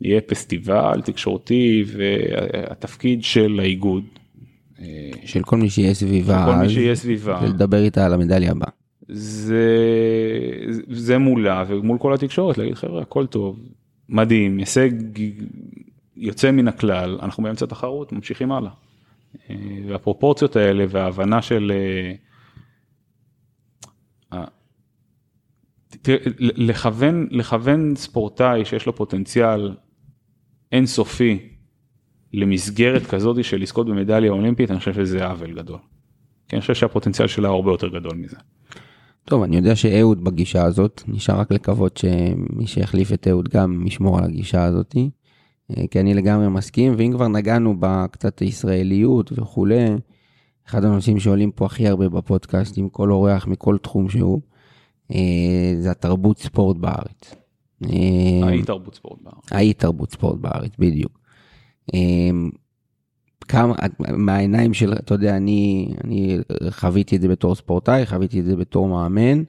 יהיה 0.02 0.22
פסטיבל 0.22 1.02
תקשורתי 1.04 1.84
והתפקיד 1.88 3.24
של 3.24 3.60
האיגוד. 3.60 4.04
של 5.26 5.44
כל 5.44 5.58
מי 5.58 5.70
שיהיה 5.70 5.94
סביבה, 5.94 6.46
כל 6.46 6.56
מי 6.56 6.70
שיהיה 6.70 6.96
סביבה, 6.96 7.46
לדבר 7.46 7.84
איתה 7.84 8.06
על 8.06 8.14
המדליה 8.14 8.52
הבאה. 8.52 8.70
זה, 9.10 9.68
זה 10.90 11.18
מולה 11.18 11.64
ומול 11.68 11.98
כל 11.98 12.14
התקשורת 12.14 12.58
להגיד 12.58 12.76
חבר'ה 12.76 13.02
הכל 13.02 13.26
טוב, 13.26 13.60
מדהים, 14.10 14.58
הישג 14.58 14.92
יוצא 16.16 16.52
מן 16.52 16.68
הכלל, 16.68 17.20
אנחנו 17.22 17.44
באמצע 17.44 17.66
תחרות, 17.66 18.12
ממשיכים 18.12 18.52
הלאה. 18.52 18.72
והפרופורציות 19.88 20.56
האלה 20.56 20.86
וההבנה 20.90 21.42
של 21.42 21.72
לכוון, 26.40 27.28
לכוון 27.32 27.96
ספורטאי 27.96 28.66
שיש 28.66 28.86
לו 28.86 28.96
פוטנציאל 28.96 29.76
אינסופי 30.72 31.50
למסגרת 32.34 33.06
כזאת 33.06 33.44
של 33.44 33.62
לזכות 33.62 33.88
במדליה 33.88 34.32
אולימפית, 34.32 34.72
אני 34.72 34.80
חושב 34.80 34.94
שזה 34.94 35.26
עוול 35.26 35.54
גדול. 35.54 35.80
כי 36.48 36.56
אני 36.56 36.62
חושב 36.62 36.74
שהפוטנציאל 36.74 37.28
שלה 37.28 37.50
הרבה 37.50 37.72
יותר 37.72 37.88
גדול 37.88 38.16
מזה. 38.16 38.38
טוב, 39.30 39.44
אני 39.44 39.56
יודע 39.56 39.76
שאהוד 39.76 40.24
בגישה 40.24 40.64
הזאת, 40.64 41.02
נשאר 41.08 41.40
רק 41.40 41.52
לקוות 41.52 41.98
שמי 41.98 42.68
שיחליף 42.68 43.14
את 43.14 43.28
אהוד 43.28 43.50
גם 43.50 43.88
ישמור 43.88 44.18
על 44.18 44.24
הגישה 44.24 44.64
הזאת, 44.64 44.96
אה, 45.72 45.88
כי 45.92 46.00
אני 46.00 46.14
לגמרי 46.14 46.50
מסכים, 46.50 46.94
ואם 46.98 47.12
כבר 47.14 47.28
נגענו 47.28 47.76
בקצת 47.80 48.40
הישראליות 48.40 49.32
וכולי, 49.40 49.86
אחד 50.68 50.86
הנושאים 50.86 51.20
שעולים 51.20 51.52
פה 51.52 51.66
הכי 51.66 51.88
הרבה 51.88 52.10
בפודקאסט 52.10 52.78
עם 52.78 52.90
כל 52.90 53.12
אורח 53.12 53.48
מכל 53.48 53.78
תחום 53.78 54.10
שהוא, 54.10 54.42
אה, 55.12 55.74
זה 55.80 55.92
התרבות 55.92 56.40
ספורט 56.40 56.78
בארץ. 56.78 57.36
האי 58.44 58.64
תרבות 58.64 58.96
ספורט 58.96 59.20
בארץ. 59.22 59.52
האי 59.52 59.74
תרבות 59.74 60.12
ספורט 60.12 60.40
בארץ, 60.40 60.72
בדיוק. 60.80 61.20
כמה, 63.50 63.74
מהעיניים 64.00 64.74
של, 64.74 64.94
אתה 64.94 65.14
יודע, 65.14 65.38
אני, 65.38 65.90
אני 66.04 66.38
חוויתי 66.70 67.16
את 67.16 67.22
זה 67.22 67.28
בתור 67.28 67.56
ספורטאי, 67.56 68.06
חוויתי 68.06 68.40
את 68.40 68.46
זה 68.46 68.56
בתור 68.56 68.88
מאמן. 68.88 69.44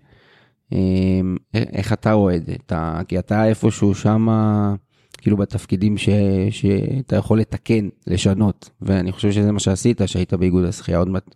אמ, 0.73 1.37
איך 1.55 1.93
אתה 1.93 2.13
רואה 2.13 2.37
את 2.37 2.47
זה? 2.47 2.53
אתה, 2.67 3.01
כי 3.09 3.19
אתה 3.19 3.49
איפשהו 3.49 3.95
שמה, 3.95 4.75
כאילו 5.19 5.37
בתפקידים 5.37 5.99
ש, 5.99 6.09
שאתה 6.51 7.17
יכול 7.17 7.41
לתקן, 7.41 7.89
לשנות, 8.07 8.71
ואני 8.83 9.13
חושב 9.13 9.33
שזה 9.33 9.53
מה 9.53 9.61
שעשית, 9.61 10.01
שהיית 10.07 10.35
באיגוד 10.35 10.65
השחייה. 10.65 10.99
עוד 10.99 11.09
מעט 11.09 11.35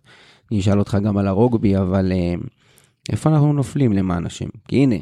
אני 0.51 0.59
אשאל 0.59 0.79
אותך 0.79 0.97
גם 1.03 1.17
על 1.17 1.27
הרוגבי, 1.27 1.77
אבל 1.77 2.11
אמ, 2.11 2.39
איפה 3.11 3.29
אנחנו 3.29 3.53
נופלים 3.53 3.93
למען 3.93 4.25
השם? 4.25 4.49
כי 4.67 4.75
הנה, 4.75 4.95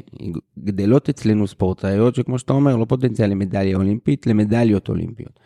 גדלות 0.58 1.08
אצלנו 1.08 1.46
ספורטאיות 1.46 2.14
שכמו 2.14 2.38
שאתה 2.38 2.52
אומר, 2.52 2.76
לא 2.76 2.84
פוטנציאל 2.84 3.30
למדליה 3.30 3.76
אולימפית, 3.76 4.26
למדליות 4.26 4.88
אולימפיות. 4.88 5.40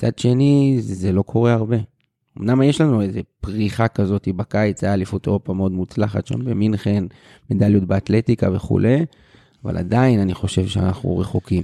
מצד 0.00 0.18
שני, 0.18 0.76
זה 0.80 1.12
לא 1.12 1.22
קורה 1.22 1.52
הרבה. 1.52 1.76
אמנם 2.38 2.62
יש 2.62 2.80
לנו 2.80 3.02
איזה 3.02 3.20
פריחה 3.40 3.88
כזאת 3.88 4.28
בקיץ, 4.36 4.84
היה 4.84 4.94
אליפות 4.94 5.26
אירופה 5.26 5.54
מאוד 5.54 5.72
מוצלחת 5.72 6.26
שם 6.26 6.44
במינכן, 6.44 7.04
מדליות 7.50 7.84
באתלטיקה 7.84 8.50
וכולי, 8.52 9.04
אבל 9.64 9.76
עדיין 9.76 10.20
אני 10.20 10.34
חושב 10.34 10.66
שאנחנו 10.66 11.18
רחוקים. 11.18 11.62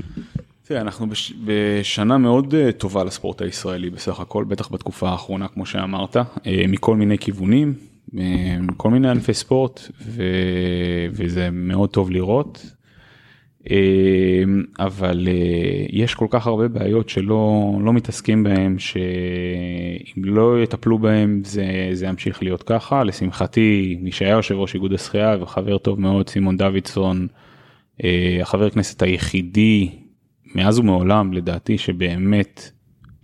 תראה, 0.65 0.81
אנחנו 0.81 1.07
בש... 1.07 1.33
בשנה 1.45 2.19
מאוד 2.19 2.55
uh, 2.55 2.73
טובה 2.73 3.05
לספורט 3.05 3.43
הישראלי 3.43 3.91
בסך 3.91 4.21
הכל, 4.21 4.45
בטח 4.45 4.73
בתקופה 4.73 5.09
האחרונה, 5.09 5.49
כמו 5.49 5.67
שאמרת, 5.67 6.17
uh, 6.17 6.49
מכל 6.69 6.97
מיני 6.97 7.19
כיוונים, 7.19 7.75
uh, 8.09 8.19
כל 8.77 8.91
מיני 8.91 9.11
ענפי 9.11 9.35
ספורט, 9.35 9.81
ו... 10.01 10.23
וזה 11.13 11.49
מאוד 11.53 11.91
טוב 11.91 12.11
לראות. 12.11 12.76
אמ, 13.71 14.65
אבל 14.79 15.29
אה, 15.29 15.87
יש 15.91 16.15
כל 16.15 16.27
כך 16.31 16.47
הרבה 16.47 16.69
בעיות 16.69 17.09
שלא 17.09 17.73
לא 17.81 17.93
מתעסקים 17.93 18.43
בהם 18.43 18.79
שאם 18.79 20.25
לא 20.25 20.63
יטפלו 20.63 20.99
בהם 20.99 21.43
זה, 21.45 21.89
זה 21.93 22.07
ימשיך 22.07 22.43
להיות 22.43 22.63
ככה. 22.63 23.05
לשמחתי 23.05 23.99
מי 24.01 24.13
שהיה 24.13 24.31
יושב 24.31 24.55
ראש 24.55 24.75
איגוד 24.75 24.93
השחייה 24.93 25.37
וחבר 25.41 25.79
טוב 25.79 26.01
מאוד 26.01 26.29
סימון 26.29 26.57
דוידסון 26.57 27.27
אה, 28.05 28.39
החבר 28.43 28.71
כנסת 28.71 29.03
היחידי 29.03 29.91
מאז 30.55 30.79
ומעולם 30.79 31.33
לדעתי 31.33 31.79
שבאמת 31.79 32.71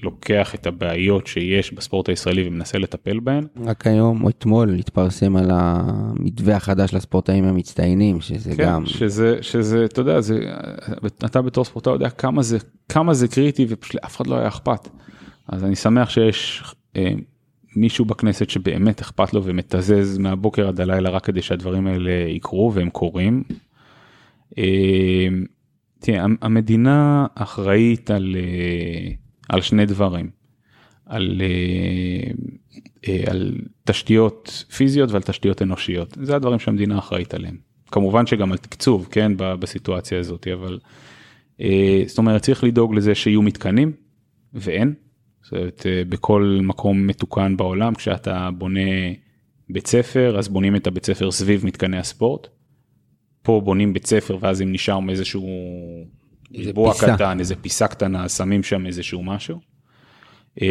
לוקח 0.03 0.55
את 0.55 0.67
הבעיות 0.67 1.27
שיש 1.27 1.73
בספורט 1.73 2.09
הישראלי 2.09 2.49
ומנסה 2.49 2.79
לטפל 2.79 3.21
בהן. 3.21 3.47
רק 3.65 3.87
היום 3.87 4.25
או 4.25 4.29
אתמול 4.29 4.75
התפרסם 4.79 5.37
על 5.37 5.51
המתווה 5.53 6.57
החדש 6.57 6.95
לספורטאים 6.95 7.45
המצטיינים 7.45 8.21
שזה 8.21 8.57
כן, 8.57 8.65
גם 8.65 8.87
שזה 8.87 9.39
שזה 9.41 9.85
אתה 9.85 10.01
יודע 10.01 10.21
זה 10.21 10.39
אתה 11.25 11.43
בתור 11.43 11.65
ספורטאי 11.65 11.93
יודע 11.93 12.11
כמה 12.11 12.43
זה 12.43 12.59
כמה 12.89 13.15
זה 13.15 13.29
קריטי 13.29 13.67
ופשוט 13.69 13.95
לאף 13.95 14.17
אחד 14.17 14.27
לא 14.27 14.37
היה 14.37 14.49
אכפת. 14.49 14.89
אז 15.49 15.65
אני 15.65 15.77
שמח 15.77 16.11
שיש 16.11 16.63
אה, 16.97 17.13
מישהו 17.77 18.05
בכנסת 18.05 18.51
שבאמת 18.51 19.01
אכפת 19.01 19.35
לו 19.35 19.45
ומתזז 19.45 20.19
מהבוקר 20.19 20.69
עד 20.69 20.81
הלילה 20.81 21.11
רק 21.11 21.25
כדי 21.25 21.43
שהדברים 21.43 21.87
האלה 21.87 22.11
יקרו 22.29 22.73
והם 22.75 22.91
קורים. 22.91 23.43
אה, 24.59 25.29
תראה, 26.01 26.25
המדינה 26.43 27.27
אחראית 27.35 28.11
על. 28.11 28.37
אה, 28.39 29.22
על 29.53 29.61
שני 29.61 29.87
דברים. 29.87 30.31
על, 31.07 31.43
אה, 31.45 32.31
אה, 33.09 33.25
על 33.31 33.55
תשתיות 33.85 34.65
פיזיות 34.77 35.11
ועל 35.11 35.23
תשתיות 35.23 35.63
אנושיות. 35.63 36.19
זה 36.23 36.37
הדברים 36.37 36.59
שהמדינה 36.59 36.99
אחראית 36.99 37.35
עליהם. 37.35 37.57
כמובן 37.91 38.27
שגם 38.27 38.53
על 38.53 38.59
תקצוב, 38.59 39.09
כן, 39.11 39.33
בסיטואציה 39.37 40.19
הזאת, 40.19 40.49
אבל 40.53 40.79
אה, 41.61 42.03
זאת 42.07 42.19
אומרת 42.19 42.43
צריך 42.43 42.65
לדאוג 42.65 42.95
לזה 42.95 43.15
שיהיו 43.15 43.43
מתקנים, 43.43 43.93
ואין. 44.55 44.95
זאת 45.43 45.53
אומרת, 45.53 45.87
בכל 46.09 46.59
מקום 46.63 47.07
מתוקן 47.07 47.57
בעולם, 47.57 47.95
כשאתה 47.95 48.51
בונה 48.59 48.81
בית 49.71 49.87
ספר, 49.87 50.39
אז 50.39 50.49
בונים 50.49 50.77
את 50.77 50.87
הבית 50.87 51.07
ספר 51.07 51.31
סביב 51.31 51.67
מתקני 51.67 51.99
הספורט. 51.99 52.49
פה 53.43 53.61
בונים 53.65 53.93
בית 53.93 54.07
ספר 54.07 54.37
ואז 54.41 54.63
אם 54.63 54.73
נשאר 54.73 55.01
מאיזשהו 55.01 55.47
ריבוע 56.55 56.95
קטן, 57.01 57.39
איזה 57.41 57.57
פיסה 57.57 57.89
קטנה, 57.89 58.29
שמים 58.29 58.63
שם 58.63 58.87
איזשהו 58.87 59.23
משהו. 59.23 59.59
אה, 60.63 60.67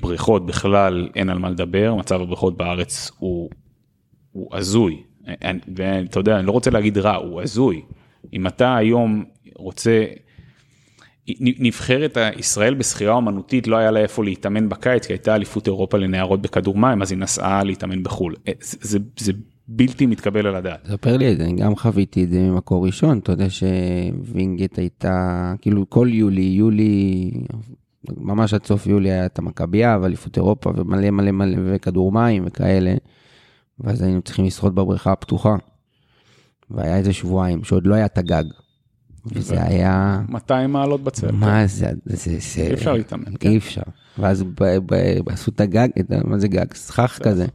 בריכות 0.00 0.46
בכלל 0.46 1.08
אין 1.14 1.28
על 1.28 1.38
מה 1.38 1.50
לדבר, 1.50 1.94
מצב 1.94 2.20
הבריכות 2.20 2.56
בארץ 2.56 3.10
הוא, 3.18 3.50
הוא 4.32 4.56
הזוי. 4.56 5.02
ואתה 5.76 6.20
יודע, 6.20 6.38
אני 6.38 6.46
לא 6.46 6.52
רוצה 6.52 6.70
להגיד 6.70 6.98
רע, 6.98 7.14
הוא 7.16 7.42
הזוי. 7.42 7.82
אם 8.32 8.46
אתה 8.46 8.76
היום 8.76 9.24
רוצה, 9.56 10.04
נבחרת 11.40 12.16
ישראל 12.38 12.74
בשחייה 12.74 13.12
אומנותית 13.12 13.66
לא 13.66 13.76
היה 13.76 13.90
לה 13.90 14.00
איפה 14.00 14.24
להתאמן 14.24 14.68
בקיץ, 14.68 15.06
כי 15.06 15.12
הייתה 15.12 15.34
אליפות 15.34 15.66
אירופה 15.66 15.98
לנערות 15.98 16.42
בכדור 16.42 16.76
מים, 16.76 17.02
אז 17.02 17.12
היא 17.12 17.18
נסעה 17.18 17.64
להתאמן 17.64 18.02
בחו"ל. 18.02 18.34
אה, 18.48 18.52
זה, 18.60 18.76
זה, 18.80 18.98
זה 19.16 19.32
בלתי 19.68 20.06
מתקבל 20.06 20.46
על 20.46 20.54
הדעת. 20.54 20.86
ספר 20.86 21.16
לי 21.16 21.32
את 21.32 21.38
זה, 21.38 21.44
אני 21.44 21.56
גם 21.56 21.76
חוויתי 21.76 22.24
את 22.24 22.30
זה 22.30 22.40
ממקור 22.40 22.86
ראשון, 22.86 23.18
אתה 23.18 23.32
יודע 23.32 23.46
שווינגייט 23.50 24.78
הייתה, 24.78 25.54
כאילו 25.60 25.90
כל 25.90 26.08
יולי, 26.10 26.42
יולי, 26.42 27.30
ממש 28.16 28.54
עד 28.54 28.66
סוף 28.66 28.86
יולי 28.86 29.12
היה 29.12 29.26
את 29.26 29.38
המכבייה 29.38 29.98
ואליפות 30.02 30.36
אירופה 30.36 30.72
ומלא 30.76 31.10
מלא 31.10 31.30
מלא 31.30 31.56
וכדור 31.64 32.12
מים 32.12 32.44
וכאלה, 32.46 32.94
ואז 33.80 34.02
היינו 34.02 34.22
צריכים 34.22 34.44
לשחות 34.44 34.74
בבריכה 34.74 35.12
הפתוחה. 35.12 35.56
והיה 36.70 36.96
איזה 36.96 37.12
שבועיים 37.12 37.64
שעוד 37.64 37.86
לא 37.86 37.94
היה 37.94 38.06
את 38.06 38.18
הגג. 38.18 38.44
וזה 39.26 39.62
היה... 39.62 40.20
200 40.28 40.72
מעלות 40.72 41.04
בצל. 41.04 41.32
מה 41.32 41.66
זה, 41.66 41.90
זה, 42.04 42.38
זה... 42.38 42.62
אי 42.62 42.74
אפשר 42.74 42.92
להתאמן. 42.92 43.32
אי 43.42 43.56
אפשר. 43.56 43.82
ואז 44.18 44.44
עשו 45.26 45.50
את 45.50 45.60
הגג, 45.60 45.88
מה 46.24 46.38
זה 46.38 46.48
גג? 46.48 46.74
סכך 46.74 47.18
כזה. 47.22 47.46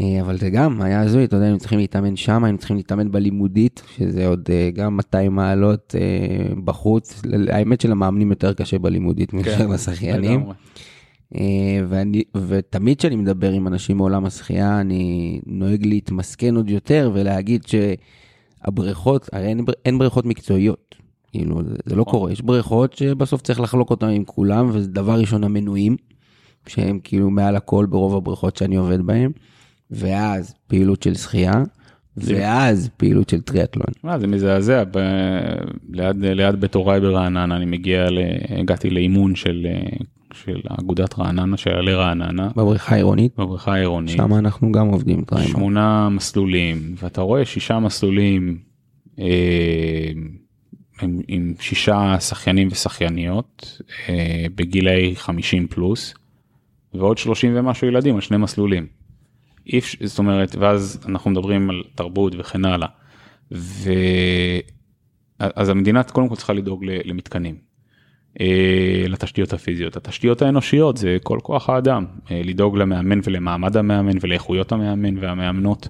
אה, 0.00 0.20
אבל 0.20 0.38
זה 0.38 0.50
גם 0.50 0.82
היה 0.82 1.00
הזוי, 1.00 1.24
אתה 1.24 1.36
יודע, 1.36 1.46
היינו 1.46 1.58
צריכים 1.58 1.78
להתאמן 1.78 2.16
שם, 2.16 2.44
היינו 2.44 2.58
צריכים 2.58 2.76
להתאמן 2.76 3.10
בלימודית, 3.10 3.82
שזה 3.96 4.26
עוד 4.26 4.48
אה, 4.52 4.70
גם 4.74 4.96
200 4.96 5.34
מעלות 5.34 5.94
אה, 5.98 6.54
בחוץ. 6.64 7.22
האמת 7.48 7.80
שלמאמנים 7.80 8.30
יותר 8.30 8.52
קשה 8.52 8.78
בלימודית 8.78 9.32
מאשר 9.32 9.58
כן, 9.58 9.70
לשחיינים. 9.70 10.44
ואני, 11.88 12.22
ותמיד 12.48 12.98
כשאני 12.98 13.16
מדבר 13.16 13.52
עם 13.52 13.66
אנשים 13.66 13.96
מעולם 13.96 14.24
השחייה, 14.24 14.80
אני 14.80 15.40
נוהג 15.46 15.86
להתמסכן 15.86 16.56
עוד 16.56 16.70
יותר 16.70 17.10
ולהגיד 17.14 17.64
שהבריכות, 17.66 19.28
הרי 19.32 19.46
אין, 19.46 19.64
אין 19.84 19.98
בריכות 19.98 20.26
מקצועיות. 20.26 20.94
כאילו, 21.30 21.62
זה, 21.64 21.74
זה 21.84 21.94
לא 21.96 22.02
נכון. 22.02 22.12
קורה, 22.12 22.32
יש 22.32 22.42
בריכות 22.42 22.92
שבסוף 22.92 23.42
צריך 23.42 23.60
לחלוק 23.60 23.90
אותן 23.90 24.08
עם 24.08 24.24
כולם, 24.24 24.70
וזה 24.72 24.88
דבר 24.88 25.20
ראשון 25.20 25.44
המנויים, 25.44 25.96
שהם 26.66 26.98
כאילו 27.04 27.30
מעל 27.30 27.56
הכל 27.56 27.86
ברוב 27.86 28.16
הבריכות 28.16 28.56
שאני 28.56 28.76
עובד 28.76 29.00
בהן. 29.02 29.32
ואז 29.90 30.54
פעילות 30.66 31.02
של 31.02 31.14
שחייה, 31.14 31.62
ואז 32.16 32.90
פעילות 32.96 33.28
של 33.28 33.40
טריאטלון. 33.40 33.86
מה, 34.02 34.18
זה 34.18 34.26
מזעזע, 34.26 34.84
ב... 34.90 34.98
ליד, 35.90 36.16
ליד 36.24 36.60
בית 36.60 36.74
הוריי 36.74 37.00
ברעננה, 37.00 37.56
אני 37.56 37.64
מגיע, 37.64 38.10
ל... 38.10 38.18
הגעתי 38.58 38.90
לאימון 38.90 39.34
של, 39.34 39.66
של 40.32 40.60
אגודת 40.80 41.18
רעננה, 41.18 41.56
של 41.56 41.70
עלי 41.70 41.94
רעננה. 41.94 42.48
בבריכה 42.56 42.94
העירונית? 42.94 43.32
בבריכה 43.38 43.74
העירונית. 43.74 44.16
שם 44.16 44.34
אנחנו 44.34 44.72
גם 44.72 44.88
עובדים. 44.88 45.24
שמונה 45.46 46.08
מסלולים, 46.08 46.94
ואתה 47.02 47.20
רואה 47.20 47.44
שישה 47.44 47.78
מסלולים 47.78 48.58
אה, 49.18 50.10
עם, 51.02 51.20
עם 51.28 51.54
שישה 51.60 52.20
שחיינים 52.20 52.68
ושחייניות 52.70 53.82
אה, 54.08 54.46
בגילאי 54.54 55.16
50 55.16 55.66
פלוס, 55.66 56.14
ועוד 56.94 57.18
30 57.18 57.52
ומשהו 57.56 57.86
ילדים 57.86 58.14
על 58.14 58.20
שני 58.20 58.36
מסלולים. 58.36 58.97
אי 59.72 59.80
זאת 60.06 60.18
אומרת, 60.18 60.56
ואז 60.58 61.00
אנחנו 61.08 61.30
מדברים 61.30 61.70
על 61.70 61.82
תרבות 61.94 62.32
וכן 62.38 62.64
הלאה. 62.64 62.88
ו... 63.52 63.92
אז 65.38 65.68
המדינה 65.68 66.02
קודם 66.02 66.28
כל 66.28 66.36
צריכה 66.36 66.52
לדאוג 66.52 66.84
למתקנים, 66.84 67.54
אה, 68.40 69.04
לתשתיות 69.08 69.52
הפיזיות. 69.52 69.96
התשתיות 69.96 70.42
האנושיות 70.42 70.96
זה 70.96 71.16
כל 71.22 71.38
כוח 71.42 71.70
האדם, 71.70 72.04
אה, 72.30 72.40
לדאוג 72.44 72.78
למאמן 72.78 73.20
ולמעמד 73.24 73.76
המאמן 73.76 74.18
ולאיכויות 74.20 74.72
המאמן 74.72 75.18
והמאמנות, 75.18 75.88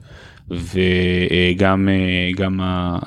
וגם 0.51 1.89
אה, 1.89 2.31
גם 2.37 2.61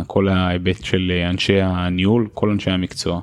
כל 0.08 0.28
ההיבט 0.28 0.84
של 0.84 1.12
אנשי 1.30 1.62
הניהול, 1.62 2.28
כל 2.34 2.50
אנשי 2.50 2.72
המקצוע. 2.72 3.22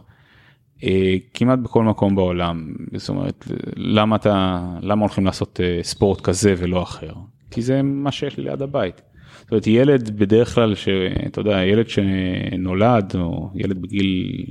כמעט 1.34 1.58
בכל 1.58 1.84
מקום 1.84 2.14
בעולם, 2.16 2.74
זאת 2.96 3.08
אומרת, 3.08 3.44
למה 3.76 4.16
אתה, 4.16 4.60
למה 4.82 5.00
הולכים 5.00 5.26
לעשות 5.26 5.60
ספורט 5.82 6.20
כזה 6.20 6.54
ולא 6.58 6.82
אחר? 6.82 7.12
כי 7.50 7.62
זה 7.62 7.82
מה 7.82 8.12
שיש 8.12 8.36
לי 8.36 8.44
ליד 8.44 8.62
הבית. 8.62 9.02
זאת 9.40 9.50
אומרת 9.50 9.66
ילד 9.66 10.18
בדרך 10.18 10.54
כלל 10.54 10.74
שאתה 10.74 11.40
יודע 11.40 11.64
ילד 11.64 11.88
שנולד 11.88 13.12
או 13.14 13.50
ילד 13.54 13.82
בגיל 13.82 14.44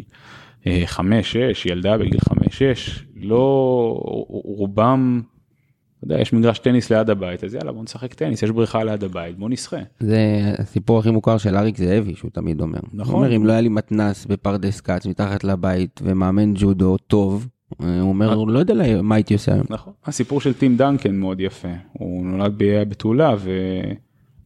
5-6 0.63 0.67
אה, 0.67 1.51
ילדה 1.65 1.97
בגיל 1.97 2.19
5-6 2.29 2.33
לא 3.15 3.39
רובם. 4.29 5.21
אתה 5.97 6.05
יודע, 6.05 6.21
יש 6.21 6.33
מגרש 6.33 6.59
טניס 6.59 6.91
ליד 6.91 7.09
הבית 7.09 7.43
אז 7.43 7.53
יאללה 7.53 7.71
בוא 7.71 7.83
נשחק 7.83 8.13
טניס 8.13 8.43
יש 8.43 8.51
בריכה 8.51 8.83
ליד 8.83 9.03
הבית 9.03 9.37
בוא 9.37 9.49
נשחה. 9.49 9.77
זה 9.99 10.41
הסיפור 10.57 10.99
הכי 10.99 11.11
מוכר 11.11 11.37
של 11.37 11.55
אריק 11.55 11.77
זאבי 11.77 12.15
שהוא 12.15 12.31
תמיד 12.33 12.61
אומר. 12.61 12.79
נכון. 12.93 13.13
הוא 13.13 13.23
אומר 13.23 13.35
אם 13.35 13.45
לא 13.45 13.51
היה 13.51 13.61
לי 13.61 13.69
מתנס 13.69 14.25
בפרדס 14.25 14.81
כץ 14.81 15.05
מתחת 15.05 15.43
לבית 15.43 16.01
ומאמן 16.03 16.53
ג'ודו 16.55 16.97
טוב 16.97 17.47
הוא 17.77 18.01
אומר, 18.01 18.35
לא 18.35 18.59
יודע 18.59 18.73
מה 19.01 19.15
הייתי 19.15 19.33
עושה 19.33 19.53
היום. 19.53 19.65
נכון. 19.69 19.93
הסיפור 20.05 20.41
של 20.41 20.53
טים 20.53 20.77
דנקן 20.77 21.15
מאוד 21.15 21.39
יפה, 21.39 21.67
הוא 21.93 22.25
נולד 22.25 22.57
באיי 22.57 22.85
בתולה 22.85 23.35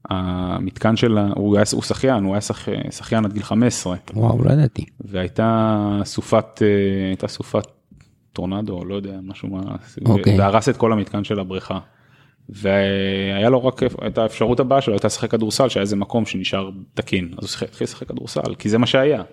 והמתקן 0.10 0.96
שלה, 0.96 1.30
הוא 1.36 1.56
היה, 1.56 1.66
הוא 1.74 1.82
שחיין, 1.82 2.24
הוא 2.24 2.34
היה 2.34 2.42
שח, 2.42 2.68
שחיין 2.92 3.26
עד 3.26 3.34
גיל 3.34 3.44
15 3.44 3.96
וואו, 4.14 4.44
לא 4.44 4.52
ידעתי. 4.52 4.86
והייתה 5.00 6.00
סופת, 6.04 6.62
אה, 6.62 7.08
הייתה 7.08 7.28
סופת 7.28 7.68
טורנדו, 8.34 8.86
לא 8.86 8.96
יודע, 8.96 9.20
משהו 9.24 9.50
מה, 9.50 9.62
אוקיי. 10.06 10.40
והרס 10.40 10.70
את 10.70 10.78
כל 10.78 10.94
המתקן 10.94 11.24
של 11.24 11.40
הבריכה. 11.40 11.80
והיה 12.50 13.50
לו 13.50 13.66
רק 13.66 13.82
את 14.08 14.18
האפשרות 14.18 14.60
הבאה 14.60 14.82
שלו 14.82 14.94
הייתה 14.94 15.08
לשחק 15.08 15.32
כדורסל 15.32 15.70
שהיה 15.70 15.82
איזה 15.82 15.96
מקום 15.96 16.26
שנשאר 16.26 16.70
תקין 16.94 17.30
אז 17.38 17.56
הוא 17.56 17.68
התחיל 17.68 17.86
לשחק 17.86 18.08
כדורסל 18.08 18.56
כי 18.60 18.70
זה 18.70 18.78
מה 18.78 18.88
שהיה. 18.88 19.24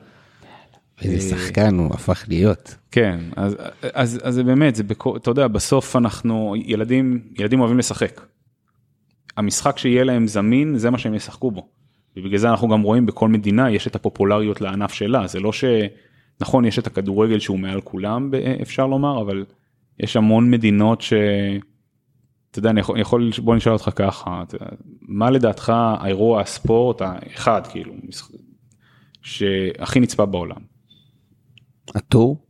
איזה 1.03 1.37
שחקן 1.37 1.79
הוא 1.79 1.95
הפך 1.95 2.25
להיות. 2.29 2.75
כן 2.91 3.21
אז 3.37 3.57
אז 3.93 4.21
אז 4.23 4.35
זה 4.35 4.45
באמת 4.45 4.75
זה 4.75 4.83
בכל 4.83 5.17
אתה 5.17 5.31
יודע 5.31 5.49
בסוף 5.49 5.97
אנחנו 5.97 6.55
ילדים 6.57 7.23
ילדים 7.39 7.61
אוהבים 7.61 7.79
לשחק. 7.79 8.21
המשחק 9.37 9.79
שיהיה 9.79 10.05
להם 10.05 10.27
זמין 10.27 10.79
זה 10.79 10.91
מה 10.91 10.99
שהם 10.99 11.15
ישחקו 11.15 11.51
בו. 11.51 11.69
ובגלל 12.17 12.39
זה 12.39 12.51
אנחנו 12.51 12.69
גם 12.69 12.83
רואים 12.83 13.07
בכל 13.07 13.29
מדינה 13.29 13.71
יש 13.71 13.87
את 13.87 13.95
הפופולריות 13.97 14.61
לענף 14.61 14.93
שלה 14.93 15.27
זה 15.27 15.41
לא 15.41 15.51
שנכון 15.53 16.65
יש 16.65 16.79
את 16.79 16.87
הכדורגל 16.87 17.39
שהוא 17.39 17.59
מעל 17.59 17.81
כולם 17.81 18.31
אפשר 18.63 18.87
לומר 18.87 19.21
אבל 19.23 19.45
יש 20.01 20.17
המון 20.17 20.51
מדינות 20.51 21.01
ש... 21.01 21.13
אתה 22.51 22.59
יודע 22.59 22.71
אני 22.71 22.81
יכול, 22.81 23.01
יכול 23.01 23.31
בוא 23.43 23.57
נשאל 23.57 23.73
אותך 23.73 23.91
ככה 23.97 24.43
אתה, 24.43 24.57
מה 25.03 25.31
לדעתך 25.31 25.73
האירוע 25.75 26.41
הספורט 26.41 27.03
האחד 27.03 27.67
כאילו 27.67 27.95
משח- 28.09 28.31
שהכי 29.23 30.01
נצפה 30.01 30.27
בעולם. 30.27 30.68
הטור? 31.95 32.45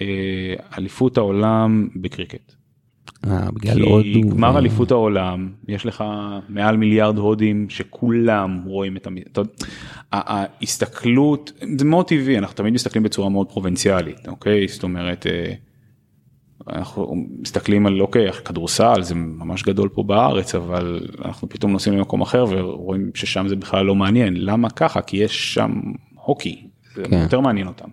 אה, 0.00 0.54
אליפות 0.78 1.18
העולם 1.18 1.88
בקריקט. 1.96 2.52
אה, 3.26 3.50
בגלל 3.50 3.74
כי 3.74 3.80
הודו. 3.80 4.28
גמר 4.28 4.54
ו- 4.54 4.58
אליפות 4.58 4.90
העולם 4.90 5.52
יש 5.68 5.86
לך 5.86 6.04
מעל 6.48 6.76
מיליארד 6.76 7.18
הודים 7.18 7.70
שכולם 7.70 8.62
רואים 8.66 8.96
את 8.96 9.06
המ... 9.06 9.16
אתה 9.32 9.40
יודע, 9.40 9.52
ה- 10.12 10.44
ההסתכלות 10.60 11.52
זה 11.78 11.84
מאוד 11.84 12.08
טבעי 12.08 12.38
אנחנו 12.38 12.56
תמיד 12.56 12.72
מסתכלים 12.74 13.02
בצורה 13.02 13.28
מאוד 13.28 13.52
פרובינציאלית 13.52 14.28
אוקיי 14.28 14.68
זאת 14.68 14.82
אומרת 14.82 15.26
אה, 15.26 15.52
אנחנו 16.68 17.14
מסתכלים 17.40 17.86
על 17.86 18.00
אוקיי 18.00 18.32
כדורסל 18.32 19.02
זה 19.02 19.14
ממש 19.14 19.62
גדול 19.62 19.88
פה 19.88 20.02
בארץ 20.02 20.54
אבל 20.54 21.08
אנחנו 21.24 21.48
פתאום 21.48 21.72
נוסעים 21.72 21.96
למקום 21.96 22.20
אחר 22.20 22.44
ורואים 22.50 23.10
ששם 23.14 23.48
זה 23.48 23.56
בכלל 23.56 23.84
לא 23.84 23.94
מעניין 23.94 24.34
למה 24.36 24.70
ככה 24.70 25.00
כי 25.00 25.16
יש 25.16 25.54
שם 25.54 25.80
הוקי 26.14 26.68
זה 26.94 27.02
כן. 27.04 27.22
יותר 27.22 27.40
מעניין 27.40 27.66
אותם. 27.66 27.88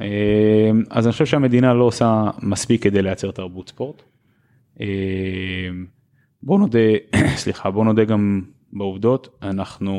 אה, 0.00 0.70
אז 0.90 1.06
אני 1.06 1.12
חושב 1.12 1.26
שהמדינה 1.26 1.74
לא 1.74 1.84
עושה 1.84 2.30
מספיק 2.42 2.82
כדי 2.82 3.02
לייצר 3.02 3.30
תרבות 3.30 3.68
ספורט. 3.68 4.02
אה, 4.80 4.86
בוא 6.42 6.58
נודה, 6.58 6.78
סליחה, 7.42 7.70
בוא 7.70 7.84
נודה 7.84 8.04
גם 8.04 8.42
בעובדות, 8.72 9.38
אנחנו 9.42 9.96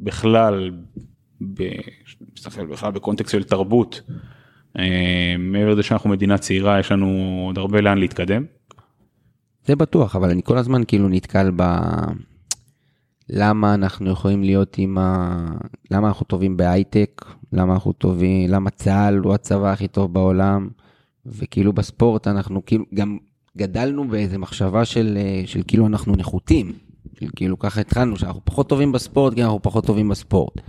בכלל, 0.00 0.70
מסתכל 2.36 2.66
בכלל 2.66 2.90
בקונטקסט 2.90 3.32
של 3.32 3.44
תרבות, 3.44 4.02
אה, 4.78 5.34
מעבר 5.38 5.70
לזה 5.70 5.82
שאנחנו 5.82 6.10
מדינה 6.10 6.38
צעירה, 6.38 6.80
יש 6.80 6.92
לנו 6.92 7.42
עוד 7.46 7.58
הרבה 7.58 7.80
לאן 7.80 7.98
להתקדם. 7.98 8.44
זה 9.64 9.76
בטוח, 9.76 10.16
אבל 10.16 10.30
אני 10.30 10.42
כל 10.44 10.58
הזמן 10.58 10.82
כאילו 10.88 11.08
נתקל 11.08 11.50
ב... 11.56 11.62
למה 13.30 13.74
אנחנו 13.74 14.10
יכולים 14.10 14.42
להיות 14.42 14.78
עם 14.78 14.98
ה... 14.98 15.36
למה 15.90 16.08
אנחנו 16.08 16.26
טובים 16.26 16.56
בהייטק, 16.56 17.24
למה 17.52 17.74
אנחנו 17.74 17.92
טובים, 17.92 18.50
למה 18.50 18.70
צה"ל 18.70 19.16
הוא 19.18 19.34
הצבא 19.34 19.72
הכי 19.72 19.88
טוב 19.88 20.12
בעולם, 20.12 20.68
וכאילו 21.26 21.72
בספורט 21.72 22.28
אנחנו 22.28 22.66
כאילו 22.66 22.84
גם 22.94 23.18
גדלנו 23.56 24.08
באיזה 24.08 24.38
מחשבה 24.38 24.84
של, 24.84 25.18
אה, 25.20 25.42
של 25.46 25.62
כאילו 25.66 25.86
אנחנו 25.86 26.16
נחותים, 26.16 26.72
של 27.20 27.26
כאילו 27.36 27.58
ככה 27.58 27.80
התחלנו, 27.80 28.16
שאנחנו 28.16 28.40
פחות 28.44 28.68
טובים 28.68 28.92
בספורט 28.92 29.34
כי 29.34 29.42
אנחנו 29.42 29.62
פחות 29.62 29.86
טובים 29.86 30.08
בספורט. 30.08 30.60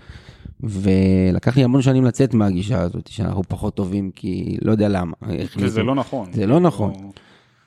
ולקח 0.64 1.58
לי 1.58 1.64
המון 1.64 1.82
שנים 1.82 2.06
לצאת 2.06 2.34
מהגישה 2.34 2.82
הזאת, 2.82 3.08
שאנחנו 3.08 3.44
פחות 3.44 3.76
טובים 3.76 4.12
כי 4.16 4.58
לא 4.62 4.72
יודע 4.72 4.90
למה. 4.90 5.14
החליטו. 5.22 5.66
וזה 5.68 5.84
לא 5.84 5.96
נכון. 5.96 6.34
זה 6.34 6.46
לא 6.46 6.60
נכון. 6.60 6.94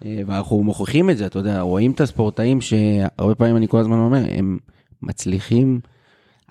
אה, 0.05 0.21
ואנחנו 0.27 0.63
מוכיחים 0.63 1.11
את 1.11 1.19
זה, 1.19 1.27
אתה 1.27 1.39
יודע, 1.39 1.61
רואים 1.61 1.91
את 1.91 2.01
הספורטאים 2.01 2.61
שהרבה 2.61 3.35
פעמים 3.35 3.57
אני 3.57 3.69
כל 3.69 3.79
הזמן 3.79 3.99
אומר, 3.99 4.25
הם 4.31 4.59
מצליחים 5.03 5.81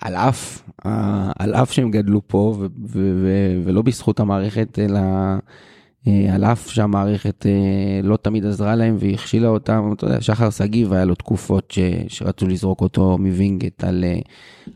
על 0.02 0.14
אף, 0.14 0.62
ה- 0.84 1.32
על 1.42 1.54
אף 1.54 1.72
שהם 1.72 1.90
גדלו 1.90 2.20
פה, 2.26 2.54
ו- 2.58 2.66
ו- 2.86 3.22
ו- 3.22 3.60
ולא 3.64 3.82
בזכות 3.82 4.20
המערכת, 4.20 4.78
אלא 4.78 5.00
אה, 6.08 6.34
על 6.34 6.44
אף 6.44 6.68
שהמערכת 6.70 7.46
אה, 7.46 7.50
לא 8.02 8.16
תמיד 8.16 8.46
עזרה 8.46 8.74
להם 8.74 8.96
והכשילה 8.98 9.48
אותם, 9.48 9.90
אתה 9.96 10.06
יודע, 10.06 10.20
שחר 10.20 10.50
שגיב 10.50 10.92
היה 10.92 11.04
לו 11.04 11.14
תקופות 11.14 11.70
ש, 11.70 11.78
שרצו 12.08 12.46
לזרוק 12.46 12.80
אותו 12.80 13.18
מווינגייט 13.18 13.84
על, 13.84 14.04
אה, 14.04 14.18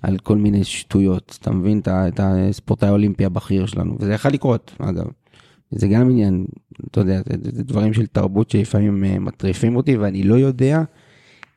על 0.03 0.19
כל 0.19 0.37
מיני 0.37 0.65
שטויות, 0.65 1.39
אתה 1.41 1.51
מבין? 1.51 1.79
את 1.79 1.89
ה- 1.89 2.09
את 2.09 2.21
הספורטאי 2.23 2.89
האולימפי 2.89 3.25
הבכיר 3.25 3.67
שלנו, 3.67 3.97
וזה 4.01 4.13
יכול 4.13 4.31
לקרות, 4.31 4.73
אגב. 4.79 5.05
זה 5.71 5.89
גם 5.89 6.11
עניין, 6.11 6.47
אתה 6.91 7.01
יודע, 7.01 7.21
זה, 7.27 7.51
זה, 7.57 7.65
דברים 7.65 7.93
של 7.93 8.07
תרבות 8.07 8.51
שלפעמים 8.51 9.05
אה, 9.05 9.19
מטריפים 9.19 9.77
אותי, 9.77 9.97
ואני 9.97 10.23
לא 10.23 10.35
יודע 10.35 10.83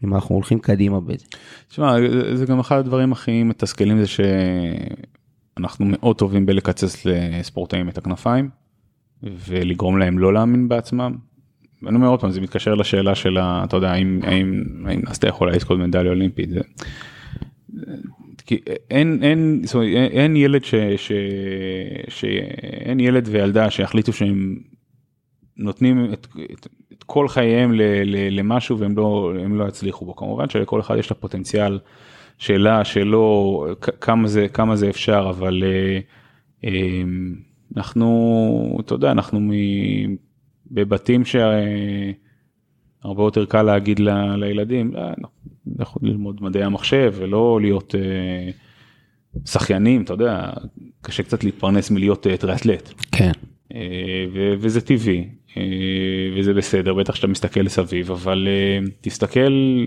אם 0.03 0.13
אנחנו 0.15 0.35
הולכים 0.35 0.59
קדימה 0.59 0.99
בזה. 0.99 1.25
תשמע, 1.69 1.93
זה- 2.35 2.45
גם 2.45 2.59
אחד 2.59 2.77
הדברים 2.79 3.11
הכי 3.11 3.43
מתסכלים 3.43 3.99
זה 4.01 4.07
שאנחנו 4.07 5.85
מאוד 5.85 6.15
טובים 6.17 6.45
בלקצץ 6.45 7.05
לספורטאים 7.05 7.89
את 7.89 7.97
הכנפיים 7.97 8.49
ולגרום 9.23 9.97
להם 9.97 10.19
לא 10.19 10.33
להאמין 10.33 10.67
בעצמם. 10.67 11.15
ואני 11.83 11.95
אומר 11.95 12.07
עוד 12.07 12.21
פעם 12.21 12.31
זה 12.31 12.41
מתקשר 12.41 12.75
לשאלה 12.75 13.15
של 13.15 13.37
ה- 13.37 13.63
אתה 13.63 13.77
יודע 13.77 13.91
האם 13.91 14.19
האם 14.23 14.63
האם 14.85 15.01
אז 15.07 15.17
אתה 15.17 15.27
יכול 15.27 15.55
לזכות 15.55 15.79
מדליה 15.79 16.11
אולימפית. 16.11 16.49
זה, 16.49 16.59
כי 18.45 18.57
אין 18.91 19.19
אין 19.23 19.61
זאת 19.65 19.75
אומרת, 19.75 19.87
אין- 19.87 20.11
אין 20.11 20.35
ילד 20.35 20.63
ש, 20.63 20.75
ש, 20.97 21.11
שאין 22.07 22.99
ילד 22.99 23.27
וילדה 23.31 23.69
שיחליטו 23.69 24.13
שהם 24.13 24.57
נותנים 25.57 26.13
את, 26.13 26.27
את 26.53 26.67
כל 27.11 27.27
חייהם 27.27 27.73
ל, 27.73 27.81
ל, 28.03 28.39
למשהו 28.39 28.79
והם 28.79 28.97
לא 28.97 29.33
לא 29.49 29.67
יצליחו 29.67 30.05
בו 30.05 30.15
כמובן 30.15 30.49
שלכל 30.49 30.79
אחד 30.79 30.97
יש 30.97 31.05
את 31.05 31.11
הפוטנציאל 31.11 31.79
שלה 32.37 32.85
שלא 32.85 33.65
כמה 34.01 34.27
זה 34.27 34.47
כמה 34.47 34.75
זה 34.75 34.89
אפשר 34.89 35.27
אבל 35.29 35.63
אה, 35.63 35.99
אה, 36.63 37.01
אנחנו 37.77 38.77
אתה 38.79 38.93
יודע 38.93 39.11
אנחנו 39.11 39.39
מ, 39.39 39.51
בבתים 40.71 41.23
שהרבה 41.25 42.13
יותר 43.23 43.45
קל 43.45 43.61
להגיד 43.61 43.99
ל, 43.99 44.35
לילדים 44.35 44.93
"לא, 44.93 45.27
אנחנו 45.79 46.01
ללמוד 46.03 46.43
מדעי 46.43 46.63
המחשב 46.63 47.13
ולא 47.17 47.59
להיות 47.61 47.95
אה, 47.95 48.49
שחיינים 49.45 50.01
אתה 50.01 50.13
יודע 50.13 50.49
קשה 51.01 51.23
קצת 51.23 51.43
להתפרנס 51.43 51.91
מלהיות 51.91 52.27
אה, 52.27 52.37
טריאטלט. 52.37 52.93
כן. 53.11 53.31
אה, 53.73 54.25
וזה 54.59 54.81
טבעי 54.81 55.17
אה, 55.19 55.38
וזה 56.37 56.53
בסדר 56.53 56.93
בטח 56.93 57.15
שאתה 57.15 57.27
מסתכל 57.27 57.67
סביב 57.67 58.11
אבל 58.11 58.47
אה, 58.47 58.87
תסתכל 59.01 59.85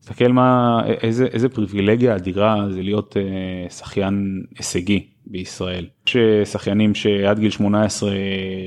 תסתכל 0.00 0.32
מה 0.32 0.80
איזה 0.86 1.26
איזה 1.26 1.48
פריבילגיה 1.48 2.16
אדירה 2.16 2.66
זה 2.70 2.82
להיות 2.82 3.16
אה, 3.16 3.70
שחיין 3.70 4.44
הישגי 4.58 5.06
בישראל. 5.26 5.86
יש 6.08 6.16
אה, 6.16 6.44
שחיינים 6.44 6.94
שעד 6.94 7.38
גיל 7.38 7.50
18 7.50 8.10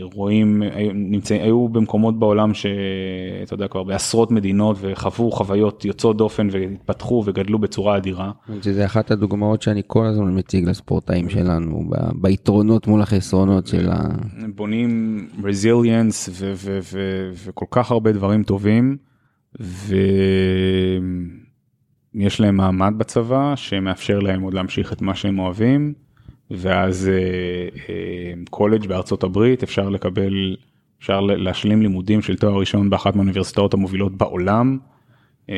רואים 0.01 0.61
היו- 0.61 0.91
נמצאים 0.93 1.41
היו 1.41 1.67
במקומות 1.69 2.19
בעולם 2.19 2.53
שאתה 2.53 3.53
יודע 3.53 3.67
כבר 3.67 3.83
בעשרות 3.83 4.31
מדינות 4.31 4.77
וחוו 4.81 5.31
חוויות 5.31 5.85
יוצאות 5.85 6.17
דופן 6.17 6.47
והתפתחו 6.51 7.23
וגדלו 7.25 7.59
בצורה 7.59 7.97
אדירה. 7.97 8.31
שזה 8.61 8.85
אחת 8.85 9.11
הדוגמאות 9.11 9.61
שאני 9.61 9.81
כל 9.87 10.05
הזמן 10.05 10.37
מציג 10.37 10.69
לספורטאים 10.69 11.29
שלנו, 11.29 11.83
ב- 11.89 11.95
ביתרונות 12.21 12.87
מול 12.87 13.01
החסרונות 13.01 13.67
של 13.67 13.89
ה... 13.91 13.97
בונים 14.55 15.17
רזיליאנס 15.43 16.29
ו- 16.31 16.53
ו- 16.55 16.79
ו- 16.93 17.31
וכל 17.45 17.65
כך 17.71 17.91
הרבה 17.91 18.11
דברים 18.11 18.43
טובים 18.43 18.97
ויש 22.15 22.39
להם 22.39 22.55
מעמד 22.55 22.93
בצבא 22.97 23.53
שמאפשר 23.55 24.19
להם 24.19 24.41
עוד 24.41 24.53
להמשיך 24.53 24.93
את 24.93 25.01
מה 25.01 25.15
שהם 25.15 25.39
אוהבים 25.39 25.93
ואז 26.51 27.09
אה, 27.09 27.13
אה, 27.89 28.33
קולג' 28.49 28.87
בארצות 28.87 29.23
הברית 29.23 29.63
אפשר 29.63 29.89
לקבל 29.89 30.55
אפשר 30.99 31.21
להשלים 31.21 31.81
לימודים 31.81 32.21
של 32.21 32.37
תואר 32.37 32.59
ראשון 32.59 32.89
באחת 32.89 33.15
מהאוניברסיטאות 33.15 33.73
המובילות 33.73 34.17
בעולם 34.17 34.77
אה, 35.49 35.55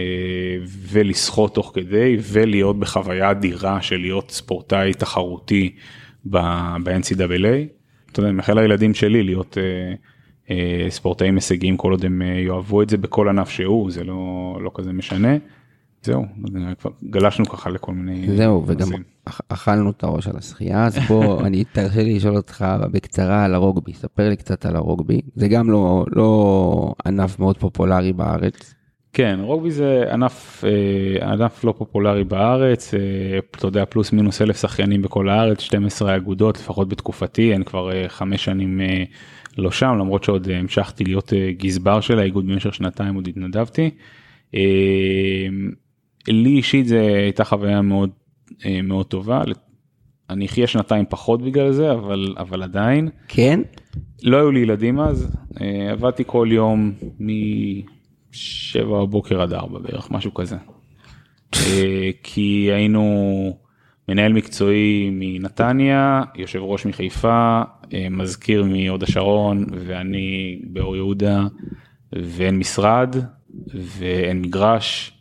ולשחות 0.63 1.55
תוך 1.55 1.71
כדי 1.75 2.17
ולהיות 2.21 2.79
בחוויה 2.79 3.31
אדירה 3.31 3.81
של 3.81 3.97
להיות 3.97 4.31
ספורטאי 4.31 4.93
תחרותי 4.93 5.75
ב-NCAA. 6.25 7.67
אתה 8.11 8.19
יודע, 8.19 8.29
אני 8.29 8.37
מאחל 8.37 8.59
לילדים 8.59 8.93
שלי 8.93 9.23
להיות 9.23 9.57
ספורטאים 10.89 11.35
הישגיים 11.35 11.77
כל 11.77 11.91
עוד 11.91 12.05
הם 12.05 12.21
אה, 12.21 12.27
יאהבו 12.27 12.81
את 12.81 12.89
זה 12.89 12.97
בכל 12.97 13.29
ענף 13.29 13.49
שהוא 13.49 13.91
זה 13.91 14.03
לא 14.03 14.57
לא 14.61 14.71
כזה 14.75 14.93
משנה. 14.93 15.37
זהו, 16.03 16.25
כבר 16.79 16.91
גלשנו 17.03 17.45
ככה 17.45 17.69
לכל 17.69 17.93
מיני... 17.93 18.35
זהו, 18.37 18.63
וגם 18.67 18.87
אכלנו 19.49 19.89
את 19.89 20.03
הראש 20.03 20.27
על 20.27 20.37
השחייה, 20.37 20.85
אז 20.85 20.97
בוא, 21.07 21.41
אני 21.47 21.63
תרשה 21.63 22.03
לי 22.03 22.15
לשאול 22.15 22.35
אותך 22.35 22.65
בקצרה 22.91 23.45
על 23.45 23.53
הרוגבי, 23.53 23.93
ספר 23.93 24.29
לי 24.29 24.35
קצת 24.35 24.65
על 24.65 24.75
הרוגבי, 24.75 25.21
זה 25.35 25.47
גם 25.47 25.71
לא, 25.71 26.05
לא 26.11 26.93
ענף 27.05 27.39
מאוד 27.39 27.57
פופולרי 27.57 28.13
בארץ. 28.13 28.75
כן, 29.13 29.39
רוגבי 29.43 29.71
זה 29.71 30.03
ענף, 30.13 30.63
אה, 30.63 31.31
ענף 31.31 31.63
לא 31.63 31.73
פופולרי 31.77 32.23
בארץ, 32.23 32.93
אה, 32.93 32.99
אתה 33.51 33.67
יודע, 33.67 33.85
פלוס 33.85 34.13
מינוס 34.13 34.41
אלף 34.41 34.61
שחיינים 34.61 35.01
בכל 35.01 35.29
הארץ, 35.29 35.59
12 35.59 36.15
אגודות, 36.15 36.57
לפחות 36.57 36.89
בתקופתי, 36.89 37.55
אני 37.55 37.65
כבר 37.65 37.91
אה, 37.91 38.09
חמש 38.09 38.45
שנים 38.45 38.81
לא 39.57 39.71
שם, 39.71 39.95
למרות 39.99 40.23
שעוד 40.23 40.49
המשכתי 40.49 41.03
להיות 41.03 41.33
גזבר 41.57 42.01
של 42.01 42.19
האיגוד 42.19 42.47
במשך 42.47 42.73
שנתיים, 42.73 43.15
עוד 43.15 43.27
התנדבתי. 43.27 43.89
לי 46.27 46.49
אישית 46.49 46.87
זה 46.87 47.01
הייתה 47.01 47.43
חוויה 47.43 47.81
מאוד 47.81 48.09
אה, 48.65 48.81
מאוד 48.81 49.05
טובה, 49.05 49.43
אני 50.29 50.45
אחיה 50.45 50.67
שנתיים 50.67 51.05
פחות 51.09 51.41
בגלל 51.41 51.71
זה, 51.71 51.91
אבל, 51.91 52.35
אבל 52.37 52.63
עדיין. 52.63 53.09
כן? 53.27 53.59
לא 54.23 54.37
היו 54.37 54.51
לי 54.51 54.59
ילדים 54.59 54.99
אז, 54.99 55.35
אה, 55.61 55.91
עבדתי 55.91 56.23
כל 56.27 56.47
יום 56.51 56.91
מ-7 57.19 58.85
בבוקר 58.85 59.41
עד 59.41 59.53
4 59.53 59.79
בערך, 59.79 60.11
משהו 60.11 60.33
כזה. 60.33 60.55
אה, 61.55 62.09
כי 62.23 62.69
היינו 62.73 63.57
מנהל 64.09 64.33
מקצועי 64.33 65.09
מנתניה, 65.11 66.23
יושב 66.35 66.59
ראש 66.59 66.85
מחיפה, 66.85 67.61
מזכיר 68.11 68.63
מהוד 68.63 69.03
השרון 69.03 69.65
ואני 69.71 70.59
באור 70.63 70.95
יהודה, 70.95 71.47
ואין 72.13 72.57
משרד 72.57 73.15
ואין 73.73 74.41
מגרש. 74.41 75.20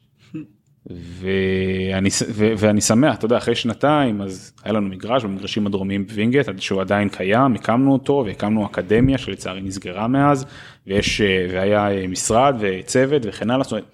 ואני, 0.87 2.09
ו, 2.29 2.53
ואני 2.59 2.81
שמח, 2.81 3.17
אתה 3.17 3.25
יודע, 3.25 3.37
אחרי 3.37 3.55
שנתיים 3.55 4.23
אז 4.23 4.53
היה 4.65 4.73
לנו 4.73 4.89
מגרש 4.89 5.25
במגרשים 5.25 5.67
הדרומיים 5.67 6.07
בווינגייט, 6.07 6.47
שהוא 6.59 6.81
עדיין 6.81 7.09
קיים, 7.09 7.55
הקמנו 7.55 7.93
אותו 7.93 8.23
והקמנו 8.27 8.67
אקדמיה 8.67 9.19
שלצערי 9.19 9.61
נסגרה 9.61 10.09
מאז, 10.09 10.47
ויש, 10.87 11.21
אה, 11.21 11.47
והיה 11.51 11.91
אה, 11.91 12.07
משרד 12.09 12.57
וצוות 12.61 13.23
וכן 13.25 13.51
הלאה, 13.51 13.65
זאת 13.65 13.73
אומרת, 13.73 13.85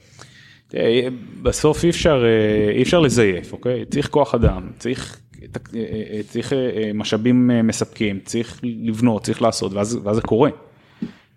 תראה, 0.68 1.08
בסוף 1.42 1.84
אי 1.84 1.90
אפשר, 1.90 2.24
אה, 2.24 2.72
אי 2.72 2.82
אפשר 2.82 3.00
לזייף, 3.00 3.52
אוקיי? 3.52 3.84
צריך 3.84 4.08
כוח 4.08 4.34
אדם, 4.34 4.70
צריך, 4.78 5.20
אה, 5.42 5.80
אה, 6.12 6.20
צריך 6.28 6.52
אה, 6.52 6.90
משאבים 6.94 7.50
אה, 7.50 7.62
מספקים, 7.62 8.18
צריך 8.24 8.60
לבנות, 8.62 9.24
צריך 9.24 9.42
לעשות, 9.42 9.72
ואז, 9.72 9.98
ואז 10.04 10.16
זה 10.16 10.22
קורה. 10.22 10.50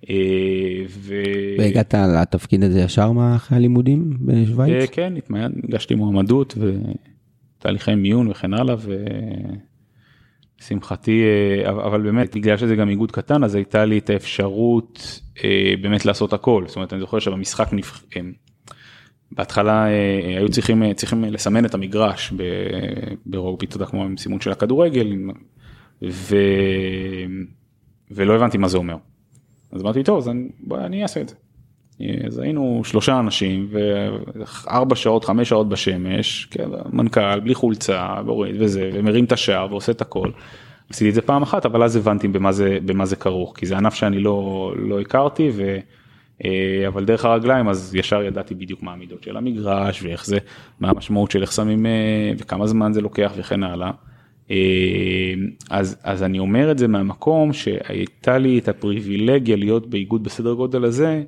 אה, 0.09 0.85
ו... 0.89 1.13
והגעת 1.57 1.93
לתפקיד 1.93 2.63
הזה 2.63 2.79
ישר 2.79 3.11
מאחרי 3.11 3.57
הלימודים 3.57 4.11
אה, 4.11 4.41
בשוויץ? 4.43 4.89
כן, 4.91 5.13
התמיין, 5.17 5.51
הגשתי 5.63 5.95
מועמדות 5.95 6.57
ותהליכי 7.57 7.95
מיון 7.95 8.27
וכן 8.27 8.53
הלאה 8.53 8.75
ושמחתי, 10.61 11.23
אה, 11.23 11.69
אבל 11.69 12.01
באמת 12.01 12.35
בגלל 12.35 12.57
שזה 12.57 12.75
גם 12.75 12.89
איגוד 12.89 13.11
קטן 13.11 13.43
אז 13.43 13.55
הייתה 13.55 13.85
לי 13.85 13.97
את 13.97 14.09
האפשרות 14.09 15.21
אה, 15.43 15.73
באמת 15.81 16.05
לעשות 16.05 16.33
הכל, 16.33 16.63
זאת 16.67 16.75
אומרת 16.75 16.93
אני 16.93 17.01
זוכר 17.01 17.19
שבמשחק 17.19 17.73
נבח... 17.73 18.03
אה, 18.17 18.21
בהתחלה 19.31 19.87
אה, 19.87 20.37
היו 20.37 20.49
צריכים, 20.49 20.83
אה, 20.83 20.93
צריכים 20.93 21.23
לסמן 21.23 21.65
את 21.65 21.73
המגרש 21.73 22.33
ברוגבי, 23.25 23.65
אתה 23.65 23.75
יודע, 23.75 23.85
כמו 23.85 24.03
עם 24.03 24.17
סימון 24.17 24.41
של 24.41 24.51
הכדורגל, 24.51 25.17
ו... 26.09 26.35
ולא 28.11 28.35
הבנתי 28.35 28.57
מה 28.57 28.67
זה 28.67 28.77
אומר. 28.77 28.95
אז 29.71 29.81
אמרתי, 29.81 30.03
טוב, 30.03 30.17
אז 30.17 30.29
אני, 30.29 30.47
בוא, 30.59 30.77
אני 30.77 31.03
אעשה 31.03 31.21
את 31.21 31.29
זה. 31.29 31.35
אז 32.27 32.39
היינו 32.39 32.81
שלושה 32.85 33.19
אנשים 33.19 33.69
וארבע 33.71 34.95
שעות, 34.95 35.25
חמש 35.25 35.49
שעות 35.49 35.69
בשמש, 35.69 36.45
כן, 36.45 36.69
מנכ"ל, 36.93 37.39
בלי 37.39 37.55
חולצה, 37.55 38.21
מוריד 38.25 38.55
וזה, 38.59 38.89
ומרים 38.93 39.25
את 39.25 39.31
השער 39.31 39.67
ועושה 39.69 39.91
את 39.91 40.01
הכל. 40.01 40.29
עשיתי 40.89 41.09
את 41.09 41.13
זה 41.13 41.21
פעם 41.21 41.41
אחת, 41.41 41.65
אבל 41.65 41.83
אז 41.83 41.95
הבנתי 41.95 42.27
במה 42.27 42.51
זה, 42.51 42.77
במה 42.85 43.05
זה 43.05 43.15
כרוך, 43.15 43.57
כי 43.57 43.65
זה 43.65 43.77
ענף 43.77 43.93
שאני 43.93 44.19
לא, 44.19 44.71
לא 44.77 44.99
הכרתי, 44.99 45.49
ו, 45.53 45.77
אה, 46.45 46.87
אבל 46.87 47.05
דרך 47.05 47.25
הרגליים 47.25 47.69
אז 47.69 47.95
ישר 47.95 48.23
ידעתי 48.23 48.55
בדיוק 48.55 48.83
מה 48.83 48.91
המידות 48.93 49.23
של 49.23 49.37
המגרש, 49.37 50.03
ואיך 50.03 50.25
זה, 50.25 50.37
מה 50.79 50.89
המשמעות 50.89 51.31
של 51.31 51.41
איך 51.41 51.51
שמים, 51.51 51.85
אה, 51.85 52.31
וכמה 52.37 52.67
זמן 52.67 52.93
זה 52.93 53.01
לוקח 53.01 53.31
וכן 53.37 53.63
הלאה. 53.63 53.91
אה, 54.51 55.33
אז, 55.69 55.97
אז 56.03 56.23
אני 56.23 56.39
אומר 56.39 56.71
את 56.71 56.77
זה 56.77 56.87
מהמקום 56.87 57.53
שהייתה 57.53 58.37
לי 58.37 58.59
את 58.59 58.67
הפריבילגיה 58.67 59.55
להיות 59.55 59.89
באיגוד 59.89 60.23
בסדר 60.23 60.53
גודל 60.53 60.83
הזה, 60.83 61.23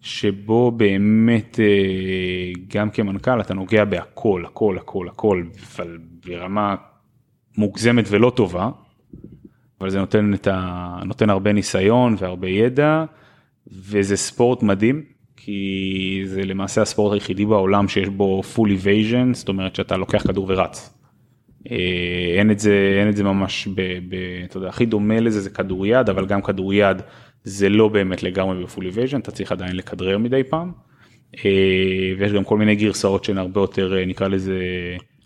שבו 0.00 0.70
באמת 0.70 1.60
אה, 1.60 2.52
גם 2.68 2.90
כמנכ"ל 2.90 3.40
אתה 3.40 3.54
נוגע 3.54 3.84
בהכל, 3.84 4.42
הכל, 4.46 4.78
הכל, 4.78 5.08
הכל, 5.08 5.44
אבל 5.76 5.98
ברמה 6.26 6.74
מוגזמת 7.58 8.04
ולא 8.10 8.32
טובה, 8.36 8.70
אבל 9.80 9.90
זה 9.90 9.98
נותן, 10.00 10.32
ה... 10.50 11.00
נותן 11.04 11.30
הרבה 11.30 11.52
ניסיון 11.52 12.16
והרבה 12.18 12.48
ידע, 12.48 13.04
וזה 13.66 14.16
ספורט 14.16 14.62
מדהים, 14.62 15.02
כי 15.36 16.22
זה 16.24 16.44
למעשה 16.44 16.82
הספורט 16.82 17.12
היחידי 17.12 17.44
בעולם 17.44 17.88
שיש 17.88 18.08
בו 18.08 18.42
full 18.54 18.68
evasion, 18.82 19.32
זאת 19.34 19.48
אומרת 19.48 19.74
שאתה 19.74 19.96
לוקח 19.96 20.22
כדור 20.26 20.46
ורץ. 20.48 20.95
אה, 21.70 21.76
אין 22.38 22.50
את 22.50 22.58
זה, 22.58 22.96
אין 23.00 23.08
את 23.08 23.16
זה 23.16 23.24
ממש, 23.24 23.68
ב, 23.74 23.80
ב, 24.08 24.14
אתה 24.44 24.56
יודע, 24.56 24.68
הכי 24.68 24.86
דומה 24.86 25.20
לזה 25.20 25.40
זה 25.40 25.50
כדוריד, 25.50 26.08
אבל 26.08 26.26
גם 26.26 26.42
כדוריד 26.42 26.96
זה 27.44 27.68
לא 27.68 27.88
באמת 27.88 28.22
לגמרי 28.22 28.64
ב 28.64 28.68
full 28.68 28.86
evasion, 28.86 29.20
אתה 29.20 29.30
צריך 29.30 29.52
עדיין 29.52 29.76
לכדרר 29.76 30.18
מדי 30.18 30.42
פעם. 30.50 30.72
אה, 31.44 31.50
ויש 32.18 32.32
גם 32.32 32.44
כל 32.44 32.58
מיני 32.58 32.76
גרסאות 32.76 33.24
שהן 33.24 33.38
הרבה 33.38 33.60
יותר, 33.60 33.96
אה, 33.98 34.04
נקרא 34.06 34.28
לזה, 34.28 34.58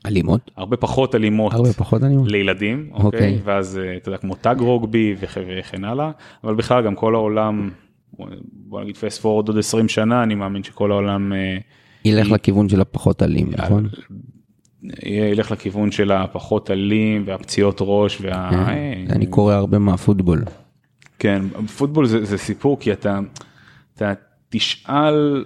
אלימות? 0.07 0.51
הרבה 0.57 0.77
פחות 0.77 1.15
אלימות. 1.15 1.53
הרבה 1.55 1.73
פחות 1.73 2.03
אלימות? 2.05 2.29
לילדים, 2.31 2.89
אוקיי. 2.93 3.07
אוקיי, 3.07 3.39
ואז 3.45 3.81
אתה 3.97 4.09
יודע, 4.09 4.19
כמו 4.19 4.35
טאג 4.35 4.61
רוגבי 4.61 5.15
וכ- 5.21 5.39
וכן 5.49 5.85
הלאה, 5.85 6.11
אבל 6.45 6.55
בכלל 6.55 6.85
גם 6.85 6.95
כל 6.95 7.15
העולם, 7.15 7.71
בוא 8.53 8.81
נגיד 8.83 8.97
פסט 8.97 9.21
פורוד 9.21 9.49
עוד 9.49 9.59
20 9.59 9.89
שנה, 9.89 10.23
אני 10.23 10.35
מאמין 10.35 10.63
שכל 10.63 10.93
העולם 10.93 11.33
ילך 12.05 12.27
היא- 12.27 12.35
לכיוון 12.35 12.69
של 12.69 12.81
הפחות 12.81 13.23
אלים, 13.23 13.51
נכון? 13.53 13.89
ילך 15.03 15.51
לכיוון 15.51 15.93
של 15.93 16.13
הפחות 16.13 16.71
אלים 16.71 17.23
והפציעות 17.27 17.79
ראש 17.81 18.21
וה... 18.21 18.51
אה, 18.53 18.95
אני 19.11 19.27
קורא 19.27 19.55
הרבה 19.55 19.79
מהפוטבול. 19.79 20.45
כן, 21.19 21.43
פוטבול 21.77 22.07
זה, 22.07 22.25
זה 22.25 22.39
סיפור 22.39 22.81
כי 22.81 22.93
אתה, 22.93 23.19
אתה 23.95 24.13
תשאל 24.49 25.45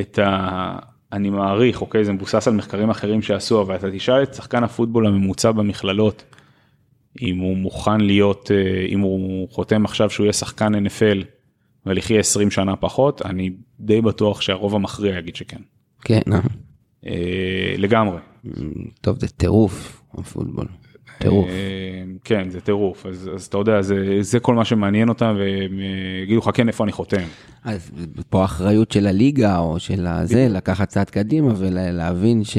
את 0.00 0.18
ה... 0.18 0.78
אני 1.12 1.30
מעריך, 1.30 1.80
אוקיי, 1.80 2.04
זה 2.04 2.12
מבוסס 2.12 2.48
על 2.48 2.54
מחקרים 2.54 2.90
אחרים 2.90 3.22
שעשו, 3.22 3.62
אבל 3.62 3.74
אתה 3.74 3.90
תשאל 3.90 4.22
את 4.22 4.34
שחקן 4.34 4.64
הפוטבול 4.64 5.06
הממוצע 5.06 5.52
במכללות, 5.52 6.24
אם 7.22 7.38
הוא 7.38 7.56
מוכן 7.56 8.00
להיות, 8.00 8.50
אה, 8.54 8.86
אם 8.88 9.00
הוא 9.00 9.48
חותם 9.50 9.84
עכשיו 9.84 10.10
שהוא 10.10 10.24
יהיה 10.24 10.32
שחקן 10.32 10.86
NFL 10.86 11.24
אבל 11.88 11.98
יחיה 11.98 12.20
20 12.20 12.50
שנה 12.50 12.76
פחות, 12.76 13.22
אני 13.22 13.50
די 13.80 14.00
בטוח 14.00 14.40
שהרוב 14.40 14.74
המכריע 14.74 15.18
יגיד 15.18 15.36
שכן. 15.36 15.60
כן, 16.04 16.20
אה. 16.32 16.40
אה, 17.06 17.74
לגמרי. 17.78 18.18
טוב, 19.00 19.20
זה 19.20 19.28
טירוף, 19.28 20.02
הפוטבול. 20.18 20.66
טירוף. 21.18 21.48
אה, 21.48 22.02
כן, 22.24 22.50
זה 22.50 22.60
טירוף, 22.60 23.06
אז, 23.06 23.30
אז 23.34 23.46
אתה 23.46 23.58
יודע, 23.58 23.82
זה, 23.82 24.18
זה 24.20 24.40
כל 24.40 24.54
מה 24.54 24.64
שמעניין 24.64 25.08
אותם, 25.08 25.36
והם 25.38 25.80
אה, 25.80 26.22
יגידו 26.22 26.38
לך, 26.38 26.50
כן, 26.54 26.68
איפה 26.68 26.84
אני 26.84 26.92
חותם. 26.92 27.22
אז 27.64 27.90
פה 28.30 28.42
האחריות 28.42 28.92
של 28.92 29.06
הליגה 29.06 29.58
או 29.58 29.78
של 29.78 30.06
הזה, 30.06 30.48
לקחת 30.50 30.88
צעד 30.88 31.10
קדימה 31.10 31.52
ולהבין 31.56 32.44
ש... 32.44 32.58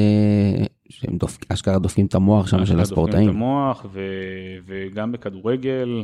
שהם 0.89 1.17
דופ... 1.17 1.37
אשכרה 1.49 1.79
דופקים 1.79 2.05
את 2.05 2.15
המוח 2.15 2.47
שם 2.47 2.57
של 2.57 2.59
דופקים 2.59 2.77
את 2.79 2.83
הספורטאים. 2.83 3.29
המוח, 3.29 3.85
ו, 3.93 4.01
וגם 4.67 5.11
בכדורגל. 5.11 6.03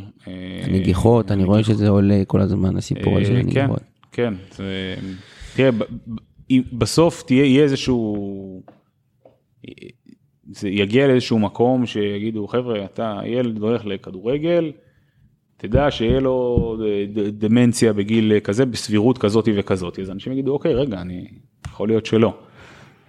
הנגיחות, 0.63 1.31
אני 1.31 1.43
רואה 1.43 1.63
שזה 1.63 1.89
עולה 1.89 2.23
כל 2.27 2.41
הזמן 2.41 2.77
הסיפור 2.77 3.17
הזה 3.17 3.25
של 3.25 3.33
כן, 3.33 3.39
הנגיחות. 3.39 3.79
כן, 4.11 4.33
זה, 4.51 4.95
תראה, 5.55 5.69
בסוף 6.73 7.23
תהיה, 7.23 7.63
איזשהו, 7.63 8.61
זה 10.51 10.69
יגיע 10.69 11.07
לאיזשהו 11.07 11.39
מקום 11.39 11.85
שיגידו, 11.85 12.47
חבר'ה, 12.47 12.85
אתה 12.85 13.19
ילד 13.25 13.57
הולך 13.57 13.85
לכדורגל, 13.85 14.71
תדע 15.57 15.91
שיהיה 15.91 16.19
לו 16.19 16.77
ד- 17.13 17.45
דמנציה 17.45 17.93
בגיל 17.93 18.39
כזה, 18.39 18.65
בסבירות 18.65 19.17
כזאתי 19.17 19.51
וכזאתי, 19.55 20.01
אז 20.01 20.09
אנשים 20.09 20.33
יגידו, 20.33 20.53
אוקיי, 20.53 20.73
רגע, 20.73 21.01
אני, 21.01 21.27
יכול 21.65 21.87
להיות 21.87 22.05
שלא. 22.05 22.37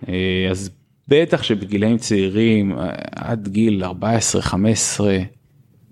אה, 0.09 0.49
אז 0.51 0.71
בטח 1.09 1.43
שבגילאים 1.43 1.99
צעירים, 1.99 2.79
אה, 2.79 2.91
עד 3.15 3.49
גיל 3.49 3.85
14-15, 3.85 5.03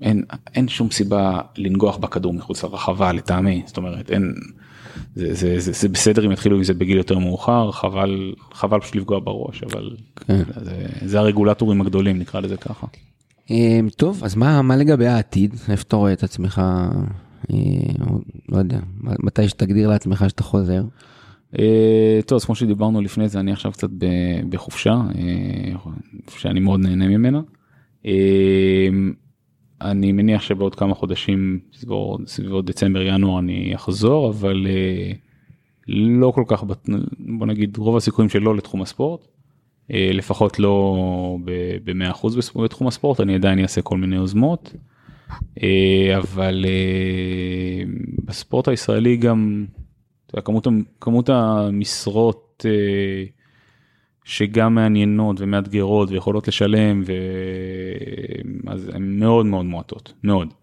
אין, 0.03 0.25
אין 0.55 0.69
שום 0.69 0.91
סיבה 0.91 1.41
לנגוח 1.57 1.97
בכדור 1.97 2.33
מחוץ 2.33 2.65
לרחבה 2.65 3.13
לטעמי, 3.13 3.63
זאת 3.67 3.77
אומרת, 3.77 4.11
אין, 4.11 4.35
זה, 5.15 5.35
זה, 5.35 5.61
זה, 5.61 5.73
זה 5.73 5.89
בסדר 5.89 6.27
אם 6.27 6.33
יתחילו 6.33 6.57
עם 6.57 6.65
זה 6.65 6.75
בגיל 6.75 6.97
יותר 6.97 7.19
מאוחר, 7.19 7.71
חבל, 7.73 8.35
חבל 8.53 8.81
פשוט 8.81 8.97
לפגוע 8.97 9.21
בראש, 9.21 9.63
אבל 9.63 9.91
כן. 10.17 10.43
זה, 10.57 10.87
זה 11.05 11.19
הרגולטורים 11.19 11.81
הגדולים, 11.81 12.19
נקרא 12.19 12.41
לזה 12.41 12.57
ככה. 12.57 12.87
אמ, 13.51 13.89
טוב, 13.97 14.25
אז 14.25 14.37
מה, 14.37 14.63
מה 14.63 14.77
לגבי 14.77 15.07
העתיד? 15.07 15.55
איפה 15.69 15.83
אתה 15.89 15.97
רואה 15.97 16.13
את 16.13 16.23
עצמך, 16.23 16.63
אה, 17.51 17.57
לא 18.49 18.59
יודע, 18.59 18.79
מתי 19.01 19.49
שתגדיר 19.49 19.89
לעצמך 19.89 20.25
שאתה 20.29 20.43
חוזר? 20.43 20.83
אה, 21.59 22.21
טוב, 22.27 22.37
אז 22.37 22.45
כמו 22.45 22.55
שדיברנו 22.55 23.01
לפני 23.01 23.29
זה, 23.29 23.41
אני 23.41 23.53
עכשיו 23.53 23.73
קצת 23.73 23.89
בחופשה, 24.49 24.95
אה, 25.19 25.91
שאני 26.39 26.61
מאוד 26.61 26.81
נהנה 26.81 27.09
ממנה. 27.09 27.41
אני 29.81 30.13
מניח 30.13 30.43
שבעוד 30.43 30.75
כמה 30.75 30.95
חודשים, 30.95 31.59
סביבות- 31.73 32.29
סביבות 32.29 32.65
דצמבר-ינואר 32.65 33.39
אני 33.39 33.75
אחזור, 33.75 34.29
אבל 34.31 34.67
אה, 34.67 35.13
לא 35.89 36.31
כל 36.35 36.45
כך, 36.47 36.65
בת- 36.65 36.89
בוא 37.39 37.47
נגיד, 37.47 37.77
רוב 37.77 37.97
הסיכויים 37.97 38.29
שלא 38.29 38.57
לתחום 38.57 38.83
הספורט. 38.83 39.21
אה, 39.93 40.11
לפחות 40.13 40.59
לא 40.59 40.97
ב-100% 41.85 42.27
בתחום 42.63 42.87
הספורט, 42.87 43.21
אני 43.21 43.35
עדיין 43.35 43.59
אעשה 43.59 43.83
כל 43.83 43.99
מיני 43.99 44.17
יוזמות. 44.17 44.73
אה, 45.63 46.17
אבל 46.19 46.65
אה, 46.69 47.83
בספורט 48.25 48.69
הישראלי 48.69 49.17
גם, 49.17 49.67
כמות, 50.45 50.67
כמות 51.01 51.29
המשרות 51.29 52.67
אה, 52.69 53.25
שגם 54.25 54.75
מעניינות 54.75 55.37
ומאתגרות 55.41 56.11
ויכולות 56.11 56.49
לשלם, 56.49 57.03
ו... 57.07 57.13
אז 58.67 58.91
הן 58.95 59.19
מאוד 59.19 59.47
מאוד 59.47 59.65
מועטות, 59.65 60.13
מאוד. 60.25 60.55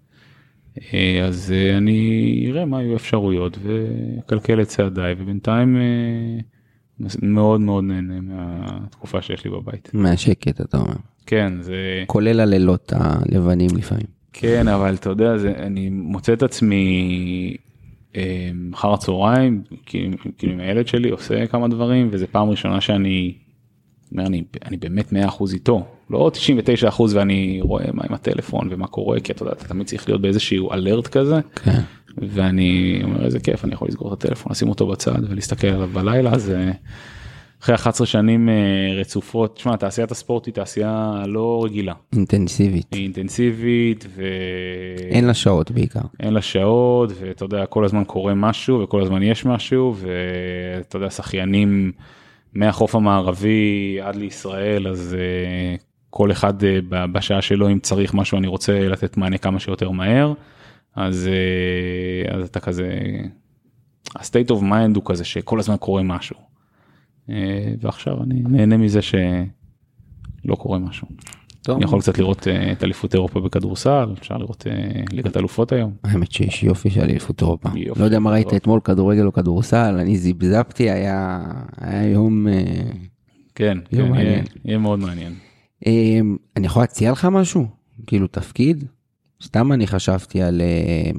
אה, 0.94 1.26
אז 1.26 1.54
אה, 1.56 1.78
אני 1.78 2.46
אראה 2.50 2.66
מה 2.66 2.82
יהיו 2.82 2.94
האפשרויות 2.94 3.58
ואקלקל 3.64 4.62
את 4.62 4.68
צעדיי, 4.68 5.16
ובינתיים 5.18 5.78
אה, 5.78 7.08
מאוד 7.22 7.62
מאוד 7.62 7.84
נהנה 7.84 8.22
מהתקופה 8.22 9.22
שיש 9.22 9.46
לי 9.46 9.52
בבית. 9.52 9.90
מהשקט, 9.94 10.62
אתה 10.62 10.78
אומר. 10.78 10.94
כן, 11.26 11.54
זה... 11.62 12.04
כולל 12.08 12.40
הלילות 12.40 12.94
הלבנים 12.96 13.70
לפעמים. 13.78 14.06
כן, 14.34 14.68
אבל 14.68 14.94
אתה 14.94 15.10
יודע, 15.10 15.38
זה, 15.38 15.54
אני 15.58 15.90
מוצא 15.90 16.34
את 16.34 16.44
עצמי 16.44 17.58
אחר 18.74 18.94
הצהריים, 18.94 19.64
כאילו 19.86 20.18
עם 20.44 20.60
הילד 20.60 20.88
שלי 20.88 21.10
עושה 21.10 21.48
כמה 21.48 21.68
דברים, 21.68 22.10
וזה 22.12 22.28
פעם 22.28 22.50
ראשונה 22.50 22.82
שאני, 22.82 23.34
אומר, 24.12 24.26
אני, 24.26 24.44
אני 24.66 24.78
באמת 24.78 25.14
100% 25.14 25.54
איתו, 25.54 25.86
לא 26.10 26.32
99% 26.90 27.02
ואני 27.14 27.60
רואה 27.62 27.86
מה 27.94 28.04
עם 28.10 28.14
הטלפון 28.14 28.68
ומה 28.72 28.88
קורה, 28.88 29.20
כי 29.20 29.32
אתה 29.32 29.44
יודע, 29.44 29.54
אתה 29.54 29.68
תמיד 29.68 29.88
צריך 29.88 30.10
להיות 30.10 30.22
באיזשהו 30.22 30.74
אלרט 30.74 31.08
כזה, 31.08 31.40
כן. 31.56 31.80
ואני 32.18 33.02
אומר 33.04 33.26
איזה 33.26 33.40
כיף, 33.40 33.66
אני 33.66 33.74
יכול 33.74 33.88
לסגור 33.88 34.14
את 34.14 34.24
הטלפון, 34.24 34.52
לשים 34.52 34.70
אותו 34.70 34.88
בצד 34.88 35.20
ולהסתכל 35.30 35.68
עליו 35.68 35.88
בלילה, 35.94 36.38
זה 36.38 36.72
אחרי 37.64 37.76
11 37.76 38.08
שנים 38.08 38.50
אה, 38.50 38.54
רצופות, 39.00 39.56
תשמע, 39.56 39.76
תעשיית 39.76 40.12
הספורט 40.12 40.46
היא 40.46 40.54
תעשייה 40.54 41.24
לא 41.28 41.62
רגילה. 41.66 41.94
אינטנסיבית. 42.14 42.94
היא 42.94 43.04
אינטנסיבית 43.04 44.06
ו... 44.16 44.24
אין 45.10 45.28
לה 45.28 45.34
שעות 45.34 45.72
בעיקר. 45.72 46.00
אין 46.20 46.34
לה 46.34 46.42
שעות 46.42 47.10
ואתה 47.20 47.46
יודע 47.46 47.66
כל 47.66 47.86
הזמן 47.86 48.04
קורה 48.04 48.34
משהו 48.34 48.80
וכל 48.80 49.02
הזמן 49.02 49.24
יש 49.24 49.46
משהו 49.46 49.96
ואתה 49.98 50.96
יודע 50.98 51.10
שחיינים 51.10 51.92
מהחוף 52.54 52.96
המערבי 52.96 53.98
עד 54.02 54.16
לישראל 54.16 54.88
אז 54.88 55.16
uh, 55.18 55.82
כל 56.10 56.32
אחד 56.32 56.64
uh, 56.64 56.66
בשעה 56.90 57.42
שלו 57.42 57.70
אם 57.70 57.80
צריך 57.80 58.14
משהו 58.14 58.38
אני 58.38 58.48
רוצה 58.48 58.88
לתת 58.88 59.18
מענה 59.18 59.38
כמה 59.38 59.60
שיותר 59.60 59.92
מהר 59.92 60.34
אז, 60.96 61.30
uh, 62.28 62.34
אז 62.34 62.46
אתה 62.46 62.60
כזה 62.60 62.90
ה-state 64.16 64.50
of 64.50 64.62
mind 64.62 64.96
הוא 64.96 65.04
כזה 65.06 65.24
שכל 65.26 65.60
הזמן 65.60 65.78
קורה 65.78 66.04
משהו. 66.04 66.36
Uh, 67.28 67.32
ועכשיו 67.80 68.24
אני 68.24 68.42
נהנה 68.50 68.78
מזה 68.78 69.02
שלא 69.02 70.56
קורה 70.58 70.80
משהו. 70.80 71.08
טוב. 71.64 71.76
אני 71.76 71.86
יכול 71.86 72.00
קצת 72.02 72.18
לראות 72.18 72.48
אה, 72.48 72.72
את 72.72 72.84
אליפות 72.84 73.14
אירופה 73.14 73.40
בכדורסל, 73.40 74.14
אפשר 74.20 74.38
לראות 74.38 74.68
אה, 74.68 75.02
ליגת 75.12 75.38
אלופות 75.38 75.72
היום. 75.72 75.94
האמת 76.04 76.32
שיש 76.32 76.64
יופי 76.64 76.90
של 76.90 77.02
אליפות 77.02 77.42
אירופה. 77.42 77.70
יופי 77.76 78.00
לא 78.00 78.06
יודע 78.06 78.20
מה 78.20 78.32
ראית. 78.32 78.54
אתמול 78.54 78.80
כדורגל 78.84 79.26
או 79.26 79.34
כדורסל, 79.34 79.96
אני 80.00 80.18
זיבזבתי, 80.18 80.90
היה 80.90 81.42
היה 81.78 82.08
יום... 82.10 82.48
אה, 82.48 82.64
כן, 83.56 83.78
יום 83.92 84.08
כן, 84.08 84.14
יהיה- 84.16 84.26
מעניין. 84.26 84.46
יהיה 84.66 84.78
מאוד 84.78 85.00
מעניין. 85.00 85.34
אה, 85.88 86.20
אני 86.58 86.66
יכול 86.66 86.84
להציע 86.84 87.12
לך 87.12 87.26
משהו? 87.26 87.66
כאילו 88.08 88.28
תפקיד? 88.28 88.84
סתם 89.44 89.72
אני 89.72 89.88
חשבתי 89.88 90.42
על... 90.42 90.62
אה, 90.62 91.12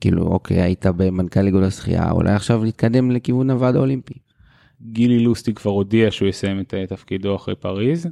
כאילו 0.00 0.22
אוקיי 0.26 0.60
היית 0.62 0.86
במנכ"ל 0.86 1.46
איגוד 1.46 1.62
השחייה 1.62 2.10
אולי 2.10 2.32
עכשיו 2.32 2.64
להתקדם 2.64 3.10
לכיוון 3.10 3.50
הוועד 3.50 3.76
האולימפי. 3.76 4.14
גילי 4.92 5.18
לוסטי 5.24 5.54
כבר 5.54 5.70
הודיע 5.70 6.10
שהוא 6.10 6.28
יסיים 6.28 6.60
את 6.60 6.74
תפקידו 6.88 7.36
אחרי 7.36 7.54
פריז. 7.54 8.06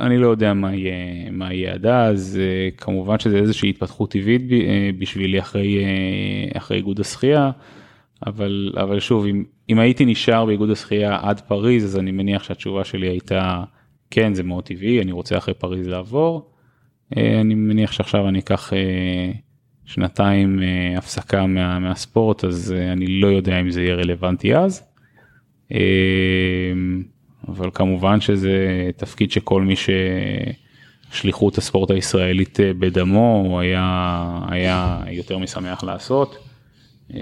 אני 0.00 0.18
לא 0.18 0.28
יודע 0.28 0.54
מה 0.54 0.74
יהיה, 0.74 1.30
מה 1.30 1.54
יהיה 1.54 1.72
עד 1.72 1.86
אז, 1.86 2.40
אה, 2.40 2.70
כמובן 2.76 3.18
שזה 3.18 3.36
איזושהי 3.36 3.70
התפתחות 3.70 4.10
טבעית 4.10 4.42
אה, 4.52 4.90
בשבילי 4.98 5.40
אחרי, 5.40 5.84
אה, 5.84 6.58
אחרי 6.58 6.76
איגוד 6.76 7.00
השחייה, 7.00 7.50
אבל, 8.26 8.72
אבל 8.76 9.00
שוב, 9.00 9.26
אם, 9.26 9.44
אם 9.68 9.78
הייתי 9.78 10.04
נשאר 10.04 10.44
באיגוד 10.44 10.70
השחייה 10.70 11.18
עד 11.22 11.40
פריז, 11.40 11.84
אז 11.84 11.98
אני 11.98 12.10
מניח 12.10 12.42
שהתשובה 12.42 12.84
שלי 12.84 13.08
הייתה, 13.08 13.64
כן, 14.10 14.34
זה 14.34 14.42
מאוד 14.42 14.64
טבעי, 14.64 15.02
אני 15.02 15.12
רוצה 15.12 15.38
אחרי 15.38 15.54
פריז 15.54 15.88
לעבור. 15.88 16.50
אני 17.16 17.54
מניח 17.54 17.92
שעכשיו 17.92 18.28
אני 18.28 18.38
אקח 18.38 18.72
שנתיים 19.84 20.60
הפסקה 20.96 21.46
מה, 21.46 21.78
מהספורט, 21.78 22.44
אז 22.44 22.74
אני 22.92 23.06
לא 23.06 23.26
יודע 23.26 23.60
אם 23.60 23.70
זה 23.70 23.82
יהיה 23.82 23.94
רלוונטי 23.94 24.56
אז. 24.56 24.82
אה, 27.48 27.52
אבל 27.56 27.70
כמובן 27.74 28.20
שזה 28.20 28.90
תפקיד 28.96 29.30
שכל 29.30 29.62
מי 29.62 29.74
ששליחות 31.10 31.58
הספורט 31.58 31.90
הישראלית 31.90 32.60
אה, 32.60 32.72
בדמו 32.78 33.58
היה, 33.60 34.40
היה 34.48 35.00
יותר 35.10 35.38
משמח 35.38 35.84
לעשות. 35.84 36.38
אה, 37.14 37.20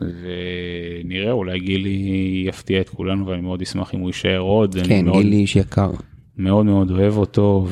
ונראה 0.00 1.32
אולי 1.32 1.58
גילי 1.58 2.44
יפתיע 2.48 2.80
את 2.80 2.88
כולנו 2.88 3.26
ואני 3.26 3.40
מאוד 3.40 3.62
אשמח 3.62 3.94
אם 3.94 4.00
הוא 4.00 4.08
יישאר 4.08 4.38
עוד. 4.38 4.76
כן, 4.84 5.04
מאוד, 5.04 5.22
גילי 5.22 5.36
איש 5.36 5.56
יקר. 5.56 5.90
מאוד 6.36 6.66
מאוד 6.66 6.90
אוהב 6.90 7.16
אותו 7.16 7.66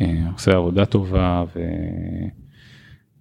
ועושה 0.00 0.56
עבודה 0.56 0.84
טובה 0.84 1.44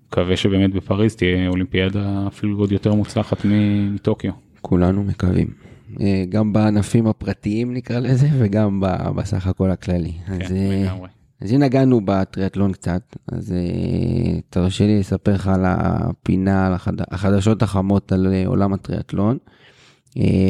ומקווה 0.09 0.37
שבאמת 0.37 0.73
בפריז 0.73 1.15
תהיה 1.15 1.47
אולימפיאדה 1.47 2.27
אפילו 2.27 2.59
עוד 2.59 2.71
יותר 2.71 2.93
מוצלחת 2.93 3.45
מטוקיו. 3.45 4.31
כולנו 4.61 5.03
מקווים. 5.03 5.62
אה, 6.01 6.23
גם 6.29 6.53
בענפים 6.53 7.07
הפרטיים 7.07 7.73
נקרא 7.73 7.99
לזה 7.99 8.27
וגם 8.39 8.81
בסך 9.15 9.47
הכל 9.47 9.71
הכללי. 9.71 10.11
כן, 10.25 10.41
אז, 10.41 10.51
אה, 10.51 10.83
לגמרי. 10.83 11.09
אז 11.41 11.51
הנה 11.51 11.65
נגענו 11.65 12.01
בטריאטלון 12.05 12.71
קצת, 12.71 13.15
אז 13.31 13.51
אה, 13.53 14.39
תרשה 14.49 14.87
לי 14.87 14.99
לספר 14.99 15.33
לך 15.33 15.47
על 15.47 15.63
הפינה, 15.65 16.67
על 16.67 16.73
החד... 16.73 16.93
החדשות 17.11 17.61
החמות 17.61 18.11
על 18.11 18.27
עולם 18.45 18.73
הטריאטלון. 18.73 19.37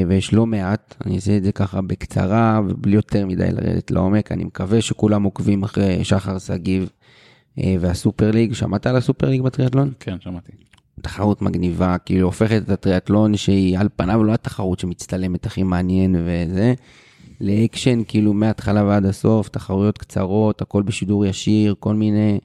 ויש 0.07 0.33
לא 0.33 0.45
מעט, 0.45 0.95
אני 1.05 1.15
אעשה 1.15 1.37
את 1.37 1.43
זה 1.43 1.51
ככה 1.51 1.81
בקצרה 1.81 2.61
ובלי 2.67 2.95
יותר 2.95 3.25
מדי 3.25 3.51
לרדת 3.51 3.91
לעומק, 3.91 4.31
אני 4.31 4.43
מקווה 4.43 4.81
שכולם 4.81 5.23
עוקבים 5.23 5.63
אחרי 5.63 6.03
שחר 6.03 6.39
שגיב 6.39 6.89
והסופר 7.79 8.31
ליג, 8.31 8.53
שמעת 8.53 8.87
על 8.87 8.95
הסופר 8.95 9.29
ליג 9.29 9.41
בטריאטלון? 9.41 9.91
כן, 9.99 10.15
שמעתי. 10.19 10.51
תחרות 11.01 11.41
מגניבה, 11.41 11.97
כאילו 11.97 12.27
הופכת 12.27 12.61
את 12.65 12.69
הטריאטלון 12.69 13.37
שהיא 13.37 13.77
על 13.79 13.89
פניו 13.95 14.23
לא 14.23 14.33
התחרות 14.33 14.79
שמצטלמת 14.79 15.45
הכי 15.45 15.63
מעניין 15.63 16.15
וזה, 16.25 16.73
לאקשן 17.41 18.01
כאילו 18.07 18.33
מההתחלה 18.33 18.83
ועד 18.85 19.05
הסוף, 19.05 19.49
תחרויות 19.49 19.97
קצרות, 19.97 20.61
הכל 20.61 20.83
בשידור 20.83 21.25
ישיר, 21.25 21.75
כל 21.79 21.95
מיני, 21.95 22.39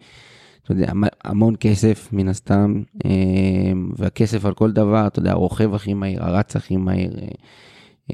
אתה 0.63 0.73
יודע, 0.73 0.91
המ- 0.91 1.05
המון 1.25 1.55
כסף 1.61 2.09
מן 2.13 2.29
הסתם, 2.29 2.83
אה, 3.05 3.11
והכסף 3.97 4.45
על 4.45 4.55
כל 4.55 4.73
דבר, 4.73 5.07
אתה 5.07 5.19
יודע, 5.19 5.31
הרוכב 5.31 5.75
הכי 5.75 5.95
מהיר, 5.95 6.25
הרץ 6.25 6.57
הכי 6.57 6.77
מהיר, 6.77 7.11
אה, 7.23 7.29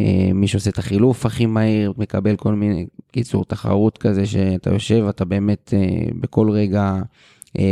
אה, 0.01 0.31
מי 0.35 0.47
שעושה 0.47 0.71
את 0.71 0.79
החילוף 0.79 1.27
הכי 1.27 1.47
מהיר, 1.47 1.93
מקבל 1.99 2.37
כל 2.37 2.55
מיני, 2.55 2.87
קיצור, 3.13 3.45
תחרות 3.45 3.99
כזה 3.99 4.27
שאתה 4.27 4.71
יושב, 4.71 5.07
אתה 5.09 5.25
באמת 5.25 5.75
בכל 6.21 6.51
רגע 6.51 6.95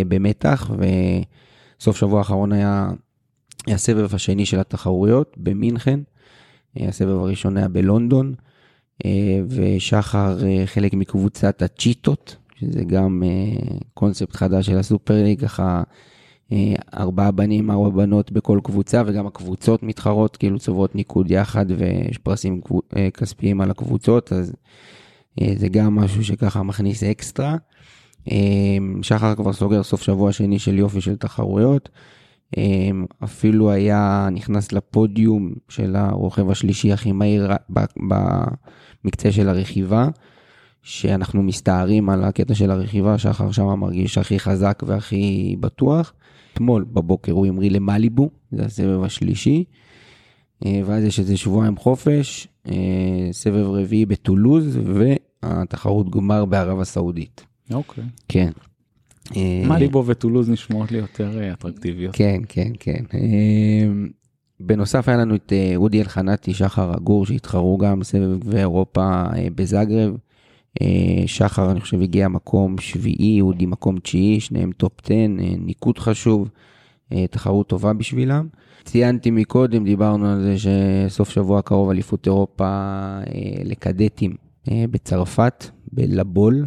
במתח, 0.08 0.70
וסוף 1.82 1.96
שבוע 1.96 2.18
האחרון 2.18 2.52
היה, 2.52 2.90
היה 3.66 3.74
הסבב 3.74 4.14
השני 4.14 4.46
של 4.46 4.60
התחרויות 4.60 5.34
במינכן, 5.36 6.00
אה, 6.80 6.88
הסבב 6.88 7.18
הראשון 7.18 7.56
היה 7.56 7.68
בלונדון, 7.68 8.34
אה, 9.04 9.40
ושחר 9.48 10.46
אה, 10.46 10.62
חלק 10.66 10.94
מקבוצת 10.94 11.62
הצ'יטות, 11.62 12.36
שזה 12.54 12.84
גם 12.84 13.22
קונספט 13.94 14.36
חדש 14.36 14.66
של 14.66 14.78
הסופר 14.78 15.22
ליג, 15.22 15.40
ככה 15.40 15.82
ארבעה 16.94 17.30
בנים, 17.30 17.70
ארבע 17.70 17.88
בנות 17.88 18.32
בכל 18.32 18.60
קבוצה, 18.64 19.02
וגם 19.06 19.26
הקבוצות 19.26 19.82
מתחרות, 19.82 20.36
כאילו 20.36 20.58
צוברות 20.58 20.94
ניקוד 20.94 21.30
יחד, 21.30 21.66
ויש 21.68 22.18
פרסים 22.18 22.60
כספיים 23.14 23.60
על 23.60 23.70
הקבוצות, 23.70 24.32
אז 24.32 24.52
זה 25.56 25.68
גם 25.68 25.94
משהו 25.94 26.24
שככה 26.24 26.62
מכניס 26.62 27.02
אקסטרה. 27.02 27.56
אה, 28.30 28.78
שחר 29.02 29.34
כבר 29.34 29.52
סוגר 29.52 29.82
סוף 29.82 30.02
שבוע 30.02 30.32
שני 30.32 30.58
של 30.58 30.78
יופי 30.78 31.00
של 31.00 31.16
תחרויות. 31.16 31.88
אה, 32.56 32.90
אפילו 33.24 33.70
היה 33.70 34.28
נכנס 34.32 34.72
לפודיום 34.72 35.52
של 35.68 35.96
הרוכב 35.96 36.50
השלישי 36.50 36.92
הכי 36.92 37.12
מהיר 37.12 37.50
במקצה 39.04 39.32
של 39.32 39.48
הרכיבה, 39.48 40.08
שאנחנו 40.82 41.42
מסתערים 41.42 42.10
על 42.10 42.24
הקטע 42.24 42.54
של 42.54 42.70
הרכיבה, 42.70 43.18
שחר 43.18 43.52
שם 43.52 43.66
מרגיש 43.66 44.18
הכי 44.18 44.38
חזק 44.38 44.82
והכי 44.86 45.56
בטוח. 45.60 46.12
אתמול 46.52 46.84
בבוקר 46.92 47.32
הוא 47.32 47.46
המריא 47.46 47.70
למליבו, 47.70 48.30
זה 48.52 48.64
הסבב 48.64 49.02
השלישי. 49.02 49.64
אה, 50.66 50.80
ואז 50.86 51.04
יש 51.04 51.18
איזה 51.18 51.36
שבועיים 51.36 51.76
חופש, 51.76 52.48
אה, 52.68 53.28
סבב 53.32 53.66
רביעי 53.66 54.06
בטולוז, 54.06 54.78
והתחרות 55.42 56.10
גמר 56.10 56.44
בערב 56.44 56.80
הסעודית. 56.80 57.46
אוקיי. 57.72 58.04
כן. 58.28 58.50
אה, 59.36 59.62
מליבו 59.66 60.04
וטולוז 60.06 60.50
נשמעות 60.50 60.92
לי 60.92 60.98
יותר 60.98 61.40
אה, 61.40 61.52
אטרקטיביות. 61.52 62.16
כן, 62.16 62.40
כן, 62.48 62.72
כן. 62.80 63.04
אה, 63.14 63.88
בנוסף 64.60 65.08
היה 65.08 65.16
לנו 65.16 65.34
את 65.34 65.52
אודי 65.76 66.00
אלחנתי, 66.00 66.54
שחר 66.54 66.94
אגור, 66.96 67.26
שהתחרו 67.26 67.78
גם 67.78 68.00
בסבב 68.00 68.54
אירופה 68.54 69.22
בזאגרב. 69.54 70.16
שחר, 71.26 71.70
אני 71.70 71.80
חושב, 71.80 72.02
הגיע 72.02 72.28
מקום 72.28 72.78
שביעי, 72.78 73.40
אודי 73.40 73.66
מקום 73.66 73.98
תשיעי, 73.98 74.40
שניהם 74.40 74.72
top 74.72 74.92
10, 75.04 75.14
אה, 75.14 75.26
ניקוד 75.58 75.98
חשוב, 75.98 76.48
תחרות 77.30 77.68
טובה 77.68 77.92
בשבילם. 77.92 78.48
ציינתי 78.84 79.30
מקודם, 79.30 79.84
דיברנו 79.84 80.26
על 80.26 80.42
זה 80.42 80.54
שסוף 80.58 81.30
שבוע 81.30 81.62
קרוב 81.62 81.90
אליפות 81.90 82.26
אירופה 82.26 82.68
לקדטים 83.64 84.36
בצרפת, 84.68 85.64
בלה 85.92 86.24
בול, 86.24 86.66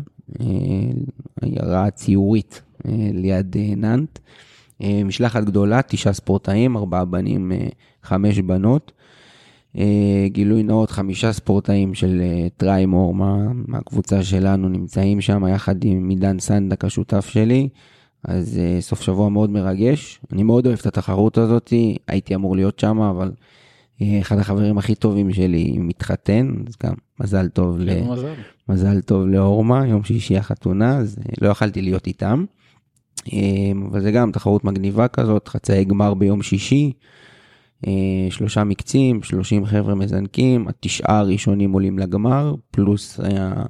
עיירה 1.41 1.91
ציורית 1.91 2.61
אה, 2.87 3.09
ליד 3.13 3.57
אה, 3.59 3.75
נאנט. 3.77 4.19
אה, 4.81 5.01
משלחת 5.05 5.43
גדולה, 5.43 5.81
תשעה 5.87 6.13
ספורטאים, 6.13 6.77
ארבעה 6.77 7.05
בנים, 7.05 7.51
אה, 7.51 7.67
חמש 8.03 8.39
בנות. 8.39 8.91
אה, 9.77 10.27
גילוי 10.27 10.63
נאות, 10.63 10.91
חמישה 10.91 11.33
ספורטאים 11.33 11.93
של 11.93 12.21
אה, 12.21 12.47
טריימור 12.57 13.15
מה, 13.15 13.37
מהקבוצה 13.67 14.23
שלנו 14.23 14.69
נמצאים 14.69 15.21
שם, 15.21 15.47
יחד 15.47 15.83
עם 15.83 16.09
עידן 16.09 16.39
סנדק 16.39 16.85
השותף 16.85 17.29
שלי. 17.29 17.69
אז 18.23 18.59
אה, 18.59 18.81
סוף 18.81 19.01
שבוע 19.01 19.29
מאוד 19.29 19.49
מרגש. 19.49 20.19
אני 20.31 20.43
מאוד 20.43 20.67
אוהב 20.67 20.79
את 20.79 20.85
התחרות 20.85 21.37
הזאת, 21.37 21.73
הייתי 22.07 22.35
אמור 22.35 22.55
להיות 22.55 22.79
שם, 22.79 22.99
אבל 23.01 23.27
אה, 23.27 23.33
אחד 24.21 24.39
החברים 24.39 24.77
הכי 24.77 24.95
טובים 24.95 25.33
שלי 25.33 25.77
מתחתן, 25.77 26.51
אז 26.67 26.73
גם 26.83 26.93
מזל 27.19 27.47
טוב, 27.47 27.77
ל... 27.79 28.03
מזל. 28.03 28.33
מזל 28.69 29.01
טוב 29.01 29.27
לאורמה, 29.27 29.87
יום 29.87 30.03
שישי 30.03 30.37
החתונה, 30.37 30.97
אז 30.97 31.19
אה, 31.19 31.33
לא 31.41 31.49
יכלתי 31.49 31.81
להיות 31.81 32.07
איתם. 32.07 32.45
אה, 33.33 33.39
אבל 33.91 34.01
זה 34.01 34.11
גם 34.11 34.31
תחרות 34.31 34.63
מגניבה 34.63 35.07
כזאת, 35.07 35.47
חצאי 35.47 35.85
גמר 35.85 36.13
ביום 36.13 36.41
שישי, 36.41 36.91
אה, 37.87 37.91
שלושה 38.29 38.63
מקצים, 38.63 39.23
30 39.23 39.65
חבר'ה 39.65 39.95
מזנקים, 39.95 40.67
התשעה 40.67 41.19
הראשונים 41.19 41.71
עולים 41.71 41.99
לגמר, 41.99 42.55
פלוס 42.71 43.19
אה, 43.19 43.63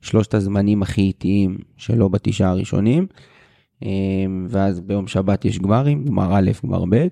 שלושת 0.00 0.34
הזמנים 0.34 0.82
הכי 0.82 1.00
איטיים 1.00 1.58
שלא 1.76 2.08
בתשעה 2.08 2.50
הראשונים. 2.50 3.06
אה, 3.84 3.88
ואז 4.48 4.80
ביום 4.80 5.06
שבת 5.06 5.44
יש 5.44 5.58
גמרים, 5.58 6.04
גמר 6.04 6.38
א', 6.38 6.50
גמר 6.64 6.84
ב', 6.84 6.94
אה, 6.94 7.06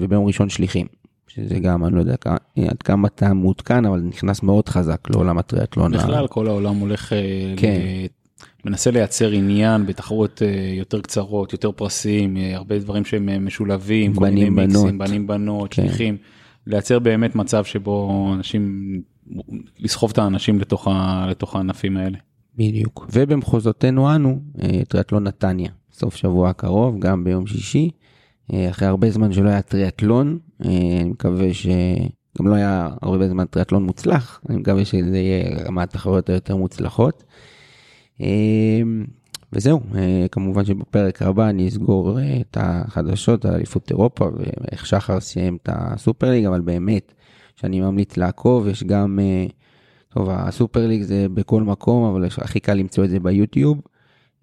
וביום 0.00 0.26
ראשון 0.26 0.48
שליחים. 0.48 0.99
שזה 1.34 1.58
גם, 1.58 1.84
אני 1.84 1.94
לא 1.94 2.00
יודע 2.00 2.14
כ- 2.20 2.26
עד 2.68 2.82
כמה 2.82 3.08
אתה 3.08 3.34
מעודכן, 3.34 3.84
אבל 3.84 4.00
נכנס 4.00 4.42
מאוד 4.42 4.68
חזק 4.68 5.10
לעולם 5.10 5.38
הטריאטלון. 5.38 5.92
בכלל 5.92 6.26
כל 6.28 6.46
העולם 6.46 6.76
הולך, 6.76 7.12
אה, 7.12 7.18
כן. 7.56 7.80
מנסה 8.64 8.90
לייצר 8.90 9.30
עניין 9.30 9.86
בתחרות 9.86 10.42
אה, 10.42 10.48
יותר 10.78 11.00
קצרות, 11.00 11.52
יותר 11.52 11.72
פרסים, 11.72 12.36
אה, 12.36 12.56
הרבה 12.56 12.78
דברים 12.78 13.04
שהם 13.04 13.28
אה, 13.28 13.38
משולבים, 13.38 14.14
כל 14.14 14.24
מיני 14.24 14.40
בנים, 14.50 14.54
מיקסים, 14.54 14.98
בנות. 14.98 15.08
בנים 15.08 15.26
בנות, 15.26 15.74
כן. 15.74 15.82
שליחים, 15.82 16.16
לייצר 16.66 16.98
באמת 16.98 17.34
מצב 17.34 17.64
שבו 17.64 18.30
אנשים, 18.34 18.92
לסחוב 19.78 20.10
את 20.10 20.18
האנשים 20.18 20.58
לתוך 20.60 20.88
ה- 20.88 21.26
לתוך 21.30 21.56
הענפים 21.56 21.96
האלה. 21.96 22.18
בדיוק. 22.56 23.06
ובמחוזותינו 23.12 24.14
אנו, 24.14 24.40
אה, 24.62 24.80
טריאטלון 24.88 25.24
נתניה, 25.24 25.70
סוף 25.92 26.16
שבוע 26.16 26.50
הקרוב, 26.50 26.98
גם 26.98 27.24
ביום 27.24 27.46
שישי. 27.46 27.90
אה, 28.52 28.70
אחרי 28.70 28.88
הרבה 28.88 29.10
זמן 29.10 29.32
שלא 29.32 29.48
היה 29.48 29.62
טריאטלון, 29.62 30.38
אה, 30.64 30.70
אני 31.00 31.10
מקווה 31.10 31.54
ש... 31.54 31.66
גם 32.38 32.48
לא 32.48 32.54
היה 32.54 32.88
הרבה 33.02 33.28
זמן 33.28 33.44
טריאטלון 33.44 33.82
מוצלח, 33.82 34.40
אני 34.48 34.56
מקווה 34.56 34.84
שזה 34.84 35.18
יהיה 35.18 35.64
רמת 35.64 35.90
תחרויות 35.90 36.30
היותר 36.30 36.56
מוצלחות. 36.56 37.24
אה, 38.20 38.82
וזהו, 39.52 39.80
כמובן 40.32 40.64
שבפרק 40.64 41.22
הבא 41.22 41.48
אני 41.48 41.68
אסגור 41.68 42.18
את 42.40 42.56
החדשות 42.60 43.44
על 43.44 43.54
אליפות 43.54 43.90
אירופה 43.90 44.28
ואיך 44.36 44.86
שחר 44.86 45.20
סיים 45.20 45.58
את 45.62 45.68
הסופר 45.72 46.30
ליג, 46.30 46.44
אבל 46.44 46.60
באמת, 46.60 47.14
שאני 47.56 47.80
ממליץ 47.80 48.16
לעקוב, 48.16 48.68
יש 48.68 48.84
גם, 48.84 49.18
טוב, 50.08 50.28
הסופר 50.30 50.86
ליג 50.86 51.02
זה 51.02 51.26
בכל 51.34 51.62
מקום, 51.62 52.04
אבל 52.04 52.24
הכי 52.38 52.60
קל 52.60 52.74
למצוא 52.74 53.04
את 53.04 53.10
זה 53.10 53.20
ביוטיוב, 53.20 53.80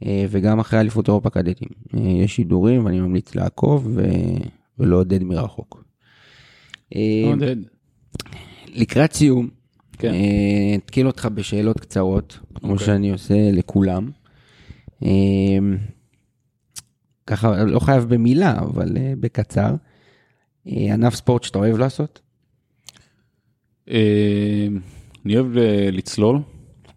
וגם 0.05 0.59
אחרי 0.59 0.79
אליפות 0.79 1.07
אירופה 1.07 1.29
קדטים. 1.29 1.69
אה, 1.93 1.99
יש 1.99 2.35
שידורים 2.35 2.85
ואני 2.85 2.99
ממליץ 2.99 3.35
לעקוב 3.35 3.87
ו... 3.95 4.03
ולעודד 4.79 5.23
מרחוק. 5.23 5.83
אה, 6.95 7.21
עודד. 7.25 7.55
לקראת 8.67 9.13
סיום, 9.13 9.49
כן. 9.97 10.13
אה, 10.13 10.75
אתקיל 10.75 11.07
אותך 11.07 11.25
בשאלות 11.33 11.79
קצרות, 11.79 12.39
כמו 12.53 12.71
אוקיי. 12.71 12.85
שאני 12.85 13.11
עושה 13.11 13.51
לכולם. 13.51 14.09
אה, 15.03 15.09
ככה, 17.27 17.63
לא 17.63 17.79
חייב 17.79 18.03
במילה, 18.03 18.59
אבל 18.59 18.97
אה, 18.97 19.13
בקצר. 19.19 19.75
אה, 20.67 20.93
ענף 20.93 21.15
ספורט 21.15 21.43
שאתה 21.43 21.59
אוהב 21.59 21.77
לעשות? 21.77 22.21
אה, 23.89 24.67
אני 25.25 25.37
אוהב 25.37 25.51
לצלול, 25.91 26.39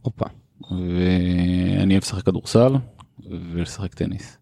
הופה. 0.03 0.27
ואני 0.71 1.95
אוהב 1.95 2.03
לשחק 2.03 2.23
כדורסל 2.23 2.73
ולשחק 3.53 3.95
טניס. 3.95 4.37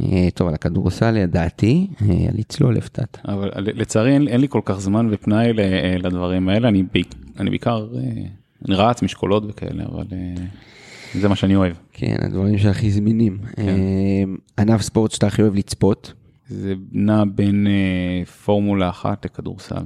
אה, 0.00 0.28
טוב, 0.34 0.48
על 0.48 0.54
הכדורסל 0.54 1.16
ידעתי, 1.16 1.86
אה, 2.02 2.06
על 2.28 2.38
לצלול 2.38 2.76
הפתעת. 2.76 3.18
אבל 3.24 3.50
לצערי 3.56 4.12
אין, 4.14 4.28
אין 4.28 4.40
לי 4.40 4.46
כל 4.50 4.60
כך 4.64 4.80
זמן 4.80 5.08
ופנאי 5.10 5.52
ל- 5.52 5.60
לדברים 6.06 6.48
האלה, 6.48 6.68
אני, 6.68 6.82
בעיק- 6.82 7.14
אני 7.40 7.50
בעיקר, 7.50 7.86
אה, 7.96 8.00
אני 8.68 8.74
רץ 8.74 9.02
משקולות 9.02 9.42
וכאלה, 9.48 9.84
אבל 9.84 10.04
אה, 10.12 10.34
זה 11.20 11.28
מה 11.28 11.36
שאני 11.36 11.56
אוהב. 11.56 11.76
כן, 11.92 12.16
הדברים 12.20 12.58
שהכי 12.58 12.90
זמינים. 12.90 13.38
אה, 13.58 13.64
ענף 14.58 14.82
ספורט 14.82 15.10
שאתה 15.10 15.26
הכי 15.26 15.42
אוהב 15.42 15.54
לצפות? 15.54 16.12
זה 16.48 16.74
נע 16.92 17.24
בין 17.34 17.66
אה, 17.66 18.24
פורמולה 18.24 18.88
אחת 18.88 19.24
לכדורסל. 19.24 19.82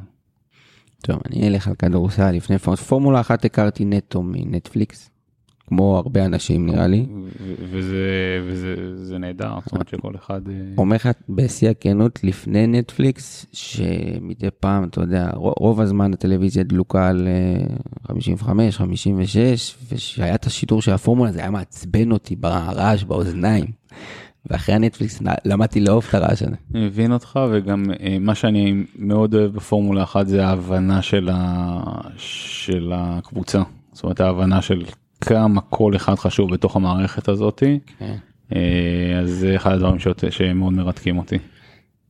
טוב, 1.07 1.21
אני 1.27 1.49
אלך 1.49 1.69
על 1.69 1.75
כדורסל 1.75 2.31
לפני 2.31 2.59
פורמולה. 2.59 2.83
פורמולה 2.83 3.21
אחת 3.21 3.45
הכרתי 3.45 3.85
נטו 3.85 4.23
מנטפליקס, 4.23 5.11
כמו 5.67 5.97
הרבה 5.97 6.25
אנשים 6.25 6.67
נראה 6.67 6.87
לי. 6.87 7.07
וזה, 7.71 8.07
וזה 8.45 8.75
זה 9.05 9.19
נהדר, 9.19 9.55
זאת 9.65 9.73
אומרת 9.73 9.89
שכל 9.89 10.15
אחד... 10.17 10.49
אה, 10.49 10.55
אומר 10.79 10.97
לך 10.97 11.09
בשיא 11.29 11.71
הכנות 11.71 12.25
לפני 12.25 12.67
נטפליקס, 12.67 13.47
שמדי 13.53 14.49
פעם, 14.61 14.85
אתה 14.85 15.01
יודע, 15.01 15.31
רוב 15.35 15.81
הזמן 15.81 16.13
הטלוויזיה 16.13 16.63
דלוקה 16.63 17.09
על 17.09 17.29
אה, 17.29 17.77
55, 18.09 18.77
56, 18.77 19.77
ושהיה 19.93 20.35
את 20.35 20.47
השידור 20.47 20.83
של 20.83 20.93
הפורמולה 20.93 21.33
זה 21.33 21.41
היה 21.41 21.51
מעצבן 21.51 22.13
אותי 22.13 22.37
ברעש 22.37 23.05
באוזניים. 23.05 23.67
ואחרי 24.51 24.75
הנטפליקס 24.75 25.23
למדתי 25.45 25.81
לאהוב 25.81 26.07
את 26.09 26.15
הרעש 26.15 26.43
הזה. 26.43 26.57
אני 26.75 26.87
מבין 26.87 27.13
אותך 27.13 27.41
וגם 27.53 27.85
אה, 28.01 28.17
מה 28.21 28.35
שאני 28.35 28.85
מאוד 28.99 29.35
אוהב 29.35 29.53
בפורמולה 29.53 30.03
אחת 30.03 30.27
זה 30.29 30.47
ההבנה 30.47 31.03
של, 31.03 31.29
ה... 31.33 31.81
של 32.17 32.93
הקבוצה. 32.95 33.63
זאת 33.93 34.05
אומרת 34.05 34.21
ההבנה 34.21 34.63
של 34.63 34.85
כמה 35.21 35.61
כל 35.61 35.97
אחד 35.97 36.15
חשוב 36.15 36.51
בתוך 36.55 36.77
המערכת 36.77 37.29
הזאתי. 37.29 37.79
אה, 38.55 39.19
אז 39.23 39.31
זה 39.31 39.57
אחד 39.57 39.73
הדברים 39.73 39.99
שאות- 39.99 40.25
שמאוד 40.31 40.73
מרתקים 40.73 41.19
אותי. 41.19 41.37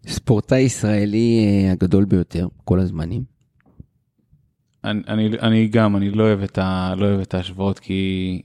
ספורטאי 0.06 0.60
ישראלי 0.60 1.38
אה, 1.66 1.72
הגדול 1.72 2.04
ביותר 2.04 2.48
כל 2.64 2.80
הזמנים. 2.80 3.22
אני, 4.84 5.00
אני, 5.08 5.28
אני 5.42 5.68
גם 5.68 5.96
אני 5.96 6.10
לא 6.10 6.22
אוהב 6.22 6.42
את 6.42 6.58
ה... 6.58 6.94
לא 6.96 7.06
אוהב 7.06 7.20
את 7.20 7.34
ההשוואות 7.34 7.78
כי 7.78 8.42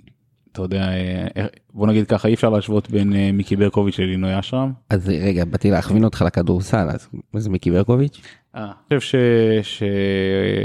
אתה 0.51 0.61
יודע 0.61 0.89
אה, 1.37 1.45
בוא 1.73 1.87
נגיד 1.87 2.07
ככה 2.07 2.27
אי 2.27 2.33
אפשר 2.33 2.49
להשוות 2.49 2.91
בין 2.91 3.15
אה, 3.15 3.31
מיקי 3.33 3.55
ברקוביץ' 3.55 3.99
ללינוי 3.99 4.39
אשרם. 4.39 4.71
אז 4.89 5.09
רגע, 5.09 5.45
באתי 5.45 5.71
להכווין 5.71 6.03
אותך 6.03 6.21
לכדורסל, 6.27 6.87
אז 6.89 7.09
מה 7.33 7.39
זה 7.39 7.49
מיקי 7.49 7.71
ברקוביץ'? 7.71 8.21
אני 8.55 8.99
חושב 8.99 8.99
ש... 8.99 9.15
ש... 9.61 9.83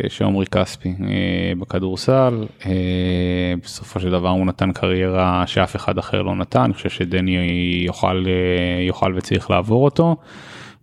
שעומרי 0.09 0.47
כספי 0.47 0.89
אה, 0.89 1.53
בכדורסל 1.59 2.45
אה, 2.67 3.55
בסופו 3.63 4.01
של 4.01 4.11
דבר 4.11 4.29
הוא 4.29 4.47
נתן 4.47 4.73
קריירה 4.73 5.47
שאף 5.47 5.77
אחד 5.77 5.99
אחר 5.99 6.23
לא 6.23 6.35
נתן 6.35 6.61
אני 6.61 6.75
חושב 6.75 6.91
שדני 6.91 7.37
יוכל 7.87 8.25
אה, 8.27 8.83
יוכל 8.83 9.13
וצריך 9.17 9.51
לעבור 9.51 9.85
אותו 9.85 10.17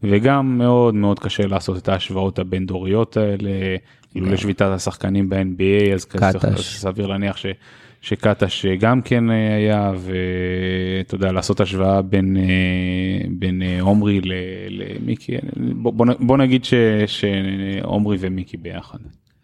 וגם 0.04 0.58
מאוד 0.58 0.96
מאוד 0.96 1.20
קשה 1.20 1.48
לעשות 1.48 1.78
את 1.78 1.90
ההשוואות 1.90 2.40
הבין 2.40 2.66
דוריות 2.66 3.18
האלה 3.18 3.50
כאילו 4.12 4.28
לשביתת 4.28 4.66
השחקנים 4.66 5.30
ב-NBA. 5.30 5.94
אז 5.94 6.06
סביר 6.58 7.08
להניח 7.08 7.38
ש... 7.38 7.46
שקטש 8.04 8.66
גם 8.66 9.02
כן 9.02 9.32
אה, 9.32 9.56
היה 9.56 9.92
ואתה 9.98 11.16
יודע 11.16 11.32
לעשות 11.32 11.60
השוואה 11.60 12.02
בין 12.02 12.38
אה, 12.38 12.44
בין 13.40 13.62
אה, 13.62 13.82
עומרי 13.82 14.22
למיקי 14.70 15.36
בוא, 15.76 16.06
בוא, 16.20 16.38
נגיד 16.38 16.66
ש- 16.66 16.74
שעומרי 17.08 18.18
ומיקי 18.20 18.58
ביחד. 18.58 18.98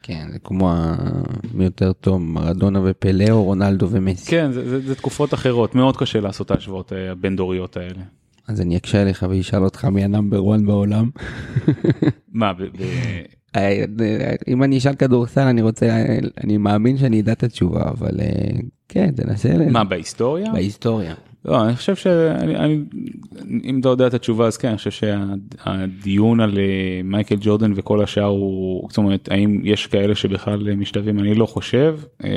כן, 0.03 0.27
זה 0.31 0.39
כמו 0.39 0.71
ה- 0.71 0.95
מי 1.53 1.63
יותר 1.63 1.93
טוב, 1.93 2.21
מרדונה 2.21 2.79
ופלא 2.83 3.29
או 3.31 3.43
רונלדו 3.43 3.87
ומסי. 3.89 4.31
כן 4.31 4.51
זה, 4.51 4.69
זה, 4.69 4.79
זה 4.87 4.95
תקופות 4.95 5.33
אחרות 5.33 5.75
מאוד 5.75 5.97
קשה 5.97 6.19
לעשות 6.19 6.45
את 6.45 6.51
ההשוואות 6.51 6.91
הבין 7.11 7.35
דוריות 7.35 7.77
האלה. 7.77 8.01
אז 8.47 8.61
אני 8.61 8.77
אקשה 8.77 9.01
עליך 9.01 9.25
ואשאל 9.29 9.63
אותך 9.63 9.85
מי 9.85 10.03
ה 10.03 10.11
number 10.11 10.55
1 10.55 10.61
בעולם. 10.61 11.09
מה, 12.33 12.51
אם 14.47 14.63
אני 14.63 14.77
אשאל 14.77 14.95
כדורסל 14.95 15.41
אני 15.41 15.61
רוצה, 15.61 16.05
אני 16.43 16.57
מאמין 16.57 16.97
שאני 16.97 17.21
אדע 17.21 17.31
את 17.31 17.43
התשובה, 17.43 17.83
אבל 17.89 18.19
אה, 18.19 18.25
כן, 18.89 19.11
תנסה. 19.11 19.49
מה, 19.71 19.83
בהיסטוריה? 19.83 20.51
בהיסטוריה. 20.53 21.13
לא, 21.45 21.65
אני 21.65 21.75
חושב 21.75 21.95
שאני, 21.95 22.55
אני- 22.55 22.79
אם 23.63 23.79
אתה 23.79 23.89
יודע 23.89 24.07
את 24.07 24.13
התשובה 24.13 24.47
אז 24.47 24.57
כן, 24.57 24.67
אני 24.67 24.77
חושב 24.77 24.91
שהדיון 24.91 26.39
על 26.39 26.57
אה, 26.57 26.63
מייקל 27.03 27.35
ג'ורדן 27.41 27.71
וכל 27.75 28.03
השאר 28.03 28.23
הוא, 28.23 28.87
זאת 28.89 28.97
אומרת, 28.97 29.29
האם 29.31 29.61
יש 29.63 29.87
כאלה 29.87 30.15
שבכלל 30.15 30.75
משתווים, 30.75 31.19
אני 31.19 31.35
לא 31.35 31.45
חושב. 31.45 31.99
אה, 32.23 32.29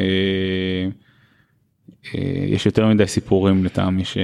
אה, 2.15 2.21
יש 2.47 2.67
יותר 2.67 2.89
מדי 2.89 3.07
סיפורים 3.07 3.65
לטעמי 3.65 4.05
ש- 4.05 4.19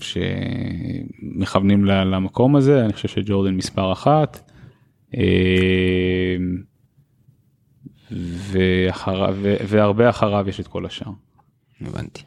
שמכוונים 0.00 1.84
ל- 1.84 2.04
למקום 2.04 2.56
הזה, 2.56 2.84
אני 2.84 2.92
חושב 2.92 3.08
שג'ורדן 3.08 3.54
מספר 3.54 3.92
אחת. 3.92 4.51
אה, 5.16 6.36
ואחריו, 8.50 9.36
והרבה 9.68 10.10
אחריו 10.10 10.48
יש 10.48 10.60
את 10.60 10.66
כל 10.66 10.86
השאר. 10.86 11.10
הבנתי. 11.80 12.22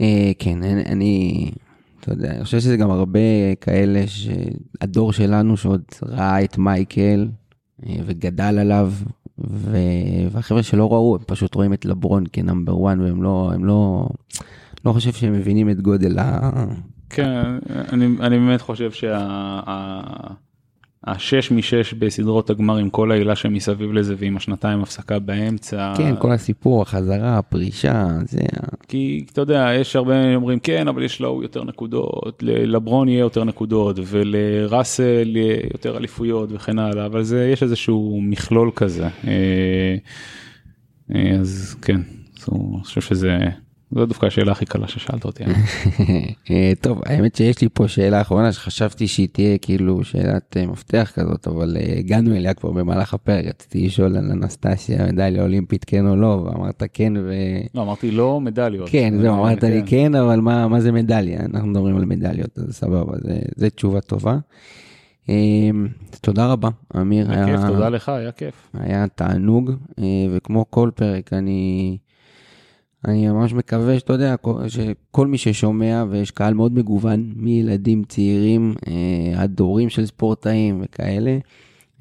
אה, 0.00 0.32
כן, 0.38 0.62
אני- 0.62 1.50
אתה 2.00 2.12
יודע, 2.12 2.30
אני 2.34 2.44
חושב 2.44 2.60
שזה 2.60 2.76
גם 2.76 2.90
הרבה 2.90 3.20
כאלה 3.60 4.04
שהדור 4.06 5.12
שלנו 5.12 5.56
שעוד 5.56 5.82
ראה 6.02 6.44
את 6.44 6.58
מייקל 6.58 7.28
אה, 7.86 7.96
וגדל 8.06 8.58
עליו, 8.58 8.92
ו... 9.48 9.76
והחבר'ה 10.30 10.62
שלא 10.62 10.92
ראו, 10.92 11.16
הם 11.16 11.24
פשוט 11.26 11.54
רואים 11.54 11.72
את 11.72 11.84
לברון 11.84 12.24
כנאמבר 12.32 12.72
1 12.72 12.96
והם 13.00 13.22
לא, 13.22 13.50
הם 13.54 13.64
לא, 13.64 14.08
לא 14.84 14.92
חושב 14.92 15.12
שהם 15.12 15.32
מבינים 15.32 15.70
את 15.70 15.80
גודל 15.80 16.18
ה... 16.18 16.50
כן, 17.10 17.42
אני, 17.92 18.06
אני 18.20 18.38
באמת 18.38 18.60
חושב 18.60 18.90
שהשש 21.06 21.50
משש 21.50 21.92
בסדרות 21.92 22.50
הגמר 22.50 22.76
עם 22.76 22.90
כל 22.90 23.12
העילה 23.12 23.36
שמסביב 23.36 23.92
לזה 23.92 24.14
ועם 24.18 24.36
השנתיים 24.36 24.82
הפסקה 24.82 25.18
באמצע. 25.18 25.94
כן, 25.96 26.14
כל 26.18 26.32
הסיפור, 26.32 26.82
החזרה, 26.82 27.38
הפרישה, 27.38 28.08
זה... 28.26 28.40
כי 28.88 29.24
אתה 29.32 29.40
יודע, 29.40 29.70
יש 29.80 29.96
הרבה 29.96 30.34
אומרים 30.34 30.58
כן, 30.58 30.88
אבל 30.88 31.02
יש 31.02 31.20
לו 31.20 31.42
יותר 31.42 31.64
נקודות, 31.64 32.42
ללברון 32.42 33.08
יהיה 33.08 33.20
יותר 33.20 33.44
נקודות 33.44 33.96
ולראסל 34.06 35.36
יהיה 35.36 35.58
יותר 35.72 35.96
אליפויות 35.96 36.48
וכן 36.52 36.78
הלאה, 36.78 37.06
אבל 37.06 37.22
זה, 37.22 37.48
יש 37.52 37.62
איזשהו 37.62 38.20
מכלול 38.22 38.70
כזה. 38.76 39.08
אה, 39.26 39.96
אה, 41.14 41.36
אז 41.40 41.76
כן, 41.82 42.00
אני 42.52 42.82
חושב 42.82 43.00
שזה, 43.00 43.38
זו 43.90 44.06
דווקא 44.06 44.26
השאלה 44.26 44.52
הכי 44.52 44.66
קלה 44.66 44.88
ששאלת 44.88 45.24
אותי. 45.24 45.44
אה, 46.50 46.72
טוב, 46.80 47.00
האמת 47.06 47.36
שיש 47.36 47.60
לי 47.60 47.68
פה 47.72 47.88
שאלה 47.88 48.20
אחרונה 48.20 48.52
שחשבתי 48.52 49.08
שהיא 49.08 49.28
תהיה 49.32 49.58
כאילו 49.58 50.04
שאלת 50.04 50.56
אה, 50.56 50.66
מפתח 50.66 51.12
כזאת, 51.14 51.48
אבל 51.48 51.76
אה, 51.80 51.98
הגענו 51.98 52.36
אליה 52.36 52.54
כבר 52.54 52.70
במהלך 52.70 53.14
הפרק, 53.14 53.44
רציתי 53.46 53.86
לשאול 53.86 54.16
על 54.16 54.30
אנסטסיה 54.30 55.06
מדליה 55.06 55.42
אולימפית 55.42 55.84
כן 55.84 56.06
או 56.06 56.16
לא, 56.16 56.26
ואמרת 56.26 56.82
כן 56.92 57.12
ו... 57.16 57.32
לא, 57.74 57.82
אמרתי 57.82 58.10
לא 58.10 58.40
מדליות. 58.40 58.88
כן, 58.88 59.14
זהו, 59.20 59.34
אמרת 59.34 59.62
לי 59.62 59.82
כן. 59.82 59.86
כן, 59.86 60.14
אבל 60.14 60.40
מה, 60.40 60.80
זה 60.80 60.92
מדליה? 60.92 61.40
אנחנו 61.54 61.68
מדברים 61.68 61.96
על 61.96 62.04
מדליות, 62.04 62.58
אז 62.58 62.76
סבבה, 62.76 63.12
זה 63.56 63.70
תשובה 63.70 64.00
טובה. 64.00 64.38
אה, 65.28 65.70
תודה 66.20 66.46
רבה, 66.46 66.68
אמיר. 67.00 67.32
היה 67.32 67.46
כיף, 67.46 67.60
תודה 67.66 67.88
לך, 67.88 68.08
היה 68.08 68.32
כיף. 68.32 68.68
היה 68.74 69.06
תענוג, 69.08 69.70
אה, 69.98 70.04
וכמו 70.30 70.64
כל 70.70 70.90
פרק, 70.94 71.32
אני, 71.32 71.96
אני 73.08 73.28
ממש 73.28 73.52
מקווה 73.52 73.98
שאתה 73.98 74.12
יודע, 74.12 74.36
כל- 74.36 74.68
שכל 74.68 75.26
מי 75.26 75.38
ששומע, 75.38 76.04
ויש 76.10 76.30
קהל 76.30 76.54
מאוד 76.54 76.74
מגוון, 76.74 77.32
מילדים 77.36 78.04
צעירים 78.08 78.74
אה, 78.86 79.42
עד 79.42 79.50
דורים 79.50 79.88
של 79.88 80.06
ספורטאים 80.06 80.80
וכאלה, 80.84 81.38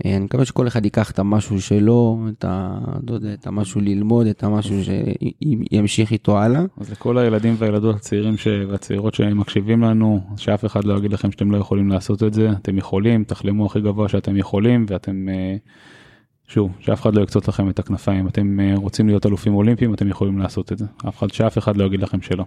אה, 0.06 0.16
אני 0.16 0.26
מקווה 0.26 0.46
שכל 0.46 0.68
אחד 0.68 0.86
ייקח 0.86 1.12
את 1.12 1.20
המשהו 1.20 1.62
שלו, 1.62 2.28
את 2.30 2.46
ה... 2.48 2.80
לא 3.10 3.16
יודע, 3.16 3.34
את 3.34 3.48
המשהו 3.48 3.82
ללמוד, 3.82 4.28
את 4.28 4.44
המשהו 4.44 4.76
שימשיך 4.84 6.12
איתו 6.12 6.40
הלאה. 6.40 6.62
אז 6.78 6.92
לכל 6.92 7.18
הילדים 7.18 7.56
והילדות 7.58 7.96
הצעירים 7.96 8.38
ש... 8.38 8.48
והצעירות 8.70 9.14
שמקשיבים 9.14 9.82
לנו, 9.82 10.22
שאף 10.38 10.66
אחד 10.66 10.84
לא 10.84 10.98
יגיד 10.98 11.14
לכם 11.14 11.32
שאתם 11.32 11.52
לא 11.52 11.58
יכולים 11.58 11.90
לעשות 11.90 12.24
את 12.24 12.34
זה, 12.34 12.50
אתם 12.52 12.78
יכולים, 12.78 13.24
תחלמו 13.24 13.66
הכי 13.66 13.82
גבוה 13.82 14.10
שאתם 14.10 14.38
יכולים, 14.38 14.86
ואתם, 14.88 15.30
אה, 15.30 15.56
שוב, 16.48 16.72
שאף 16.80 17.02
אחד 17.02 17.16
לא 17.16 17.22
יקצוץ 17.22 17.48
לכם 17.48 17.70
את 17.70 17.80
הכנפיים, 17.80 18.28
אתם 18.28 18.60
אה, 18.60 18.74
רוצים 18.76 19.08
להיות 19.08 19.26
אלופים 19.26 19.56
אולימפיים, 19.56 19.94
אתם 19.94 20.08
יכולים 20.08 20.40
לעשות 20.40 20.72
את 20.72 20.78
זה, 20.78 20.86
אף 21.08 21.18
אחד, 21.18 21.34
שאף 21.34 21.58
אחד 21.58 21.78
לא 21.78 21.84
יגיד 21.86 22.00
לכם 22.00 22.22
שלא. 22.22 22.46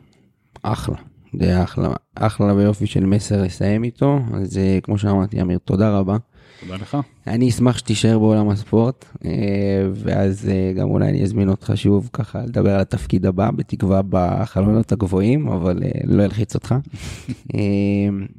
אחלה, 0.62 0.96
זה 1.40 1.62
אחלה, 1.62 1.88
אחלה 2.14 2.54
ויופי 2.54 2.86
של 2.86 3.06
מסר 3.06 3.42
לסיים 3.42 3.84
איתו, 3.84 4.18
אז 4.34 4.58
אה, 4.58 4.78
כמו 4.82 4.98
שאמרתי, 4.98 5.42
אמיר, 5.42 5.58
תודה 5.58 5.98
רבה. 5.98 6.16
תודה 6.60 6.74
לך. 6.74 6.96
אני 7.26 7.48
אשמח 7.48 7.78
שתישאר 7.78 8.18
בעולם 8.18 8.48
הספורט, 8.48 9.04
אה, 9.24 9.30
ואז 9.94 10.48
אה, 10.48 10.72
גם 10.72 10.90
אולי 10.90 11.08
אני 11.08 11.22
אזמין 11.22 11.48
אותך 11.48 11.72
שוב 11.74 12.10
ככה 12.12 12.42
לדבר 12.42 12.74
על 12.74 12.80
התפקיד 12.80 13.26
הבא, 13.26 13.50
בתקווה 13.50 14.00
בחלונות 14.10 14.92
הגבוהים, 14.92 15.48
אבל 15.48 15.82
אה, 15.82 15.90
לא 16.04 16.24
אלחיץ 16.24 16.54
אותך. 16.54 16.74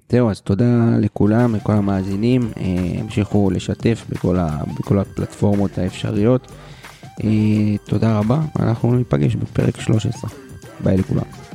זהו, 0.09 0.29
אז 0.29 0.41
תודה 0.41 0.97
לכולם, 0.99 1.55
לכל 1.55 1.73
המאזינים, 1.73 2.51
המשיכו 2.99 3.49
לשתף 3.49 4.05
בכל, 4.09 4.37
ה, 4.37 4.59
בכל 4.79 4.99
הפלטפורמות 4.99 5.77
האפשריות. 5.77 6.51
תודה 7.87 8.19
רבה, 8.19 8.41
אנחנו 8.59 8.95
ניפגש 8.95 9.35
בפרק 9.35 9.79
13. 9.81 10.29
ביי 10.83 10.97
לכולם. 10.97 11.46